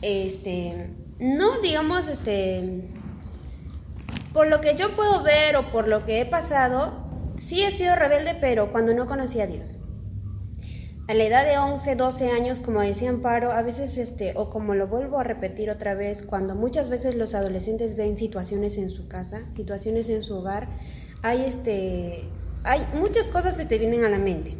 Este, 0.00 0.88
no 1.18 1.60
digamos, 1.60 2.08
este, 2.08 2.88
por 4.32 4.46
lo 4.46 4.62
que 4.62 4.76
yo 4.76 4.90
puedo 4.92 5.22
ver 5.22 5.56
o 5.56 5.70
por 5.70 5.86
lo 5.86 6.06
que 6.06 6.22
he 6.22 6.24
pasado, 6.24 6.94
sí 7.36 7.62
he 7.62 7.70
sido 7.70 7.96
rebelde, 7.96 8.34
pero 8.40 8.72
cuando 8.72 8.94
no 8.94 9.06
conocí 9.06 9.40
a 9.40 9.46
Dios 9.46 9.76
a 11.10 11.14
la 11.14 11.24
edad 11.24 11.44
de 11.44 11.58
11, 11.58 11.96
12 11.96 12.30
años, 12.30 12.60
como 12.60 12.82
decía 12.82 13.10
Amparo, 13.10 13.50
a 13.50 13.62
veces, 13.62 13.98
este, 13.98 14.32
o 14.36 14.48
como 14.48 14.76
lo 14.76 14.86
vuelvo 14.86 15.18
a 15.18 15.24
repetir 15.24 15.68
otra 15.68 15.94
vez, 15.94 16.22
cuando 16.22 16.54
muchas 16.54 16.88
veces 16.88 17.16
los 17.16 17.34
adolescentes 17.34 17.96
ven 17.96 18.16
situaciones 18.16 18.78
en 18.78 18.90
su 18.90 19.08
casa, 19.08 19.42
situaciones 19.52 20.08
en 20.08 20.22
su 20.22 20.36
hogar, 20.36 20.68
hay, 21.22 21.42
este, 21.42 22.28
hay 22.62 22.86
muchas 22.94 23.26
cosas 23.26 23.58
que 23.58 23.64
te 23.64 23.78
vienen 23.78 24.04
a 24.04 24.08
la 24.08 24.18
mente, 24.18 24.56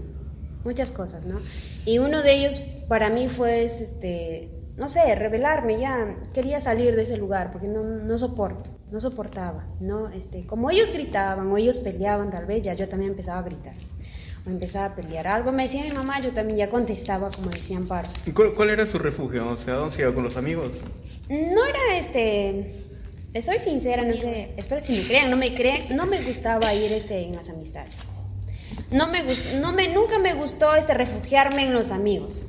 muchas 0.64 0.90
cosas, 0.90 1.24
¿no? 1.24 1.38
Y 1.84 2.00
uno 2.00 2.20
de 2.20 2.34
ellos 2.34 2.60
para 2.88 3.10
mí 3.10 3.28
fue, 3.28 3.62
este, 3.62 4.50
no 4.76 4.88
sé, 4.88 5.14
revelarme, 5.14 5.78
ya 5.78 6.18
quería 6.34 6.60
salir 6.60 6.96
de 6.96 7.02
ese 7.02 7.16
lugar 7.16 7.52
porque 7.52 7.68
no, 7.68 7.84
no 7.84 8.18
soporto, 8.18 8.70
no 8.90 8.98
soportaba, 8.98 9.68
¿no? 9.78 10.08
Este, 10.08 10.44
como 10.46 10.68
ellos 10.68 10.90
gritaban 10.90 11.46
o 11.52 11.56
ellos 11.56 11.78
peleaban, 11.78 12.28
tal 12.28 12.46
vez 12.46 12.62
ya 12.62 12.74
yo 12.74 12.88
también 12.88 13.12
empezaba 13.12 13.38
a 13.38 13.42
gritar 13.42 13.74
empezaba 14.50 14.86
a 14.86 14.94
pelear. 14.94 15.26
Algo 15.26 15.52
me 15.52 15.64
decía 15.64 15.82
mi 15.82 15.90
mamá, 15.92 16.20
yo 16.20 16.32
también 16.32 16.58
ya 16.58 16.68
contestaba, 16.68 17.30
como 17.30 17.50
decían 17.50 17.82
Amparo. 17.82 18.08
¿Y 18.26 18.32
cuál, 18.32 18.54
cuál, 18.54 18.70
era 18.70 18.86
su 18.86 18.98
refugio? 18.98 19.48
O 19.48 19.56
sea, 19.56 19.74
¿dónde 19.74 19.96
se 19.96 20.02
iba 20.02 20.12
con 20.12 20.24
los 20.24 20.36
amigos? 20.36 20.72
No 21.28 21.64
era 21.64 21.96
este. 21.96 22.72
Les 23.32 23.44
soy 23.44 23.60
sincera, 23.60 24.02
no 24.02 24.14
sé, 24.14 24.52
espero 24.56 24.80
si 24.80 24.92
me 24.92 25.02
crean, 25.06 25.30
no 25.30 25.36
me 25.36 25.54
creen, 25.54 25.94
no 25.94 26.04
me 26.04 26.20
gustaba 26.22 26.74
ir 26.74 26.92
este, 26.92 27.22
en 27.22 27.32
las 27.32 27.48
amistades. 27.48 28.06
No 28.90 29.06
me, 29.06 29.22
no 29.60 29.72
me, 29.72 29.86
nunca 29.88 30.18
me 30.18 30.34
gustó 30.34 30.74
este, 30.74 30.94
refugiarme 30.94 31.62
en 31.62 31.72
los 31.72 31.92
amigos. 31.92 32.42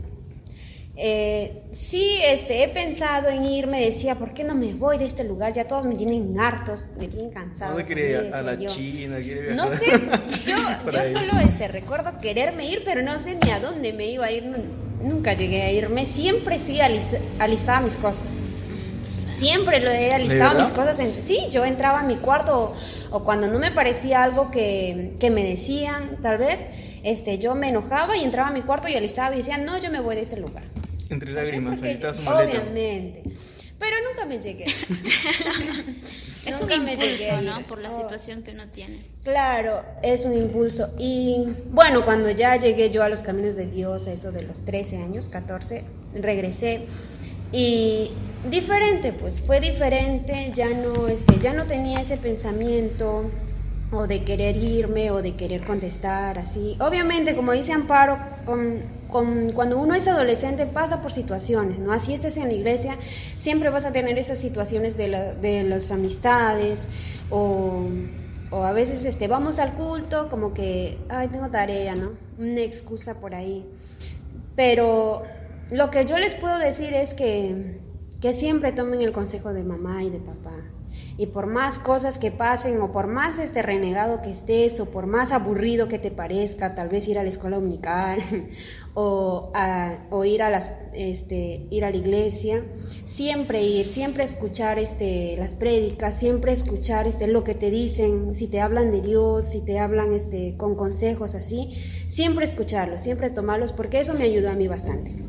Eh, 1.03 1.63
sí, 1.71 2.19
este, 2.23 2.63
he 2.63 2.67
pensado 2.67 3.29
en 3.29 3.43
irme, 3.43 3.81
decía, 3.81 4.13
¿por 4.13 4.35
qué 4.35 4.43
no 4.43 4.53
me 4.53 4.75
voy 4.75 4.99
de 4.99 5.05
este 5.05 5.23
lugar? 5.23 5.51
Ya 5.51 5.67
todos 5.67 5.87
me 5.87 5.95
tienen 5.95 6.39
hartos, 6.39 6.85
me 6.99 7.07
tienen 7.07 7.31
cansado. 7.31 7.71
¿Dónde 7.71 7.85
quiere 7.85 8.31
a 8.31 8.43
la 8.43 8.53
yo. 8.53 8.69
China? 8.69 9.17
Quiere 9.17 9.55
no 9.55 9.71
sé, 9.71 9.87
yo, 10.45 10.57
yo 10.91 11.05
solo 11.05 11.39
este, 11.43 11.67
recuerdo 11.69 12.19
quererme 12.19 12.67
ir, 12.67 12.83
pero 12.85 13.01
no 13.01 13.19
sé 13.19 13.35
ni 13.43 13.49
a 13.49 13.59
dónde 13.59 13.93
me 13.93 14.11
iba 14.11 14.27
a 14.27 14.31
ir, 14.31 14.43
nunca 15.01 15.33
llegué 15.33 15.63
a 15.63 15.71
irme, 15.71 16.05
siempre 16.05 16.59
sí 16.59 16.81
alist, 16.81 17.11
alistaba 17.39 17.81
mis 17.81 17.97
cosas. 17.97 18.27
Siempre 19.27 19.79
lo 19.79 19.89
he 19.89 20.13
alistado 20.13 20.59
mis 20.59 20.69
cosas. 20.69 20.99
En, 20.99 21.11
sí, 21.11 21.47
yo 21.49 21.65
entraba 21.65 22.01
a 22.01 22.03
mi 22.03 22.17
cuarto 22.17 22.75
o, 23.09 23.17
o 23.17 23.23
cuando 23.23 23.47
no 23.47 23.57
me 23.57 23.71
parecía 23.71 24.21
algo 24.21 24.51
que, 24.51 25.13
que 25.19 25.31
me 25.31 25.43
decían, 25.43 26.17
tal 26.21 26.37
vez, 26.37 26.63
este, 27.01 27.39
yo 27.39 27.55
me 27.55 27.69
enojaba 27.69 28.15
y 28.17 28.23
entraba 28.23 28.49
a 28.49 28.53
mi 28.53 28.61
cuarto 28.61 28.87
y 28.87 28.93
alistaba 28.93 29.33
y 29.33 29.37
decía, 29.37 29.57
no, 29.57 29.79
yo 29.79 29.89
me 29.89 29.99
voy 29.99 30.15
de 30.15 30.21
ese 30.21 30.39
lugar. 30.39 30.61
Entre 31.11 31.31
lágrimas, 31.33 31.77
Porque, 31.77 31.99
Obviamente. 32.07 33.23
Pero 33.77 33.97
nunca 34.07 34.25
me 34.25 34.39
llegué. 34.39 34.63
es 36.45 36.61
nunca 36.61 36.75
un 36.75 36.87
impulso, 36.87 37.41
¿no? 37.41 37.67
Por 37.67 37.81
la 37.81 37.89
oh. 37.89 38.01
situación 38.01 38.43
que 38.43 38.51
uno 38.51 38.67
tiene. 38.69 38.97
Claro, 39.21 39.83
es 40.01 40.23
un 40.23 40.37
impulso. 40.37 40.87
Y 40.97 41.47
bueno, 41.71 42.05
cuando 42.05 42.29
ya 42.31 42.55
llegué 42.55 42.91
yo 42.91 43.03
a 43.03 43.09
los 43.09 43.23
caminos 43.23 43.57
de 43.57 43.67
Dios, 43.67 44.07
a 44.07 44.13
eso 44.13 44.31
de 44.31 44.43
los 44.43 44.61
13 44.61 45.03
años, 45.03 45.27
14, 45.27 45.83
regresé. 46.15 46.85
Y 47.51 48.11
diferente, 48.49 49.11
pues 49.11 49.41
fue 49.41 49.59
diferente, 49.59 50.53
ya 50.55 50.69
no, 50.69 51.09
este, 51.09 51.39
ya 51.39 51.51
no 51.51 51.65
tenía 51.65 51.99
ese 51.99 52.15
pensamiento 52.15 53.29
o 53.91 54.07
de 54.07 54.23
querer 54.23 54.55
irme 54.55 55.11
o 55.11 55.21
de 55.21 55.35
querer 55.35 55.65
contestar 55.65 56.39
así. 56.39 56.77
Obviamente, 56.79 57.35
como 57.35 57.51
dice 57.51 57.73
Amparo, 57.73 58.17
con, 58.45 58.79
con, 59.09 59.51
cuando 59.51 59.77
uno 59.77 59.93
es 59.93 60.07
adolescente 60.07 60.65
pasa 60.65 61.01
por 61.01 61.11
situaciones, 61.11 61.79
¿no? 61.79 61.91
Así 61.91 62.13
estés 62.13 62.37
en 62.37 62.47
la 62.47 62.53
iglesia, 62.53 62.95
siempre 63.35 63.69
vas 63.69 63.85
a 63.85 63.91
tener 63.91 64.17
esas 64.17 64.39
situaciones 64.39 64.95
de, 64.95 65.09
la, 65.09 65.33
de 65.33 65.63
las 65.63 65.91
amistades 65.91 66.87
o, 67.29 67.83
o, 68.49 68.63
a 68.63 68.71
veces 68.71 69.03
este, 69.05 69.27
vamos 69.27 69.59
al 69.59 69.73
culto 69.73 70.29
como 70.29 70.53
que, 70.53 70.97
ay, 71.09 71.27
tengo 71.27 71.49
tarea, 71.49 71.95
¿no? 71.95 72.11
Una 72.39 72.61
excusa 72.61 73.19
por 73.19 73.35
ahí. 73.35 73.65
Pero 74.55 75.23
lo 75.69 75.91
que 75.91 76.05
yo 76.05 76.17
les 76.17 76.35
puedo 76.35 76.57
decir 76.57 76.93
es 76.93 77.13
que, 77.13 77.79
que 78.21 78.31
siempre 78.31 78.71
tomen 78.71 79.01
el 79.01 79.11
consejo 79.11 79.51
de 79.51 79.63
mamá 79.63 80.03
y 80.03 80.09
de 80.09 80.19
papá 80.19 80.70
Y 81.21 81.27
por 81.27 81.45
más 81.45 81.77
cosas 81.77 82.17
que 82.17 82.31
pasen 82.31 82.81
o 82.81 82.91
por 82.91 83.05
más 83.05 83.37
este 83.37 83.61
renegado 83.61 84.23
que 84.23 84.31
estés 84.31 84.79
o 84.79 84.89
por 84.89 85.05
más 85.05 85.31
aburrido 85.31 85.87
que 85.87 85.99
te 85.99 86.09
parezca, 86.09 86.73
tal 86.73 86.89
vez 86.89 87.07
ir 87.07 87.19
a 87.19 87.23
la 87.23 87.29
escuela 87.29 87.57
dominical 87.57 88.19
o, 88.95 89.53
o 90.09 90.25
ir, 90.25 90.41
a 90.41 90.49
las, 90.49 90.79
este, 90.95 91.67
ir 91.69 91.85
a 91.85 91.91
la 91.91 91.97
iglesia, 91.97 92.63
siempre 93.05 93.61
ir, 93.61 93.85
siempre 93.85 94.23
escuchar 94.23 94.79
este, 94.79 95.35
las 95.37 95.53
prédicas, 95.53 96.17
siempre 96.17 96.53
escuchar 96.53 97.05
este, 97.05 97.27
lo 97.27 97.43
que 97.43 97.53
te 97.53 97.69
dicen, 97.69 98.33
si 98.33 98.47
te 98.47 98.59
hablan 98.59 98.89
de 98.89 99.01
Dios, 99.01 99.45
si 99.45 99.63
te 99.63 99.77
hablan 99.77 100.13
este, 100.13 100.57
con 100.57 100.73
consejos 100.73 101.35
así, 101.35 101.69
siempre 102.07 102.45
escucharlos, 102.45 103.03
siempre 103.03 103.29
tomarlos, 103.29 103.73
porque 103.73 103.99
eso 103.99 104.15
me 104.15 104.23
ayudó 104.23 104.49
a 104.49 104.55
mí 104.55 104.67
bastante 104.67 105.20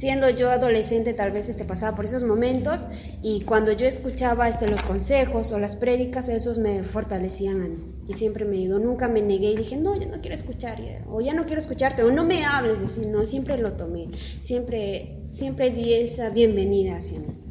siendo 0.00 0.30
yo 0.30 0.50
adolescente 0.50 1.12
tal 1.12 1.30
vez 1.30 1.50
este, 1.50 1.66
pasaba 1.66 1.94
por 1.94 2.06
esos 2.06 2.22
momentos 2.22 2.86
y 3.20 3.42
cuando 3.42 3.70
yo 3.72 3.86
escuchaba 3.86 4.48
este, 4.48 4.66
los 4.66 4.82
consejos 4.82 5.52
o 5.52 5.58
las 5.58 5.76
prédicas, 5.76 6.30
esos 6.30 6.56
me 6.56 6.82
fortalecían 6.84 7.76
y 8.08 8.14
siempre 8.14 8.46
me 8.46 8.56
ayudó. 8.56 8.78
Nunca 8.78 9.08
me 9.08 9.20
negué 9.20 9.50
y 9.50 9.56
dije, 9.56 9.76
no, 9.76 10.00
yo 10.00 10.08
no 10.08 10.22
quiero 10.22 10.34
escuchar, 10.34 10.80
o 11.06 11.20
ya 11.20 11.34
no 11.34 11.44
quiero 11.44 11.60
escucharte, 11.60 12.02
o 12.02 12.10
no 12.10 12.24
me 12.24 12.46
hables, 12.46 12.80
decir, 12.80 13.08
no, 13.08 13.26
siempre 13.26 13.58
lo 13.58 13.74
tomé, 13.74 14.08
siempre, 14.40 15.18
siempre 15.28 15.68
di 15.68 15.92
esa 15.92 16.30
bienvenida 16.30 16.96
hacia 16.96 17.18
mí. 17.18 17.49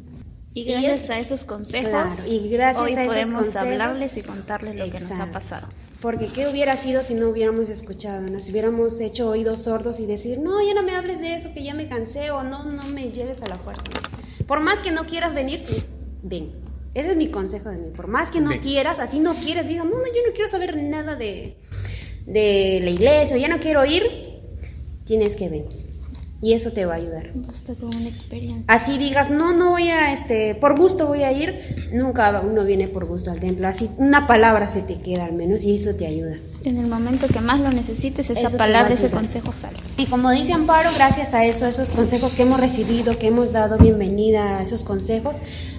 Y 0.52 0.64
gracias 0.64 1.10
a 1.10 1.18
esos 1.20 1.44
consejos, 1.44 2.26
y 2.28 2.48
gracias 2.48 2.82
hoy 2.82 2.94
a 2.94 3.04
esos 3.04 3.14
podemos 3.28 3.54
hablarles 3.54 4.16
y 4.16 4.22
contarles 4.22 4.74
lo 4.76 4.90
que 4.90 4.98
nos 4.98 5.12
ha 5.12 5.30
pasado. 5.30 5.68
Porque 6.00 6.26
qué 6.26 6.48
hubiera 6.48 6.76
sido 6.76 7.04
si 7.04 7.14
no 7.14 7.28
hubiéramos 7.28 7.68
escuchado, 7.68 8.22
¿no? 8.22 8.40
si 8.40 8.50
hubiéramos 8.50 9.00
hecho 9.00 9.28
oídos 9.28 9.62
sordos 9.62 10.00
y 10.00 10.06
decir, 10.06 10.40
no, 10.40 10.60
ya 10.66 10.74
no 10.74 10.82
me 10.82 10.96
hables 10.96 11.20
de 11.20 11.36
eso, 11.36 11.52
que 11.54 11.62
ya 11.62 11.74
me 11.74 11.88
cansé, 11.88 12.32
o 12.32 12.42
no, 12.42 12.64
no 12.64 12.82
me 12.88 13.12
lleves 13.12 13.42
a 13.42 13.46
la 13.46 13.56
fuerza. 13.56 13.84
Por 14.48 14.58
más 14.58 14.80
que 14.80 14.90
no 14.90 15.06
quieras 15.06 15.34
venir, 15.34 15.62
ven. 16.22 16.50
Ese 16.94 17.10
es 17.10 17.16
mi 17.16 17.28
consejo 17.28 17.68
de 17.68 17.76
mí. 17.76 17.90
Por 17.94 18.08
más 18.08 18.32
que 18.32 18.40
no 18.40 18.50
quieras, 18.60 18.98
así 18.98 19.20
no 19.20 19.34
quieres, 19.34 19.68
diga, 19.68 19.84
no, 19.84 19.90
no, 19.90 20.06
yo 20.06 20.26
no 20.26 20.32
quiero 20.32 20.48
saber 20.48 20.76
nada 20.76 21.14
de, 21.14 21.56
de 22.26 22.80
la 22.82 22.90
iglesia, 22.90 23.36
o 23.36 23.38
ya 23.38 23.46
no 23.46 23.60
quiero 23.60 23.84
ir, 23.84 24.02
tienes 25.04 25.36
que 25.36 25.48
venir 25.48 25.79
y 26.42 26.54
eso 26.54 26.72
te 26.72 26.86
va 26.86 26.94
a 26.94 26.96
ayudar. 26.96 27.30
Basta 27.34 27.74
con 27.74 27.94
una 27.94 28.08
experiencia. 28.08 28.64
Así 28.66 28.96
digas, 28.96 29.30
no, 29.30 29.52
no 29.52 29.70
voy 29.70 29.88
a, 29.88 30.12
este, 30.12 30.54
por 30.54 30.78
gusto 30.78 31.06
voy 31.06 31.22
a 31.22 31.32
ir, 31.32 31.60
nunca 31.92 32.40
uno 32.40 32.64
viene 32.64 32.88
por 32.88 33.04
gusto 33.04 33.30
al 33.30 33.40
templo, 33.40 33.66
así 33.68 33.90
una 33.98 34.26
palabra 34.26 34.68
se 34.68 34.80
te 34.80 35.00
queda 35.00 35.26
al 35.26 35.32
menos 35.32 35.64
y 35.64 35.74
eso 35.74 35.94
te 35.94 36.06
ayuda. 36.06 36.36
En 36.64 36.76
el 36.76 36.86
momento 36.86 37.26
que 37.26 37.40
más 37.40 37.60
lo 37.60 37.70
necesites, 37.70 38.28
esa 38.30 38.56
palabra, 38.56 38.92
ese 38.92 39.10
consejo 39.10 39.52
sale. 39.52 39.78
Y 39.96 40.06
como 40.06 40.30
dice 40.30 40.52
Amparo, 40.52 40.90
gracias 40.94 41.34
a 41.34 41.44
eso, 41.44 41.66
esos 41.66 41.92
consejos 41.92 42.34
que 42.34 42.42
hemos 42.42 42.60
recibido, 42.60 43.18
que 43.18 43.28
hemos 43.28 43.52
dado 43.52 43.78
bienvenida 43.78 44.58
a 44.58 44.62
esos 44.62 44.84
consejos, 44.84 45.38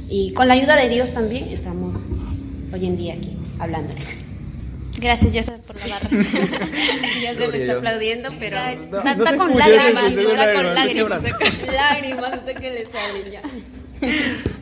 y 0.09 0.34
con 0.34 0.47
la 0.47 0.55
ayuda 0.55 0.76
de 0.76 0.89
Dios 0.89 1.12
también 1.12 1.47
estamos 1.49 2.05
hoy 2.74 2.86
en 2.86 2.97
día 2.97 3.14
aquí 3.14 3.38
hablándoles. 3.59 4.16
Gracias, 4.99 5.34
Jeff, 5.34 5.49
por 5.74 5.88
la 5.88 5.99
barra. 5.99 6.09
ya 7.22 7.36
se 7.36 7.47
me 7.47 7.57
está 7.57 7.74
aplaudiendo, 7.74 8.30
pero 8.39 8.57
está, 8.57 9.38
con 9.38 9.57
lágrimas, 9.57 10.17
está 10.17 10.53
con 10.53 10.76
lágrimas. 10.76 11.24
lágrimas 11.74 12.34
hasta 12.34 12.53
que 12.53 12.72
le 12.72 12.88
salen 12.91 13.32
ya. 13.32 13.41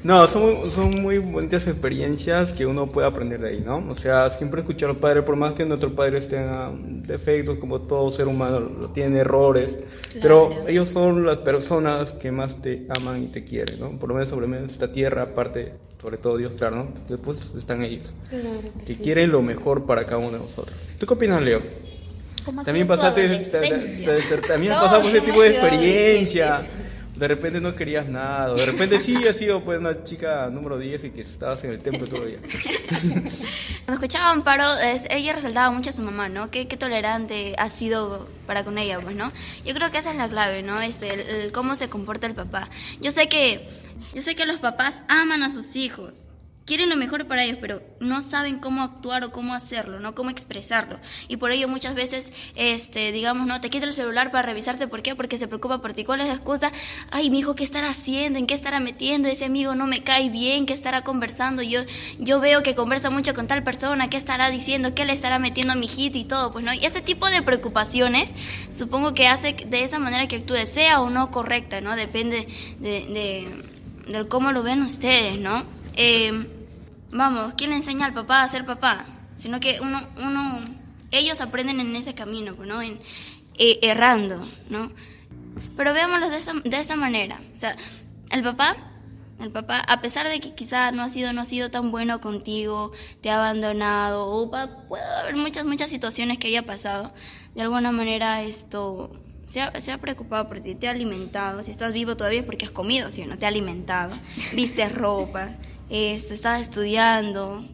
No, 0.03 0.27
son, 0.27 0.69
son 0.71 1.01
muy 1.01 1.17
bonitas 1.17 1.67
experiencias 1.67 2.51
que 2.51 2.65
uno 2.65 2.87
puede 2.87 3.07
aprender 3.07 3.39
de 3.39 3.49
ahí, 3.49 3.63
¿no? 3.65 3.85
O 3.89 3.95
sea, 3.95 4.29
siempre 4.29 4.61
escuchar 4.61 4.89
a 4.89 4.93
los 4.93 5.01
padres, 5.01 5.23
por 5.23 5.35
más 5.35 5.53
que 5.53 5.65
nuestros 5.65 5.93
padres 5.93 6.27
tengan 6.27 7.03
defectos, 7.03 7.57
como 7.57 7.81
todo 7.81 8.11
ser 8.11 8.27
humano, 8.27 8.91
tiene 8.93 9.19
errores, 9.19 9.77
pero 10.21 10.51
ellos 10.67 10.89
son 10.89 11.25
las 11.25 11.37
personas 11.37 12.11
que 12.11 12.31
más 12.31 12.61
te 12.61 12.85
aman 12.89 13.23
y 13.23 13.27
te 13.27 13.45
quieren, 13.45 13.79
¿no? 13.79 13.97
Por 13.97 14.09
lo 14.09 14.15
menos 14.15 14.29
sobre 14.29 14.65
esta 14.65 14.91
tierra, 14.91 15.23
aparte, 15.23 15.73
sobre 16.01 16.17
todo 16.17 16.37
Dios, 16.37 16.55
claro, 16.55 16.77
¿no? 16.77 16.87
Después 17.07 17.51
están 17.57 17.83
ellos, 17.83 18.11
que, 18.85 18.95
quieren 18.97 19.31
lo 19.31 19.41
mejor 19.41 19.83
para 19.83 20.05
cada 20.05 20.17
uno 20.17 20.31
de 20.31 20.39
nosotros. 20.39 20.75
¿Tú 20.97 21.05
qué 21.05 21.13
opinas, 21.13 21.41
Leo? 21.41 21.61
También 22.65 22.87
pasaste, 22.87 23.27
también 24.47 24.73
pasamos 24.73 25.07
ese 25.07 25.21
tipo 25.21 25.41
de 25.41 25.49
experiencia 25.49 26.61
de 27.19 27.27
repente 27.27 27.59
no 27.59 27.75
querías 27.75 28.07
nada, 28.07 28.53
de 28.53 28.65
repente 28.65 28.97
sí 28.99 29.27
has 29.27 29.35
sido 29.35 29.61
pues 29.61 29.77
una 29.77 30.05
chica 30.05 30.49
número 30.49 30.77
10 30.77 31.03
y 31.03 31.09
que 31.11 31.21
estabas 31.21 31.61
en 31.65 31.71
el 31.71 31.81
templo 31.81 32.07
todo 32.07 32.23
el 32.23 32.29
día. 32.29 32.39
Cuando 33.85 33.93
escuchaba 33.93 34.31
Amparo, 34.31 34.63
ella 35.09 35.33
resaltaba 35.33 35.69
mucho 35.69 35.89
a 35.89 35.93
su 35.93 36.01
mamá, 36.01 36.29
¿no? 36.29 36.49
Qué, 36.49 36.69
qué, 36.69 36.77
tolerante 36.77 37.55
ha 37.57 37.69
sido 37.69 38.27
para 38.47 38.63
con 38.63 38.77
ella, 38.77 39.01
pues, 39.01 39.17
¿no? 39.17 39.33
Yo 39.65 39.73
creo 39.73 39.91
que 39.91 39.97
esa 39.97 40.11
es 40.11 40.17
la 40.17 40.29
clave, 40.29 40.63
¿no? 40.63 40.79
Este, 40.79 41.51
cómo 41.51 41.75
se 41.75 41.89
comporta 41.89 42.25
el 42.25 42.35
papá. 42.35 42.69
Yo 43.01 43.11
sé 43.11 43.27
que, 43.27 43.67
yo 44.13 44.21
sé 44.21 44.35
que 44.35 44.45
los 44.45 44.59
papás 44.59 45.01
aman 45.07 45.43
a 45.43 45.49
sus 45.49 45.75
hijos, 45.75 46.29
quieren 46.69 46.89
lo 46.89 46.97
mejor 46.97 47.25
para 47.25 47.43
ellos, 47.43 47.57
pero 47.59 47.81
no 47.99 48.21
saben 48.21 48.59
cómo 48.59 48.83
actuar 48.83 49.23
o 49.23 49.31
cómo 49.31 49.55
hacerlo, 49.55 49.99
no 49.99 50.13
cómo 50.13 50.29
expresarlo. 50.29 50.99
Y 51.27 51.37
por 51.37 51.51
ello 51.51 51.67
muchas 51.67 51.95
veces, 51.95 52.31
este, 52.53 53.11
digamos, 53.11 53.47
no, 53.47 53.59
te 53.59 53.71
quita 53.71 53.87
el 53.87 53.93
celular 53.95 54.29
para 54.29 54.43
revisarte, 54.43 54.87
¿por 54.87 55.01
qué? 55.01 55.15
Porque 55.15 55.39
se 55.39 55.47
preocupa 55.47 55.81
por 55.81 55.93
ti. 55.93 56.05
¿Cuál 56.05 56.21
es 56.21 56.27
la 56.27 56.35
excusa? 56.35 56.71
Ay, 57.09 57.31
mi 57.31 57.39
hijo, 57.39 57.55
¿qué 57.55 57.63
estará 57.63 57.89
haciendo? 57.89 58.37
¿En 58.37 58.45
qué 58.45 58.53
estará 58.53 58.79
metiendo? 58.79 59.27
Ese 59.27 59.45
amigo 59.45 59.73
no 59.73 59.87
me 59.87 60.03
cae 60.03 60.29
bien, 60.29 60.67
¿qué 60.67 60.73
estará 60.73 61.03
conversando? 61.03 61.63
Yo, 61.63 61.81
yo 62.19 62.39
veo 62.39 62.61
que 62.61 62.75
conversa 62.75 63.09
mucho 63.09 63.33
con 63.33 63.47
tal 63.47 63.63
persona, 63.63 64.11
¿qué 64.11 64.17
estará 64.17 64.51
diciendo? 64.51 64.93
¿Qué 64.93 65.05
le 65.05 65.13
estará 65.13 65.39
metiendo 65.39 65.73
a 65.73 65.75
mi 65.75 65.87
hijito 65.87 66.19
y 66.19 66.25
todo? 66.25 66.51
Pues 66.51 66.63
no, 66.63 66.71
y 66.71 66.85
este 66.85 67.01
tipo 67.01 67.27
de 67.31 67.41
preocupaciones, 67.41 68.31
supongo 68.69 69.15
que 69.15 69.25
hace 69.25 69.53
de 69.53 69.83
esa 69.83 69.97
manera 69.97 70.27
que 70.27 70.35
actúe, 70.35 70.67
sea 70.71 71.01
o 71.01 71.09
no 71.09 71.31
correcta, 71.31 71.81
¿no? 71.81 71.95
Depende 71.95 72.47
de, 72.77 72.89
de, 73.07 73.68
cómo 74.27 74.51
lo 74.51 74.63
ven 74.63 74.81
ustedes, 74.81 75.39
¿no? 75.39 75.63
Eh, 75.95 76.31
vamos, 77.11 77.53
¿quién 77.55 77.71
le 77.71 77.77
enseña 77.77 78.05
al 78.05 78.13
papá 78.13 78.43
a 78.43 78.47
ser 78.47 78.65
papá? 78.65 79.05
Sino 79.35 79.59
que 79.59 79.79
uno, 79.81 79.99
uno, 80.17 80.61
ellos 81.11 81.41
aprenden 81.41 81.79
en 81.79 81.95
ese 81.95 82.13
camino, 82.13 82.55
¿no? 82.65 82.81
En, 82.81 82.99
eh, 83.57 83.79
errando, 83.81 84.47
¿no? 84.69 84.91
Pero 85.75 85.93
veámoslo 85.93 86.29
de 86.29 86.37
esa, 86.37 86.53
de 86.53 86.79
esa 86.79 86.95
manera. 86.95 87.41
O 87.55 87.59
sea, 87.59 87.75
el 88.31 88.43
papá, 88.43 88.75
el 89.41 89.51
papá, 89.51 89.79
a 89.79 90.01
pesar 90.01 90.27
de 90.27 90.39
que 90.39 90.53
quizá 90.53 90.91
no 90.91 91.03
ha 91.03 91.09
sido, 91.09 91.33
no 91.33 91.41
ha 91.41 91.45
sido 91.45 91.69
tan 91.69 91.91
bueno 91.91 92.21
contigo, 92.21 92.91
te 93.21 93.29
ha 93.29 93.37
abandonado, 93.37 94.27
o 94.27 94.49
puede 94.49 95.03
haber 95.03 95.35
muchas, 95.35 95.65
muchas 95.65 95.89
situaciones 95.89 96.37
que 96.37 96.47
haya 96.47 96.65
pasado, 96.65 97.13
de 97.55 97.61
alguna 97.61 97.91
manera 97.91 98.41
esto 98.41 99.11
se 99.49 99.61
ha, 99.61 99.81
se 99.81 99.91
ha, 99.91 99.97
preocupado 99.97 100.47
por 100.47 100.61
ti, 100.61 100.75
te 100.75 100.87
ha 100.87 100.91
alimentado, 100.91 101.63
si 101.63 101.71
estás 101.71 101.91
vivo 101.91 102.15
todavía 102.15 102.39
es 102.39 102.45
porque 102.45 102.65
has 102.65 102.71
comido, 102.71 103.09
¿sí 103.09 103.25
no? 103.25 103.37
Te 103.37 103.45
ha 103.45 103.49
alimentado, 103.49 104.13
viste 104.55 104.87
ropa, 104.87 105.49
esto, 105.89 106.33
estás 106.33 106.61
estudiando, 106.61 107.65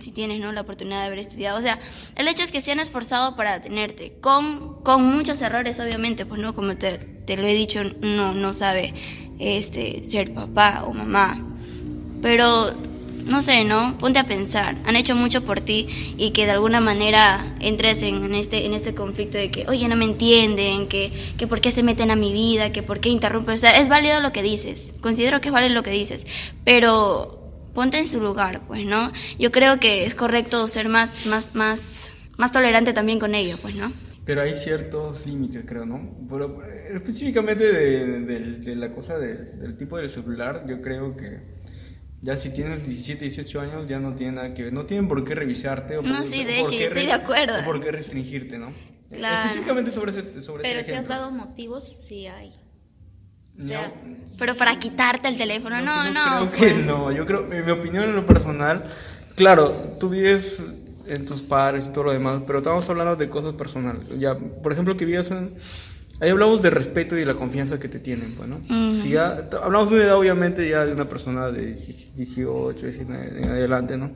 si 0.00 0.12
tienes 0.12 0.40
¿no? 0.40 0.52
la 0.52 0.60
oportunidad 0.60 1.00
de 1.00 1.06
haber 1.06 1.18
estudiado. 1.18 1.58
O 1.58 1.62
sea, 1.62 1.78
el 2.14 2.28
hecho 2.28 2.42
es 2.42 2.52
que 2.52 2.62
se 2.62 2.72
han 2.72 2.80
esforzado 2.80 3.36
para 3.36 3.60
tenerte, 3.60 4.12
con, 4.20 4.82
con 4.82 5.04
muchos 5.04 5.42
errores, 5.42 5.80
obviamente, 5.80 6.26
pues 6.26 6.40
no, 6.40 6.54
como 6.54 6.76
te, 6.76 6.98
te 6.98 7.36
lo 7.36 7.46
he 7.46 7.54
dicho, 7.54 7.82
no, 8.00 8.32
no 8.32 8.52
sabe 8.52 8.94
este, 9.38 10.06
ser 10.06 10.32
papá 10.32 10.84
o 10.86 10.92
mamá. 10.92 11.44
Pero, 12.22 12.72
no 13.26 13.42
sé, 13.42 13.64
¿no? 13.64 13.98
Ponte 13.98 14.18
a 14.18 14.24
pensar, 14.24 14.76
han 14.84 14.96
hecho 14.96 15.16
mucho 15.16 15.44
por 15.44 15.60
ti 15.60 16.14
y 16.16 16.30
que 16.30 16.46
de 16.46 16.52
alguna 16.52 16.80
manera 16.80 17.56
entres 17.60 18.02
en, 18.02 18.34
este, 18.34 18.66
en 18.66 18.72
este 18.72 18.94
conflicto 18.94 19.36
de 19.36 19.50
que, 19.50 19.66
oye, 19.68 19.88
no 19.88 19.96
me 19.96 20.04
entienden, 20.04 20.86
que, 20.88 21.12
que 21.36 21.46
por 21.46 21.60
qué 21.60 21.72
se 21.72 21.82
meten 21.82 22.10
a 22.10 22.16
mi 22.16 22.32
vida, 22.32 22.70
que 22.70 22.82
por 22.82 23.00
qué 23.00 23.08
interrumpen. 23.08 23.56
O 23.56 23.58
sea, 23.58 23.78
es 23.78 23.88
válido 23.88 24.20
lo 24.20 24.32
que 24.32 24.42
dices, 24.42 24.92
considero 25.00 25.40
que 25.40 25.48
es 25.48 25.52
válido 25.52 25.74
lo 25.74 25.82
que 25.82 25.90
dices, 25.90 26.24
pero 26.64 27.42
ponte 27.74 27.98
en 27.98 28.06
su 28.06 28.20
lugar, 28.20 28.62
pues, 28.66 28.86
¿no? 28.86 29.12
Yo 29.38 29.50
creo 29.50 29.78
que 29.80 30.06
es 30.06 30.14
correcto 30.14 30.66
ser 30.68 30.88
más, 30.88 31.26
más, 31.26 31.54
más, 31.54 32.12
más 32.38 32.52
tolerante 32.52 32.92
también 32.92 33.18
con 33.18 33.34
ellos, 33.34 33.58
pues, 33.60 33.74
¿no? 33.74 33.92
Pero 34.24 34.42
hay 34.42 34.54
ciertos 34.54 35.26
límites, 35.26 35.64
creo, 35.66 35.84
¿no? 35.84 36.16
Pero 36.30 36.60
específicamente 36.92 37.72
de, 37.72 38.76
la 38.76 38.92
cosa 38.92 39.18
del 39.18 39.76
tipo 39.76 39.96
del 39.98 40.10
celular, 40.10 40.64
yo 40.66 40.80
creo 40.80 41.16
que 41.16 41.55
ya 42.22 42.36
si 42.36 42.50
tienes 42.50 42.86
17, 42.86 43.24
18 43.24 43.60
años 43.60 43.88
ya 43.88 43.98
no 43.98 44.14
tiene 44.14 44.32
nada 44.32 44.54
que 44.54 44.64
ver, 44.64 44.72
no 44.72 44.86
tienen 44.86 45.08
por 45.08 45.24
qué 45.24 45.34
revisarte 45.34 45.98
o 45.98 46.02
no, 46.02 46.22
sí, 46.22 46.44
de 46.44 46.60
hecho, 46.60 46.72
estoy 46.72 47.06
de 47.06 47.12
acuerdo. 47.12 47.60
O 47.60 47.64
por 47.64 47.82
qué 47.82 47.92
restringirte, 47.92 48.58
¿no? 48.58 48.72
Claro. 49.10 49.44
Específicamente 49.44 49.92
sobre 49.92 50.10
ese, 50.10 50.42
sobre 50.42 50.62
Pero 50.62 50.82
si 50.82 50.94
has 50.94 51.06
dado 51.06 51.30
motivos, 51.30 51.84
sí 51.84 52.26
hay 52.26 52.50
pero 54.38 54.54
para 54.54 54.78
quitarte 54.78 55.28
el 55.28 55.36
teléfono, 55.36 55.80
no, 55.80 56.10
no. 56.10 56.50
Creo 56.50 56.52
que 56.52 56.74
no, 56.82 57.12
yo 57.12 57.24
creo, 57.26 57.50
en 57.52 57.64
mi 57.64 57.72
opinión 57.72 58.04
en 58.04 58.16
lo 58.16 58.26
personal, 58.26 58.84
claro, 59.34 59.94
tú 59.98 60.10
vives 60.10 60.62
en 61.08 61.24
tus 61.24 61.40
padres 61.42 61.86
y 61.86 61.92
todo 61.92 62.04
lo 62.04 62.12
demás, 62.12 62.42
pero 62.46 62.58
estamos 62.58 62.88
hablando 62.88 63.16
de 63.16 63.28
cosas 63.28 63.54
personales. 63.54 64.02
Ya, 64.18 64.34
por 64.34 64.72
ejemplo, 64.72 64.96
que 64.96 65.04
vives 65.04 65.30
en... 65.30 65.54
Ahí 66.20 66.30
hablamos 66.30 66.62
de 66.62 66.70
respeto 66.70 67.16
y 67.16 67.20
de 67.20 67.26
la 67.26 67.34
confianza 67.34 67.78
que 67.78 67.88
te 67.88 67.98
tienen, 67.98 68.34
pues, 68.34 68.48
¿no? 68.48 68.60
Si 69.02 69.10
ya, 69.10 69.48
hablamos 69.62 69.90
de 69.90 69.96
una 69.96 70.04
edad, 70.04 70.16
obviamente, 70.16 70.68
ya 70.68 70.86
de 70.86 70.92
una 70.92 71.08
persona 71.08 71.50
de 71.50 71.66
18, 71.66 72.86
19 72.86 73.42
en 73.42 73.48
adelante, 73.50 73.96
¿no? 73.96 74.10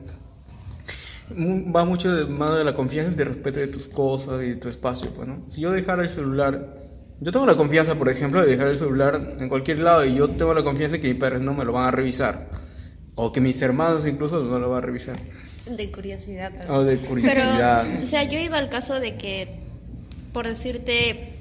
Va 1.73 1.85
mucho 1.85 2.13
de 2.13 2.25
mano 2.25 2.55
de 2.55 2.63
la 2.63 2.73
confianza 2.73 3.11
y 3.11 3.15
de 3.15 3.25
respeto 3.25 3.59
de 3.59 3.67
tus 3.67 3.87
cosas 3.87 4.41
y 4.43 4.49
de 4.49 4.55
tu 4.55 4.67
espacio, 4.67 5.11
pues, 5.15 5.27
¿no? 5.27 5.45
Si 5.49 5.61
yo 5.61 5.71
dejara 5.71 6.03
el 6.03 6.09
celular 6.09 6.81
yo 7.23 7.31
tengo 7.31 7.45
la 7.45 7.55
confianza, 7.55 7.93
por 7.93 8.09
ejemplo, 8.09 8.41
de 8.41 8.47
dejar 8.47 8.67
el 8.69 8.79
celular 8.79 9.35
en 9.39 9.47
cualquier 9.47 9.77
lado 9.77 10.03
y 10.03 10.15
yo 10.15 10.27
tengo 10.27 10.55
la 10.55 10.63
confianza 10.63 10.93
de 10.93 11.01
que 11.01 11.09
mis 11.09 11.19
padres 11.19 11.39
no 11.39 11.53
me 11.53 11.63
lo 11.63 11.71
van 11.71 11.87
a 11.87 11.91
revisar. 11.91 12.49
O 13.13 13.31
que 13.31 13.39
mis 13.39 13.61
hermanos 13.61 14.07
incluso 14.07 14.43
no 14.43 14.57
lo 14.57 14.71
van 14.71 14.79
a 14.79 14.85
revisar. 14.87 15.17
De 15.69 15.91
curiosidad. 15.91 16.51
O 16.67 16.83
de 16.83 16.95
vez. 16.95 17.05
curiosidad. 17.07 17.83
Pero, 17.85 18.03
o 18.03 18.07
sea, 18.07 18.23
yo 18.23 18.39
iba 18.39 18.57
al 18.57 18.69
caso 18.69 18.99
de 18.99 19.17
que, 19.17 19.59
por 20.33 20.47
decirte, 20.47 21.35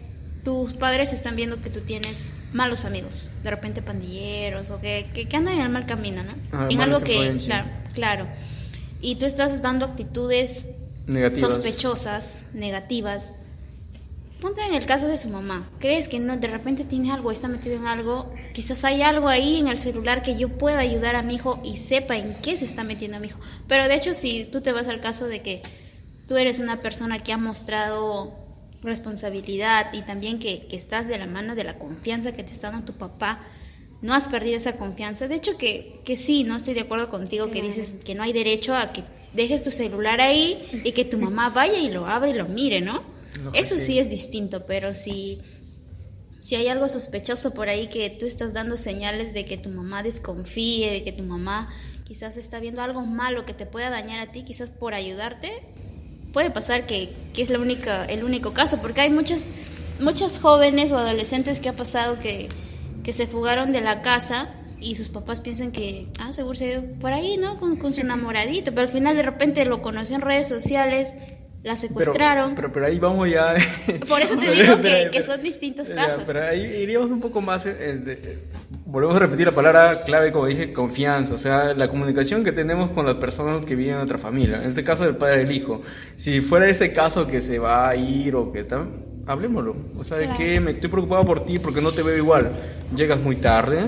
tus 0.45 0.75
padres 0.75 1.13
están 1.13 1.37
viendo 1.37 1.61
que 1.63 1.71
tú 1.71 1.81
tienes 1.81 2.31
malos 2.53 2.85
amigos, 2.85 3.31
de 3.43 3.51
repente 3.51 3.83
pandilleros, 3.83 4.71
o 4.71 4.81
que, 4.81 5.11
que, 5.13 5.29
que 5.29 5.37
andan 5.37 5.55
en 5.55 5.61
el 5.61 5.69
mal 5.69 5.87
camino, 5.87 6.23
¿no? 6.23 6.33
Ah, 6.53 6.69
en 6.71 6.81
algo 6.81 7.01
que, 7.01 7.37
claro, 7.45 7.69
claro. 7.93 8.27
Y 9.01 9.17
tú 9.17 9.27
estás 9.27 9.63
dando 9.63 9.87
actitudes 9.87 10.67
Negativas. 11.07 11.53
sospechosas, 11.53 12.45
negativas. 12.53 13.35
Ponte 14.41 14.63
en 14.65 14.75
el 14.75 14.87
caso 14.87 15.07
de 15.07 15.19
su 15.19 15.29
mamá. 15.29 15.69
¿Crees 15.81 16.09
que 16.09 16.19
no 16.19 16.37
de 16.39 16.49
repente 16.49 16.85
tiene 16.85 17.13
algo, 17.13 17.31
está 17.31 17.47
metido 17.49 17.77
en 17.77 17.87
algo? 17.87 18.33
Quizás 18.55 18.85
hay 18.85 19.03
algo 19.03 19.29
ahí 19.29 19.59
en 19.59 19.69
el 19.69 19.77
celular 19.77 20.23
que 20.23 20.37
yo 20.37 20.49
pueda 20.57 20.79
ayudar 20.79 21.15
a 21.15 21.23
mi 21.23 21.35
hijo 21.35 21.61
y 21.63 21.77
sepa 21.77 22.17
en 22.17 22.41
qué 22.41 22.57
se 22.57 22.65
está 22.65 22.83
metiendo 22.83 23.21
mi 23.21 23.27
hijo. 23.27 23.39
Pero 23.69 23.87
de 23.87 23.95
hecho, 23.97 24.15
si 24.15 24.47
tú 24.47 24.63
te 24.63 24.73
vas 24.73 24.89
al 24.89 25.01
caso 25.01 25.27
de 25.27 25.43
que 25.43 25.63
tú 26.27 26.39
eres 26.39 26.59
una 26.59 26.81
persona 26.81 27.19
que 27.19 27.35
ha 27.35 27.37
mostrado 27.37 28.33
responsabilidad 28.83 29.93
y 29.93 30.03
también 30.03 30.39
que, 30.39 30.67
que 30.67 30.77
estás 30.77 31.09
de 31.09 31.19
la 31.19 31.27
mano 31.27 31.55
de 31.55 31.65
la 31.65 31.79
confianza 31.79 32.33
que 32.33 32.43
te 32.43 32.53
está 32.53 32.71
dando 32.71 32.93
tu 32.93 32.99
papá, 32.99 33.45
no 34.03 34.15
has 34.15 34.29
perdido 34.29 34.57
esa 34.57 34.77
confianza. 34.77 35.29
De 35.29 35.35
hecho, 35.35 35.57
que, 35.59 36.01
que 36.05 36.17
sí, 36.17 36.45
no 36.45 36.57
estoy 36.57 36.75
de 36.75 36.81
acuerdo 36.81 37.09
contigo 37.09 37.51
que 37.51 37.61
dices 37.61 37.95
que 38.05 38.15
no 38.15 38.23
hay 38.23 38.33
derecho 38.33 38.75
a 38.75 38.93
que 38.93 39.05
dejes 39.35 39.63
tu 39.63 39.71
celular 39.71 40.21
ahí 40.21 40.83
y 40.85 40.93
que 40.93 41.05
tu 41.05 41.19
mamá 41.19 41.51
vaya 41.51 41.79
y 41.79 41.91
lo 41.91 42.07
abra 42.07 42.31
y 42.31 42.35
lo 42.35 42.49
mire, 42.49 42.81
¿no? 42.81 43.03
No, 43.43 43.53
Eso 43.53 43.79
sí. 43.79 43.87
sí 43.87 43.99
es 43.99 44.11
distinto, 44.11 44.67
pero 44.67 44.95
si, 44.95 45.41
si 46.41 46.57
hay 46.57 46.69
algo 46.69 46.89
sospechoso 46.89 47.53
por 47.55 47.69
ahí 47.69 47.89
que 47.89 48.11
tú 48.11 48.27
estás 48.27 48.53
dando 48.53 48.77
señales 48.77 49.35
de 49.35 49.45
que 49.45 49.57
tu 49.57 49.69
mamá 49.69 50.03
desconfíe, 50.03 50.91
de 50.91 51.05
que 51.05 51.13
tu 51.13 51.23
mamá 51.23 51.69
quizás 52.05 52.37
está 52.37 52.59
viendo 52.59 52.83
algo 52.83 53.03
malo 53.03 53.45
que 53.45 53.55
te 53.55 53.67
pueda 53.67 53.89
dañar 53.91 54.21
a 54.21 54.33
ti, 54.33 54.43
quizás 54.43 54.71
por 54.71 54.95
ayudarte, 54.95 55.51
puede 56.33 56.51
pasar 56.51 56.87
que, 56.87 57.13
que 57.35 57.43
es 57.43 57.51
la 57.51 57.59
única, 57.59 58.05
el 58.07 58.25
único 58.25 58.53
caso, 58.53 58.79
porque 58.81 59.03
hay 59.03 59.11
muchos, 59.11 59.47
muchos 60.01 60.39
jóvenes 60.39 60.93
o 60.93 60.99
adolescentes 60.99 61.61
que 61.61 61.69
ha 61.69 61.77
pasado 61.77 62.19
que, 62.19 62.49
que 63.03 63.13
se 63.13 63.27
fugaron 63.27 63.73
de 63.73 63.81
la 63.81 64.03
casa 64.03 64.49
y 64.81 64.95
sus 64.95 65.09
papás 65.09 65.41
piensan 65.41 65.73
que, 65.73 66.09
ah, 66.19 66.33
seguro 66.33 66.57
se 66.57 66.69
dio 66.69 66.93
por 67.01 67.13
ahí, 67.13 67.37
¿no? 67.37 67.59
Con, 67.59 67.77
con 67.77 67.93
su 67.93 68.01
enamoradito, 68.01 68.73
pero 68.73 68.83
al 68.87 68.93
final 68.93 69.17
de 69.17 69.23
repente 69.23 69.65
lo 69.65 69.83
conoció 69.83 70.17
en 70.17 70.23
redes 70.23 70.49
sociales, 70.49 71.15
la 71.63 71.73
Pero- 71.75 71.77
secuestraron. 71.77 72.55
Pero, 72.55 72.73
pero, 72.73 72.87
ahí 72.87 72.99
vamos 72.99 73.29
ya. 73.31 73.55
Por 74.09 74.21
eso 74.23 74.37
te 74.37 74.51
digo 74.63 74.81
que, 74.81 75.09
que 75.13 75.23
son 75.23 75.43
distintos 75.43 75.89
casos. 75.89 76.23
Pero 76.27 76.43
ahí 76.45 76.63
iríamos 76.83 77.11
un 77.11 77.21
poco 77.21 77.41
más. 77.41 77.67
eh, 77.67 77.73
de- 78.03 78.39
volvemos 78.87 79.15
a 79.17 79.19
repetir 79.21 79.47
la 79.47 79.55
palabra 79.55 80.03
clave, 80.05 80.33
como 80.33 80.47
dije, 80.47 80.73
confianza. 80.73 81.35
O 81.35 81.39
sea, 81.39 81.75
la 81.75 81.89
comunicación 81.89 82.43
que 82.45 82.53
tenemos 82.53 82.91
con 82.91 83.05
las 83.07 83.17
personas 83.17 83.65
que 83.67 83.77
viven 83.77 83.93
en 83.93 83.97
nuestra 83.99 84.19
familia. 84.19 84.63
En 84.63 84.69
este 84.71 84.83
caso, 84.85 85.05
del 85.05 85.17
padre 85.17 85.43
y 85.43 85.45
el 85.45 85.53
hijo. 85.53 85.83
Si 86.17 86.41
fuera 86.41 86.69
ese 86.69 86.93
caso 86.93 87.27
que 87.27 87.41
se 87.41 87.59
va 87.59 87.89
a 87.91 87.95
ir 87.97 88.35
o 88.35 88.51
que 88.53 88.65
tal, 88.65 88.89
hablemoslo. 89.27 89.77
O 89.99 90.03
sea, 90.05 90.17
de 90.17 90.25
Claro. 90.25 90.39
que 90.39 90.61
me 90.61 90.71
estoy 90.73 90.89
preocupado 90.89 91.25
por 91.27 91.45
ti 91.45 91.59
porque 91.59 91.81
no 91.81 91.93
te 91.93 92.03
veo 92.03 92.17
igual. 92.17 92.51
Llegas 92.97 93.21
muy 93.21 93.37
tarde. 93.37 93.83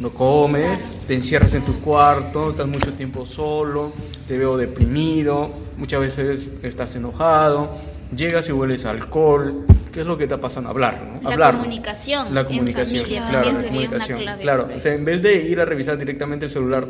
No 0.00 0.10
comes, 0.10 0.78
te 1.08 1.14
encierras 1.14 1.52
en 1.56 1.62
tu 1.62 1.80
cuarto, 1.80 2.50
estás 2.50 2.68
mucho 2.68 2.92
tiempo 2.92 3.26
solo, 3.26 3.92
te 4.28 4.38
veo 4.38 4.56
deprimido, 4.56 5.50
muchas 5.80 6.00
veces 6.00 6.48
estás 6.62 6.94
enojado, 6.94 7.76
llegas 8.14 8.48
y 8.48 8.52
hueles 8.52 8.84
a 8.84 8.90
alcohol. 8.90 9.64
¿Qué 9.92 10.02
es 10.02 10.06
lo 10.06 10.16
que 10.16 10.24
está 10.24 10.36
pasando? 10.40 10.70
Hablar, 10.70 11.00
¿no? 11.02 11.20
La 11.22 11.30
Hablar. 11.34 11.56
comunicación 11.56 12.32
La 12.32 12.42
en 12.42 12.46
comunicación, 12.46 13.02
familia 13.02 13.24
claro, 13.28 13.38
la 13.38 13.42
sería 13.44 13.58
una 13.60 13.68
comunicación. 13.88 14.18
clave 14.20 14.42
Claro, 14.42 14.68
o 14.76 14.80
sea, 14.80 14.94
en 14.94 15.04
vez 15.04 15.20
de 15.22 15.34
ir 15.48 15.58
a 15.60 15.64
revisar 15.64 15.98
directamente 15.98 16.44
el 16.44 16.50
celular, 16.52 16.86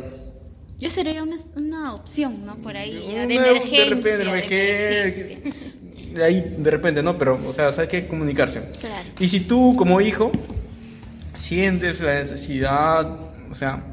Ya 0.77 0.89
sería 0.89 1.23
una, 1.23 1.35
una 1.55 1.93
opción, 1.95 2.45
¿no? 2.45 2.55
Por 2.57 2.75
ahí, 2.77 2.97
una- 3.11 3.25
de 3.25 3.35
emergencia. 3.35 3.83
repente, 3.85 4.17
de 4.17 4.23
emergencia, 4.23 5.37
de 6.13 6.23
ahí 6.23 6.55
de 6.59 6.69
repente, 6.71 7.01
¿no? 7.01 7.17
Pero, 7.17 7.39
o 7.47 7.53
sea, 7.53 7.71
sabes 7.71 7.89
que 7.89 8.05
comunicarse. 8.07 8.61
Claro. 8.79 9.07
Y 9.19 9.27
si 9.27 9.39
tú 9.41 9.75
como 9.77 9.99
hijo 10.01 10.31
sientes 11.33 12.01
la 12.01 12.15
necesidad, 12.15 13.07
o 13.49 13.55
sea, 13.55 13.83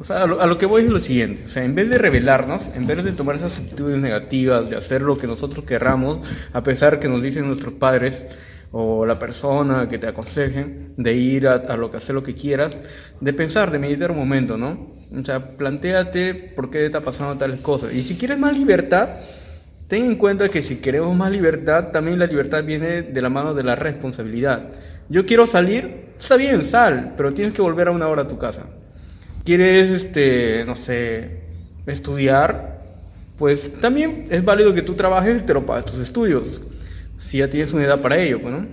o 0.00 0.04
sea, 0.04 0.22
a, 0.22 0.26
lo, 0.26 0.40
a 0.40 0.46
lo 0.46 0.58
que 0.58 0.66
voy 0.66 0.84
es 0.84 0.90
lo 0.90 0.98
siguiente, 0.98 1.42
o 1.44 1.48
sea, 1.48 1.64
en 1.64 1.74
vez 1.74 1.88
de 1.90 1.98
rebelarnos, 1.98 2.62
en 2.74 2.86
vez 2.86 3.02
de 3.04 3.12
tomar 3.12 3.36
esas 3.36 3.58
actitudes 3.58 3.98
negativas, 3.98 4.70
de 4.70 4.76
hacer 4.76 5.02
lo 5.02 5.18
que 5.18 5.26
nosotros 5.26 5.64
querramos, 5.64 6.26
a 6.52 6.62
pesar 6.62 7.00
que 7.00 7.08
nos 7.08 7.22
dicen 7.22 7.46
nuestros 7.46 7.74
padres 7.74 8.24
o 8.72 9.04
la 9.04 9.18
persona 9.18 9.88
que 9.88 9.98
te 9.98 10.06
aconsejen, 10.06 10.94
de 10.96 11.14
ir 11.14 11.48
a, 11.48 11.54
a 11.54 11.76
lo 11.76 11.90
que 11.90 11.96
hacer 11.96 12.14
lo 12.14 12.22
que 12.22 12.34
quieras, 12.34 12.76
de 13.20 13.32
pensar, 13.32 13.70
de 13.70 13.78
meditar 13.78 14.12
un 14.12 14.18
momento, 14.18 14.56
¿no? 14.56 14.94
O 15.12 15.24
sea, 15.24 15.56
planteate 15.56 16.34
por 16.34 16.70
qué 16.70 16.86
está 16.86 17.00
pasando 17.00 17.36
tales 17.36 17.60
cosas. 17.60 17.92
Y 17.92 18.02
si 18.02 18.16
quieres 18.16 18.38
más 18.38 18.56
libertad, 18.56 19.08
Ten 19.90 20.04
en 20.04 20.14
cuenta 20.14 20.48
que 20.48 20.62
si 20.62 20.76
queremos 20.76 21.16
más 21.16 21.32
libertad, 21.32 21.90
también 21.90 22.20
la 22.20 22.26
libertad 22.26 22.62
viene 22.62 23.02
de 23.02 23.22
la 23.22 23.28
mano 23.28 23.54
de 23.54 23.64
la 23.64 23.74
responsabilidad. 23.74 24.68
Yo 25.08 25.26
quiero 25.26 25.48
salir, 25.48 26.12
está 26.16 26.36
bien, 26.36 26.64
sal, 26.64 27.14
pero 27.16 27.34
tienes 27.34 27.54
que 27.54 27.60
volver 27.60 27.88
a 27.88 27.90
una 27.90 28.06
hora 28.06 28.22
a 28.22 28.28
tu 28.28 28.38
casa. 28.38 28.66
¿Quieres, 29.50 29.90
este, 29.90 30.64
no 30.64 30.76
sé, 30.76 31.40
estudiar? 31.84 32.84
Pues 33.36 33.80
también 33.80 34.28
es 34.30 34.44
válido 34.44 34.72
que 34.74 34.82
tú 34.82 34.94
trabajes 34.94 35.42
lo 35.48 35.66
pagues 35.66 35.86
tus 35.86 35.98
estudios. 35.98 36.62
Si 37.18 37.38
ya 37.38 37.50
tienes 37.50 37.72
una 37.72 37.82
edad 37.82 38.00
para 38.00 38.16
ello, 38.16 38.40
pues, 38.40 38.54
¿no? 38.54 38.68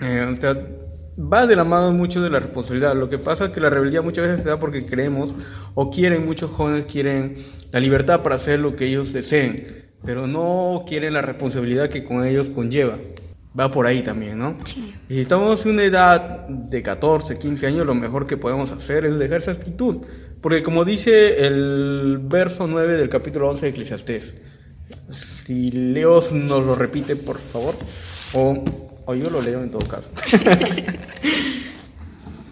Eh, 0.00 0.32
o 0.32 0.40
sea, 0.40 0.54
va 1.18 1.44
de 1.48 1.56
la 1.56 1.64
mano 1.64 1.90
mucho 1.90 2.22
de 2.22 2.30
la 2.30 2.38
responsabilidad. 2.38 2.94
Lo 2.94 3.10
que 3.10 3.18
pasa 3.18 3.46
es 3.46 3.50
que 3.50 3.58
la 3.58 3.68
rebeldía 3.68 4.00
muchas 4.00 4.28
veces 4.28 4.44
se 4.44 4.48
da 4.48 4.60
porque 4.60 4.86
queremos 4.86 5.34
o 5.74 5.90
quieren, 5.90 6.24
muchos 6.24 6.52
jóvenes 6.52 6.84
quieren 6.84 7.38
la 7.72 7.80
libertad 7.80 8.22
para 8.22 8.36
hacer 8.36 8.60
lo 8.60 8.76
que 8.76 8.86
ellos 8.86 9.12
deseen, 9.12 9.86
pero 10.04 10.28
no 10.28 10.84
quieren 10.86 11.14
la 11.14 11.22
responsabilidad 11.22 11.88
que 11.88 12.04
con 12.04 12.24
ellos 12.24 12.48
conlleva. 12.48 12.96
Va 13.58 13.70
por 13.70 13.86
ahí 13.86 14.02
también, 14.02 14.38
¿no? 14.38 14.56
Y 15.08 15.14
si 15.14 15.20
estamos 15.20 15.66
en 15.66 15.72
una 15.72 15.84
edad 15.84 16.46
de 16.48 16.82
14, 16.82 17.38
15 17.38 17.66
años, 17.66 17.86
lo 17.86 17.96
mejor 17.96 18.26
que 18.26 18.36
podemos 18.36 18.70
hacer 18.70 19.04
es 19.04 19.18
dejar 19.18 19.38
esa 19.38 19.52
actitud. 19.52 19.98
Porque 20.40 20.62
como 20.62 20.84
dice 20.84 21.44
el 21.46 22.18
verso 22.22 22.66
9 22.66 22.96
del 22.96 23.08
capítulo 23.08 23.50
11 23.50 23.66
de 23.66 23.70
Eclesiastés, 23.70 24.34
si 25.44 25.70
Leos 25.72 26.32
nos 26.32 26.64
lo 26.64 26.76
repite, 26.76 27.16
por 27.16 27.38
favor, 27.38 27.74
o, 28.34 28.62
o 29.04 29.14
yo 29.14 29.28
lo 29.30 29.42
leo 29.42 29.62
en 29.62 29.70
todo 29.70 29.86
caso. 29.86 30.08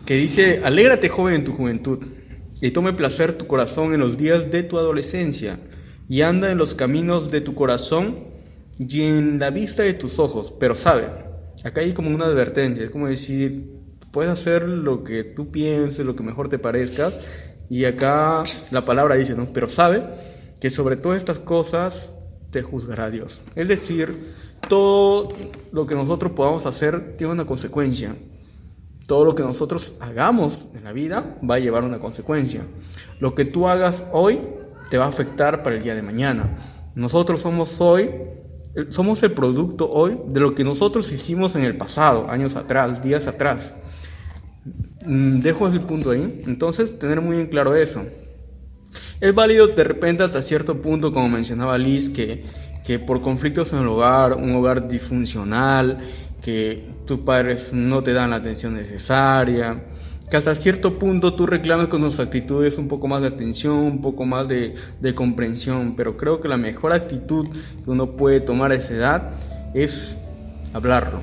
que 0.04 0.16
dice, 0.16 0.60
alégrate 0.64 1.08
joven 1.08 1.36
en 1.36 1.44
tu 1.44 1.52
juventud, 1.52 1.98
y 2.60 2.72
tome 2.72 2.92
placer 2.92 3.34
tu 3.34 3.46
corazón 3.46 3.94
en 3.94 4.00
los 4.00 4.18
días 4.18 4.50
de 4.50 4.64
tu 4.64 4.78
adolescencia, 4.78 5.60
y 6.08 6.22
anda 6.22 6.50
en 6.50 6.58
los 6.58 6.74
caminos 6.74 7.30
de 7.30 7.40
tu 7.40 7.54
corazón 7.54 8.16
y 8.78 9.02
en 9.02 9.38
la 9.38 9.50
vista 9.50 9.82
de 9.82 9.94
tus 9.94 10.18
ojos, 10.18 10.54
pero 10.58 10.74
sabe, 10.74 11.08
acá 11.64 11.80
hay 11.80 11.92
como 11.92 12.10
una 12.10 12.26
advertencia, 12.26 12.84
es 12.84 12.90
como 12.90 13.08
decir, 13.08 13.72
puedes 14.12 14.30
hacer 14.30 14.68
lo 14.68 15.04
que 15.04 15.24
tú 15.24 15.50
pienses, 15.50 16.04
lo 16.06 16.14
que 16.14 16.22
mejor 16.22 16.48
te 16.48 16.58
parezca, 16.58 17.10
y 17.68 17.84
acá 17.84 18.44
la 18.70 18.82
palabra 18.82 19.16
dice, 19.16 19.34
¿no? 19.34 19.46
Pero 19.52 19.68
sabe 19.68 20.02
que 20.60 20.70
sobre 20.70 20.96
todas 20.96 21.18
estas 21.18 21.38
cosas 21.38 22.10
te 22.50 22.62
juzgará 22.62 23.10
Dios. 23.10 23.40
Es 23.54 23.68
decir, 23.68 24.14
todo 24.68 25.28
lo 25.72 25.86
que 25.86 25.94
nosotros 25.94 26.32
podamos 26.32 26.66
hacer 26.66 27.16
tiene 27.16 27.32
una 27.32 27.46
consecuencia. 27.46 28.14
Todo 29.06 29.24
lo 29.24 29.34
que 29.34 29.42
nosotros 29.42 29.94
hagamos 30.00 30.66
en 30.74 30.84
la 30.84 30.92
vida 30.92 31.38
va 31.48 31.56
a 31.56 31.58
llevar 31.58 31.84
una 31.84 31.98
consecuencia. 31.98 32.62
Lo 33.20 33.34
que 33.34 33.44
tú 33.44 33.68
hagas 33.68 34.04
hoy 34.12 34.38
te 34.90 34.98
va 34.98 35.06
a 35.06 35.08
afectar 35.08 35.62
para 35.62 35.76
el 35.76 35.82
día 35.82 35.94
de 35.94 36.02
mañana. 36.02 36.58
Nosotros 36.94 37.40
somos 37.40 37.80
hoy, 37.80 38.10
somos 38.90 39.22
el 39.22 39.32
producto 39.32 39.90
hoy 39.90 40.18
de 40.26 40.40
lo 40.40 40.54
que 40.54 40.64
nosotros 40.64 41.10
hicimos 41.12 41.54
en 41.54 41.64
el 41.64 41.76
pasado, 41.76 42.30
años 42.30 42.56
atrás, 42.56 43.02
días 43.02 43.26
atrás. 43.26 43.74
Mm, 45.04 45.40
Dejo 45.40 45.68
ese 45.68 45.80
punto 45.80 46.10
ahí. 46.10 46.42
Entonces, 46.46 46.98
tener 46.98 47.20
muy 47.20 47.38
en 47.38 47.46
claro 47.48 47.74
eso. 47.74 48.02
Es 49.20 49.34
válido 49.34 49.68
de 49.68 49.84
repente 49.84 50.22
hasta 50.22 50.42
cierto 50.42 50.80
punto, 50.80 51.12
como 51.12 51.28
mencionaba 51.28 51.76
Liz, 51.78 52.08
que, 52.08 52.44
que 52.84 52.98
por 52.98 53.20
conflictos 53.20 53.72
en 53.72 53.80
el 53.80 53.88
hogar, 53.88 54.34
un 54.34 54.54
hogar 54.54 54.88
disfuncional, 54.88 56.00
que 56.42 56.84
tus 57.06 57.20
padres 57.20 57.72
no 57.72 58.02
te 58.02 58.12
dan 58.12 58.30
la 58.30 58.36
atención 58.36 58.74
necesaria, 58.74 59.82
que 60.30 60.36
hasta 60.36 60.54
cierto 60.54 60.98
punto 60.98 61.34
tú 61.34 61.46
reclames 61.46 61.88
con 61.88 62.02
tus 62.02 62.20
actitudes 62.20 62.76
un 62.78 62.88
poco 62.88 63.08
más 63.08 63.22
de 63.22 63.28
atención, 63.28 63.76
un 63.76 64.02
poco 64.02 64.26
más 64.26 64.46
de, 64.46 64.74
de 65.00 65.14
comprensión, 65.14 65.94
pero 65.96 66.16
creo 66.16 66.40
que 66.40 66.48
la 66.48 66.56
mejor 66.58 66.92
actitud 66.92 67.46
que 67.84 67.90
uno 67.90 68.10
puede 68.12 68.40
tomar 68.40 68.72
a 68.72 68.74
esa 68.74 68.94
edad 68.94 69.30
es 69.74 70.16
hablarlo. 70.74 71.20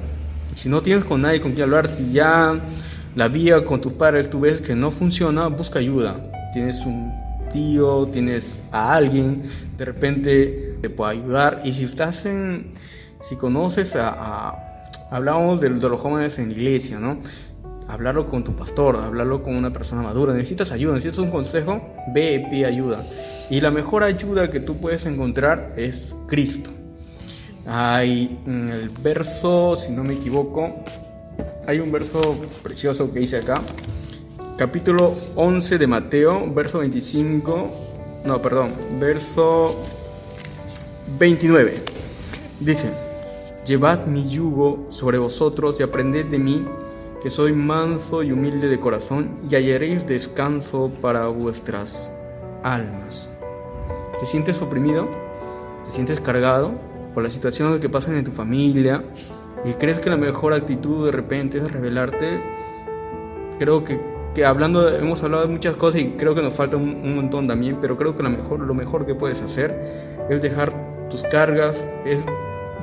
Si 0.56 0.70
no 0.70 0.82
tienes 0.82 1.04
con 1.04 1.22
nadie 1.22 1.42
con 1.42 1.52
quien 1.52 1.64
hablar, 1.66 1.88
si 1.88 2.12
ya 2.12 2.60
la 3.16 3.28
vía 3.28 3.64
con 3.64 3.80
tus 3.82 3.94
padres 3.94 4.30
tú 4.30 4.40
ves 4.40 4.60
que 4.60 4.76
no 4.76 4.90
funciona, 4.92 5.48
busca 5.48 5.80
ayuda. 5.80 6.16
Tienes 6.54 6.78
un 6.86 7.12
tío, 7.54 8.08
tienes 8.12 8.58
a 8.72 8.96
alguien, 8.96 9.44
de 9.78 9.86
repente 9.86 10.78
te 10.82 10.90
puede 10.90 11.12
ayudar. 11.20 11.62
Y 11.64 11.74
si 11.74 11.84
estás 11.84 12.26
en, 12.26 12.74
si 13.22 13.36
conoces 13.36 13.96
a, 13.96 14.10
a- 14.10 14.62
hablamos 15.12 15.62
de, 15.62 15.70
de 15.70 15.90
los 15.90 16.00
jóvenes 16.02 16.40
en 16.40 16.52
iglesia, 16.52 17.00
¿no? 17.00 17.18
Hablarlo 17.88 18.28
con 18.28 18.44
tu 18.44 18.56
pastor, 18.56 18.98
hablarlo 18.98 19.44
con 19.44 19.56
una 19.56 19.72
persona 19.72 20.02
madura. 20.02 20.34
Necesitas 20.34 20.72
ayuda, 20.72 20.96
necesitas 20.96 21.20
un 21.20 21.32
consejo, 21.32 21.82
ve 22.14 22.36
y 22.36 22.50
pide 22.50 22.66
ayuda. 22.66 23.04
Y 23.50 23.62
la 23.62 23.72
mejor 23.72 24.04
ayuda 24.04 24.50
que 24.50 24.60
tú 24.60 24.78
puedes 24.78 25.06
encontrar 25.06 25.74
es 25.78 26.16
Cristo. 26.28 26.70
Hay 27.68 28.40
en 28.46 28.70
el 28.70 28.90
verso, 28.90 29.76
si 29.76 29.92
no 29.92 30.04
me 30.04 30.14
equivoco, 30.14 30.84
hay 31.68 31.80
un 31.80 31.92
verso 31.92 32.22
precioso 32.62 33.12
que 33.12 33.20
dice 33.20 33.38
acá, 33.38 33.56
capítulo 34.58 35.14
11 35.36 35.78
de 35.78 35.88
Mateo, 35.88 36.54
verso 36.54 36.80
25, 36.80 37.72
no, 38.26 38.42
perdón, 38.42 38.72
verso 39.00 39.76
29. 41.20 41.82
Dice, 42.60 42.90
llevad 43.66 44.06
mi 44.06 44.30
yugo 44.30 44.88
sobre 44.90 45.18
vosotros 45.18 45.80
y 45.80 45.84
aprended 45.84 46.28
de 46.28 46.40
mí, 46.40 46.66
que 47.26 47.32
soy 47.32 47.54
manso 47.54 48.22
y 48.22 48.32
humilde 48.32 48.70
de 48.70 48.80
corazón, 48.80 49.32
y 49.50 49.56
hallaréis 49.56 50.06
descanso 50.06 50.92
para 51.02 51.26
vuestras 51.26 52.12
almas. 52.62 53.32
¿Te 54.20 54.28
sientes 54.28 54.62
oprimido? 54.62 55.10
¿Te 55.86 55.92
sientes 55.92 56.20
cargado 56.20 56.74
por 57.16 57.24
las 57.24 57.34
situaciones 57.34 57.80
que 57.80 57.90
pasan 57.90 58.16
en 58.16 58.26
tu 58.26 58.32
familia? 58.32 59.04
¿Y 59.66 59.74
crees 59.74 59.98
que 59.98 60.12
la 60.12 60.18
mejor 60.18 60.54
actitud 60.54 61.08
de 61.08 61.12
repente 61.12 61.58
es 61.58 61.72
revelarte? 61.72 62.44
Creo 63.58 63.84
que, 63.84 64.00
que 64.36 64.46
hablando, 64.46 64.88
hemos 64.88 65.24
hablado 65.24 65.48
de 65.48 65.52
muchas 65.52 65.76
cosas 65.78 66.02
y 66.02 66.12
creo 66.12 66.36
que 66.36 66.44
nos 66.44 66.54
falta 66.54 66.78
un, 66.78 66.90
un 66.90 67.16
montón 67.16 67.48
también, 67.48 67.80
pero 67.82 67.98
creo 67.98 68.16
que 68.16 68.22
lo 68.22 68.30
mejor, 68.30 68.60
lo 68.60 68.76
mejor 68.76 69.04
que 69.08 69.16
puedes 69.16 69.42
hacer 69.42 70.28
es 70.30 70.44
dejar 70.44 71.10
tus 71.10 71.24
cargas, 71.24 71.76
es 72.06 72.20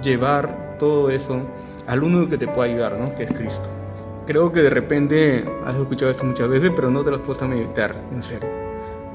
llevar 0.03 0.79
todo 0.81 1.11
eso 1.11 1.43
al 1.87 2.03
único 2.03 2.29
que 2.29 2.39
te 2.39 2.49
puede 2.49 2.73
ayudar, 2.73 2.99
¿no? 2.99 3.15
Que 3.15 3.23
es 3.23 3.33
Cristo. 3.33 3.82
Creo 4.27 4.53
que 4.53 4.63
de 4.63 4.71
repente 4.71 5.45
has 5.67 5.75
escuchado 5.77 6.11
esto 6.11 6.25
muchas 6.25 6.49
veces, 6.49 6.71
pero 6.77 6.91
no 6.91 7.03
te 7.03 7.11
lo 7.11 7.17
has 7.17 7.23
puesto 7.23 7.45
a 7.45 7.49
meditar, 7.49 7.95
en 8.13 8.23
serio. 8.23 8.49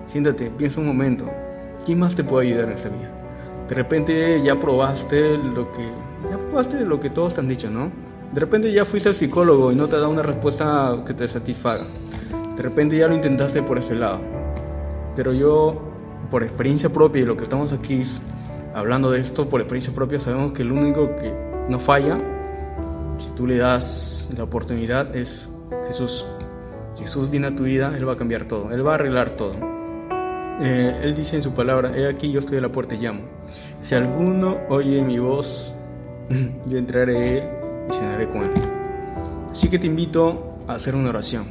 Siéntate, 0.06 0.50
piensa 0.50 0.82
un 0.82 0.88
momento. 0.88 1.26
¿Quién 1.86 2.00
más 2.00 2.14
te 2.14 2.26
puede 2.26 2.48
ayudar 2.48 2.66
en 2.66 2.72
esta 2.72 2.90
vida? 2.90 3.10
De 3.70 3.76
repente 3.76 4.42
ya 4.44 4.60
probaste 4.60 5.38
lo 5.38 5.72
que 5.72 5.84
ya 6.30 6.38
probaste 6.38 6.82
lo 6.82 7.00
que 7.00 7.10
todos 7.10 7.36
te 7.36 7.40
han 7.40 7.48
dicho, 7.48 7.70
¿no? 7.70 7.90
De 8.34 8.42
repente 8.42 8.72
ya 8.74 8.84
fuiste 8.84 9.08
al 9.08 9.16
psicólogo 9.16 9.72
y 9.72 9.76
no 9.76 9.88
te 9.88 9.98
da 9.98 10.10
una 10.10 10.24
respuesta 10.24 11.02
que 11.06 11.14
te 11.14 11.26
satisfaga. 11.28 11.86
De 12.58 12.64
repente 12.64 12.98
ya 12.98 13.08
lo 13.08 13.16
intentaste 13.16 13.64
por 13.64 13.78
ese 13.78 13.96
lado. 13.96 14.20
Pero 15.16 15.32
yo, 15.32 15.82
por 16.30 16.44
experiencia 16.44 16.90
propia 16.90 17.22
y 17.22 17.26
lo 17.26 17.38
que 17.38 17.44
estamos 17.44 17.72
aquí 17.72 18.04
hablando 18.76 19.12
de 19.12 19.22
esto, 19.22 19.48
por 19.48 19.62
experiencia 19.62 19.94
propia, 19.94 20.20
sabemos 20.20 20.52
que 20.52 20.64
el 20.64 20.72
único 20.72 21.16
que 21.16 21.34
no 21.70 21.80
falla, 21.80 22.18
si 23.18 23.30
tú 23.32 23.48
le 23.48 23.58
das 23.58 24.30
la 24.38 24.44
oportunidad, 24.44 25.16
es 25.16 25.50
Jesús. 25.88 26.26
Jesús 26.98 27.30
viene 27.30 27.48
a 27.48 27.56
tu 27.56 27.64
vida, 27.64 27.94
Él 27.96 28.08
va 28.08 28.14
a 28.14 28.18
cambiar 28.18 28.46
todo, 28.46 28.72
Él 28.72 28.86
va 28.86 28.92
a 28.92 28.96
arreglar 28.96 29.32
todo. 29.32 29.54
Eh, 30.60 31.02
él 31.04 31.16
dice 31.16 31.36
en 31.36 31.44
su 31.44 31.54
palabra, 31.54 31.96
he 31.96 32.08
aquí 32.08 32.32
yo 32.32 32.40
estoy 32.40 32.58
a 32.58 32.62
la 32.62 32.72
puerta 32.72 32.96
y 32.96 32.98
llamo. 32.98 33.22
Si 33.80 33.94
alguno 33.94 34.58
oye 34.70 35.04
mi 35.04 35.20
voz, 35.20 35.72
yo 36.66 36.78
entraré 36.78 37.18
a 37.18 37.38
él 37.38 37.44
y 37.90 37.94
cenaré 37.94 38.28
con 38.28 38.44
él. 38.44 38.52
Así 39.52 39.70
que 39.70 39.78
te 39.78 39.86
invito 39.86 40.56
a 40.68 40.74
hacer 40.74 40.96
una 40.96 41.10
oración. 41.10 41.46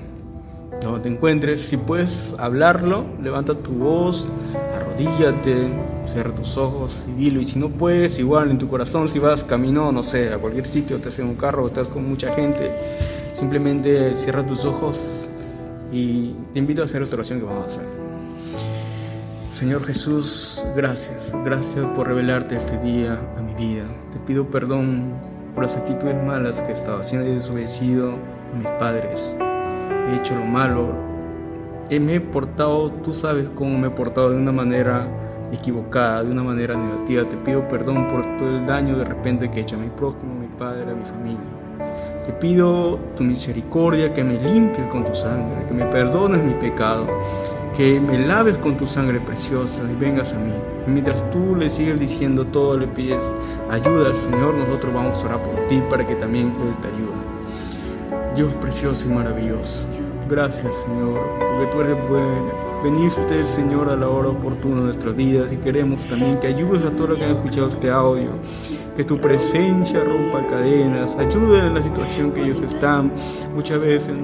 Donde 0.82 1.00
te 1.00 1.08
encuentres, 1.08 1.60
si 1.60 1.76
puedes 1.76 2.34
hablarlo, 2.38 3.04
levanta 3.22 3.54
tu 3.54 3.72
voz, 3.72 4.28
arrodíllate, 4.74 5.68
cierra 6.12 6.34
tus 6.34 6.56
ojos 6.56 7.02
y 7.08 7.12
dilo. 7.12 7.40
Y 7.40 7.44
si 7.44 7.58
no 7.58 7.68
puedes, 7.68 8.18
igual 8.18 8.50
en 8.50 8.58
tu 8.58 8.68
corazón, 8.68 9.08
si 9.08 9.18
vas 9.18 9.44
camino, 9.44 9.92
no 9.92 10.02
sé, 10.02 10.32
a 10.32 10.38
cualquier 10.38 10.66
sitio, 10.66 10.98
te 10.98 11.08
en 11.20 11.28
un 11.28 11.36
carro 11.36 11.66
estás 11.66 11.88
con 11.88 12.08
mucha 12.08 12.34
gente, 12.34 12.70
simplemente 13.34 14.16
cierra 14.16 14.46
tus 14.46 14.64
ojos 14.64 15.00
y 15.92 16.32
te 16.52 16.58
invito 16.58 16.82
a 16.82 16.84
hacer 16.84 17.02
otra 17.02 17.16
oración 17.16 17.40
que 17.40 17.46
vamos 17.46 17.64
a 17.64 17.66
hacer. 17.66 18.06
Señor 19.52 19.84
Jesús, 19.84 20.62
gracias, 20.76 21.32
gracias 21.44 21.84
por 21.94 22.08
revelarte 22.08 22.56
este 22.56 22.78
día 22.80 23.18
a 23.38 23.40
mi 23.40 23.54
vida. 23.54 23.84
Te 24.12 24.18
pido 24.26 24.46
perdón 24.46 25.12
por 25.54 25.64
las 25.64 25.74
actitudes 25.74 26.22
malas 26.22 26.60
que 26.60 26.72
he 26.72 26.74
estado 26.74 27.00
haciendo. 27.00 27.26
He 27.26 27.36
desobedecido 27.36 28.10
a 28.10 28.58
mis 28.58 28.70
padres. 28.72 29.34
He 30.10 30.16
hecho 30.16 30.34
lo 30.34 30.44
malo. 30.44 30.88
Me 31.88 32.16
he 32.16 32.20
portado, 32.20 32.90
tú 33.02 33.14
sabes 33.14 33.48
cómo 33.54 33.78
me 33.78 33.86
he 33.86 33.90
portado 33.90 34.30
de 34.30 34.36
una 34.36 34.52
manera 34.52 35.08
equivocada, 35.52 36.24
de 36.24 36.30
una 36.30 36.42
manera 36.42 36.74
negativa. 36.76 37.24
Te 37.24 37.36
pido 37.36 37.66
perdón 37.68 38.08
por 38.08 38.22
todo 38.38 38.48
el 38.48 38.66
daño 38.66 38.96
de 38.96 39.04
repente 39.04 39.50
que 39.50 39.58
he 39.58 39.62
hecho 39.62 39.76
a 39.76 39.78
mi 39.78 39.88
prójimo, 39.88 40.32
a 40.32 40.40
mi 40.40 40.48
padre, 40.58 40.90
a 40.90 40.94
mi 40.94 41.04
familia. 41.04 41.40
Te 42.26 42.32
pido 42.32 42.98
tu 43.16 43.24
misericordia, 43.24 44.12
que 44.12 44.24
me 44.24 44.40
limpies 44.42 44.86
con 44.88 45.04
tu 45.04 45.14
sangre, 45.14 45.64
que 45.68 45.74
me 45.74 45.84
perdones 45.86 46.42
mi 46.42 46.54
pecado 46.54 47.06
que 47.76 48.00
me 48.00 48.18
laves 48.26 48.56
con 48.56 48.76
tu 48.76 48.86
sangre 48.86 49.20
preciosa 49.20 49.82
y 49.82 49.94
vengas 50.00 50.32
a 50.32 50.38
mí. 50.38 50.52
Mientras 50.86 51.30
tú 51.30 51.54
le 51.54 51.68
sigues 51.68 52.00
diciendo 52.00 52.46
todo, 52.46 52.78
le 52.78 52.86
pides 52.86 53.22
ayuda 53.70 54.08
al 54.08 54.16
Señor, 54.16 54.54
nosotros 54.54 54.94
vamos 54.94 55.18
a 55.18 55.26
orar 55.26 55.42
por 55.42 55.68
ti 55.68 55.82
para 55.90 56.06
que 56.06 56.14
también 56.14 56.46
Él 56.46 56.74
te 56.80 56.88
ayude. 56.88 58.34
Dios 58.34 58.54
precioso 58.54 59.08
y 59.08 59.12
maravilloso. 59.12 59.95
Gracias, 60.28 60.74
Señor, 60.86 61.20
porque 61.38 61.72
tú 61.72 61.80
eres 61.82 62.08
bueno. 62.08 62.50
Veniste, 62.82 63.44
Señor, 63.44 63.88
a 63.88 63.96
la 63.96 64.08
hora 64.08 64.30
oportuna 64.30 64.76
de 64.76 64.82
nuestras 64.86 65.14
vidas 65.14 65.52
y 65.52 65.56
queremos 65.56 66.04
también 66.06 66.38
que 66.38 66.48
ayudes 66.48 66.84
a 66.84 66.90
todos 66.90 67.10
los 67.10 67.18
que 67.18 67.24
han 67.24 67.30
escuchado 67.30 67.68
este 67.68 67.90
audio. 67.90 68.30
Que 68.96 69.04
tu 69.04 69.20
presencia 69.20 70.02
rompa 70.02 70.42
cadenas, 70.42 71.14
ayude 71.16 71.66
en 71.66 71.74
la 71.74 71.82
situación 71.82 72.32
que 72.32 72.42
ellos 72.42 72.60
están. 72.60 73.12
Muchas 73.54 73.80
veces 73.80 74.14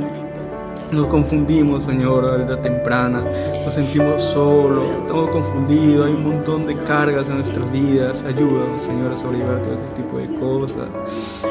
nos 0.92 1.06
confundimos, 1.06 1.84
Señor, 1.84 2.24
a 2.26 2.38
la 2.38 2.44
edad 2.44 2.60
temprana. 2.60 3.22
Nos 3.64 3.74
sentimos 3.74 4.22
solos, 4.22 4.88
estamos 5.02 5.30
confundidos. 5.30 6.06
Hay 6.06 6.12
un 6.12 6.24
montón 6.24 6.66
de 6.66 6.78
cargas 6.82 7.28
en 7.28 7.38
nuestras 7.38 7.72
vidas. 7.72 8.22
Ayúdanos, 8.24 8.82
Señor, 8.82 9.12
a 9.12 9.16
sobrellevar 9.16 9.62
todo 9.62 9.74
ese 9.74 9.94
tipo 9.94 10.18
de 10.18 10.34
cosas. 10.38 10.88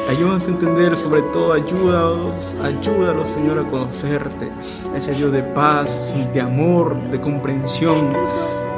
Ayúdanos 0.08 0.46
a 0.46 0.50
entender, 0.50 0.96
sobre 0.96 1.22
todo, 1.22 1.52
ayúdanos, 1.52 2.56
ayúdanos, 2.62 3.28
Señor, 3.28 3.58
a 3.58 3.64
conocerte. 3.64 4.52
Ese 4.94 5.12
Dios 5.12 5.32
de 5.32 5.42
paz, 5.42 6.14
de 6.32 6.40
amor, 6.40 6.96
de 7.10 7.20
comprensión. 7.20 8.12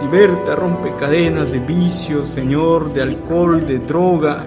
Liberta, 0.03 0.55
rompe 0.55 0.95
cadenas 0.97 1.51
de 1.51 1.61
vicios, 1.61 2.29
Señor, 2.29 2.93
de 2.93 3.03
alcohol, 3.03 3.67
de 3.67 3.79
droga 3.79 4.45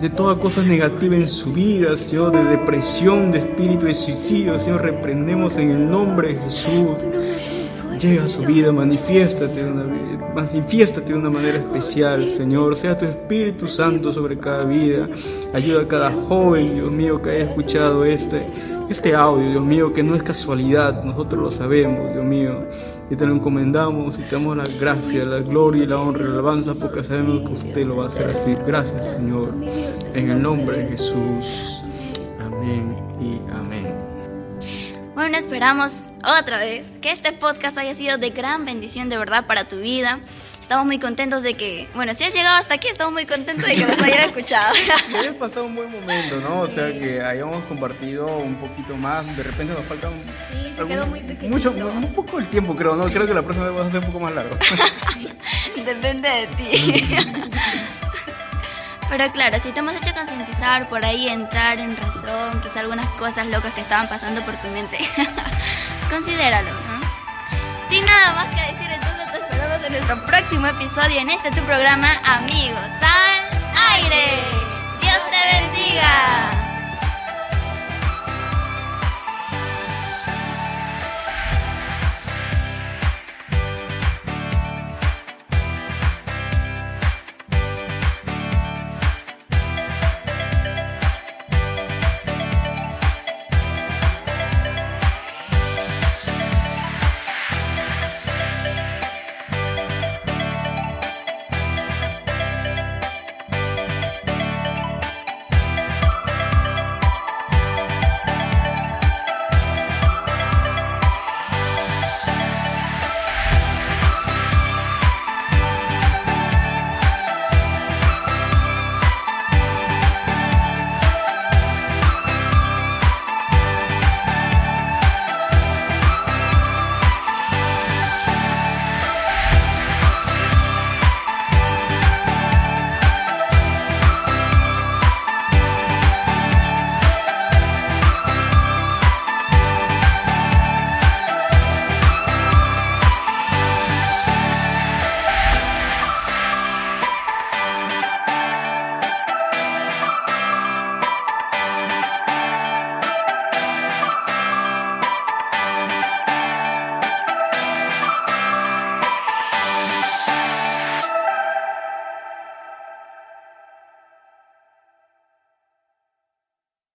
de 0.00 0.10
toda 0.10 0.38
cosa 0.38 0.62
negativa 0.62 1.16
en 1.16 1.28
su 1.28 1.52
vida, 1.52 1.96
Señor, 1.96 2.32
de 2.32 2.44
depresión, 2.44 3.32
de 3.32 3.38
espíritu 3.38 3.86
de 3.86 3.94
suicidio, 3.94 4.58
Señor, 4.58 4.82
reprendemos 4.82 5.56
en 5.56 5.70
el 5.70 5.90
nombre 5.90 6.34
de 6.34 6.40
Jesús. 6.40 6.96
Llega 7.98 8.24
a 8.24 8.28
su 8.28 8.42
vida, 8.42 8.70
manifiéstate 8.70 9.64
de, 9.64 9.70
una, 9.70 9.82
de 9.82 11.14
una 11.14 11.30
manera 11.30 11.58
especial, 11.58 12.24
Señor. 12.36 12.76
Sea 12.76 12.96
tu 12.96 13.06
Espíritu 13.06 13.66
Santo 13.66 14.12
sobre 14.12 14.38
cada 14.38 14.64
vida. 14.64 15.08
Ayuda 15.52 15.82
a 15.82 15.88
cada 15.88 16.12
joven, 16.12 16.74
Dios 16.74 16.92
mío, 16.92 17.20
que 17.20 17.30
haya 17.30 17.44
escuchado 17.44 18.04
este, 18.04 18.46
este 18.88 19.16
audio, 19.16 19.50
Dios 19.50 19.64
mío, 19.64 19.92
que 19.92 20.04
no 20.04 20.14
es 20.14 20.22
casualidad, 20.22 21.02
nosotros 21.02 21.42
lo 21.42 21.50
sabemos, 21.50 22.12
Dios 22.12 22.24
mío. 22.24 22.68
Y 23.10 23.16
te 23.16 23.26
lo 23.26 23.34
encomendamos 23.34 24.18
y 24.18 24.22
te 24.22 24.36
damos 24.36 24.56
la 24.56 24.64
gracia, 24.78 25.24
la 25.24 25.40
gloria 25.40 25.84
y 25.84 25.86
la 25.86 25.98
honra 25.98 26.20
y 26.20 26.24
la 26.24 26.32
alabanza 26.34 26.74
porque 26.74 27.02
sabemos 27.02 27.40
que 27.40 27.54
usted 27.54 27.86
lo 27.86 27.96
va 27.96 28.04
a 28.04 28.08
hacer 28.08 28.26
así. 28.26 28.54
Gracias, 28.66 29.06
Señor. 29.16 29.54
En 30.14 30.30
el 30.30 30.42
nombre 30.42 30.78
de 30.78 30.88
Jesús. 30.88 31.82
Amén 32.40 32.96
y 33.20 33.40
amén. 33.54 33.86
Bueno, 35.14 35.38
esperamos 35.38 35.92
otra 36.40 36.58
vez 36.58 36.90
que 37.00 37.10
este 37.10 37.32
podcast 37.32 37.78
haya 37.78 37.94
sido 37.94 38.18
de 38.18 38.30
gran 38.30 38.64
bendición 38.64 39.08
de 39.08 39.16
verdad 39.16 39.46
para 39.46 39.68
tu 39.68 39.76
vida. 39.78 40.20
Estamos 40.68 40.84
muy 40.84 40.98
contentos 40.98 41.42
de 41.42 41.54
que, 41.54 41.88
bueno, 41.94 42.12
si 42.12 42.24
has 42.24 42.34
llegado 42.34 42.56
hasta 42.56 42.74
aquí, 42.74 42.88
estamos 42.88 43.14
muy 43.14 43.24
contentos 43.24 43.66
de 43.66 43.74
que 43.74 43.86
nos 43.86 43.98
hayan 44.00 44.28
escuchado. 44.28 44.74
Que 45.10 45.16
hayas 45.16 45.34
pasado 45.36 45.64
un 45.64 45.74
buen 45.74 45.90
momento, 45.90 46.42
¿no? 46.42 46.60
O 46.60 46.68
sea, 46.68 46.92
que 46.92 47.22
hayamos 47.22 47.64
compartido 47.64 48.26
un 48.36 48.54
poquito 48.56 48.94
más. 48.94 49.26
De 49.34 49.42
repente 49.42 49.72
nos 49.72 49.86
falta 49.86 50.10
un. 50.10 50.22
Sí, 50.46 50.74
se 50.74 50.84
quedó 50.84 51.06
muy 51.06 51.20
pequeñito. 51.20 51.72
Mucho, 51.72 51.88
un 51.88 52.12
poco 52.12 52.38
el 52.38 52.48
tiempo, 52.48 52.76
creo, 52.76 52.96
¿no? 52.96 53.06
Creo 53.06 53.26
que 53.26 53.32
la 53.32 53.40
próxima 53.40 53.64
vez 53.64 53.76
vamos 53.76 53.86
a 53.86 53.88
hacer 53.88 54.06
un 54.06 54.12
poco 54.12 54.22
más 54.22 54.34
largo. 54.34 54.58
Depende 55.86 56.28
de 56.28 56.46
ti. 56.48 57.16
Pero 59.08 59.32
claro, 59.32 59.56
si 59.62 59.72
te 59.72 59.78
hemos 59.78 59.94
hecho 59.94 60.12
concientizar, 60.12 60.86
por 60.90 61.02
ahí 61.02 61.30
entrar 61.30 61.78
en 61.78 61.96
razón, 61.96 62.60
quizá 62.60 62.80
algunas 62.80 63.08
cosas 63.10 63.46
locas 63.46 63.72
que 63.72 63.80
estaban 63.80 64.06
pasando 64.10 64.42
por 64.42 64.54
tu 64.56 64.68
mente, 64.68 64.98
considéralo, 66.10 66.68
¿no? 66.68 67.00
Sin 67.90 68.04
nada 68.04 68.34
más 68.34 68.48
que 68.48 68.70
decir, 68.70 68.90
entonces 68.90 69.18
esperados 69.78 69.86
en 69.86 69.92
nuestro 69.92 70.26
próximo 70.26 70.66
episodio 70.66 71.20
en 71.20 71.30
este 71.30 71.50
tu 71.50 71.64
programa 71.64 72.08
Amigos 72.24 72.80
al 73.02 73.94
Aire. 73.94 74.40
Dios 75.00 75.18
te 75.30 75.60
bendiga. 75.60 76.47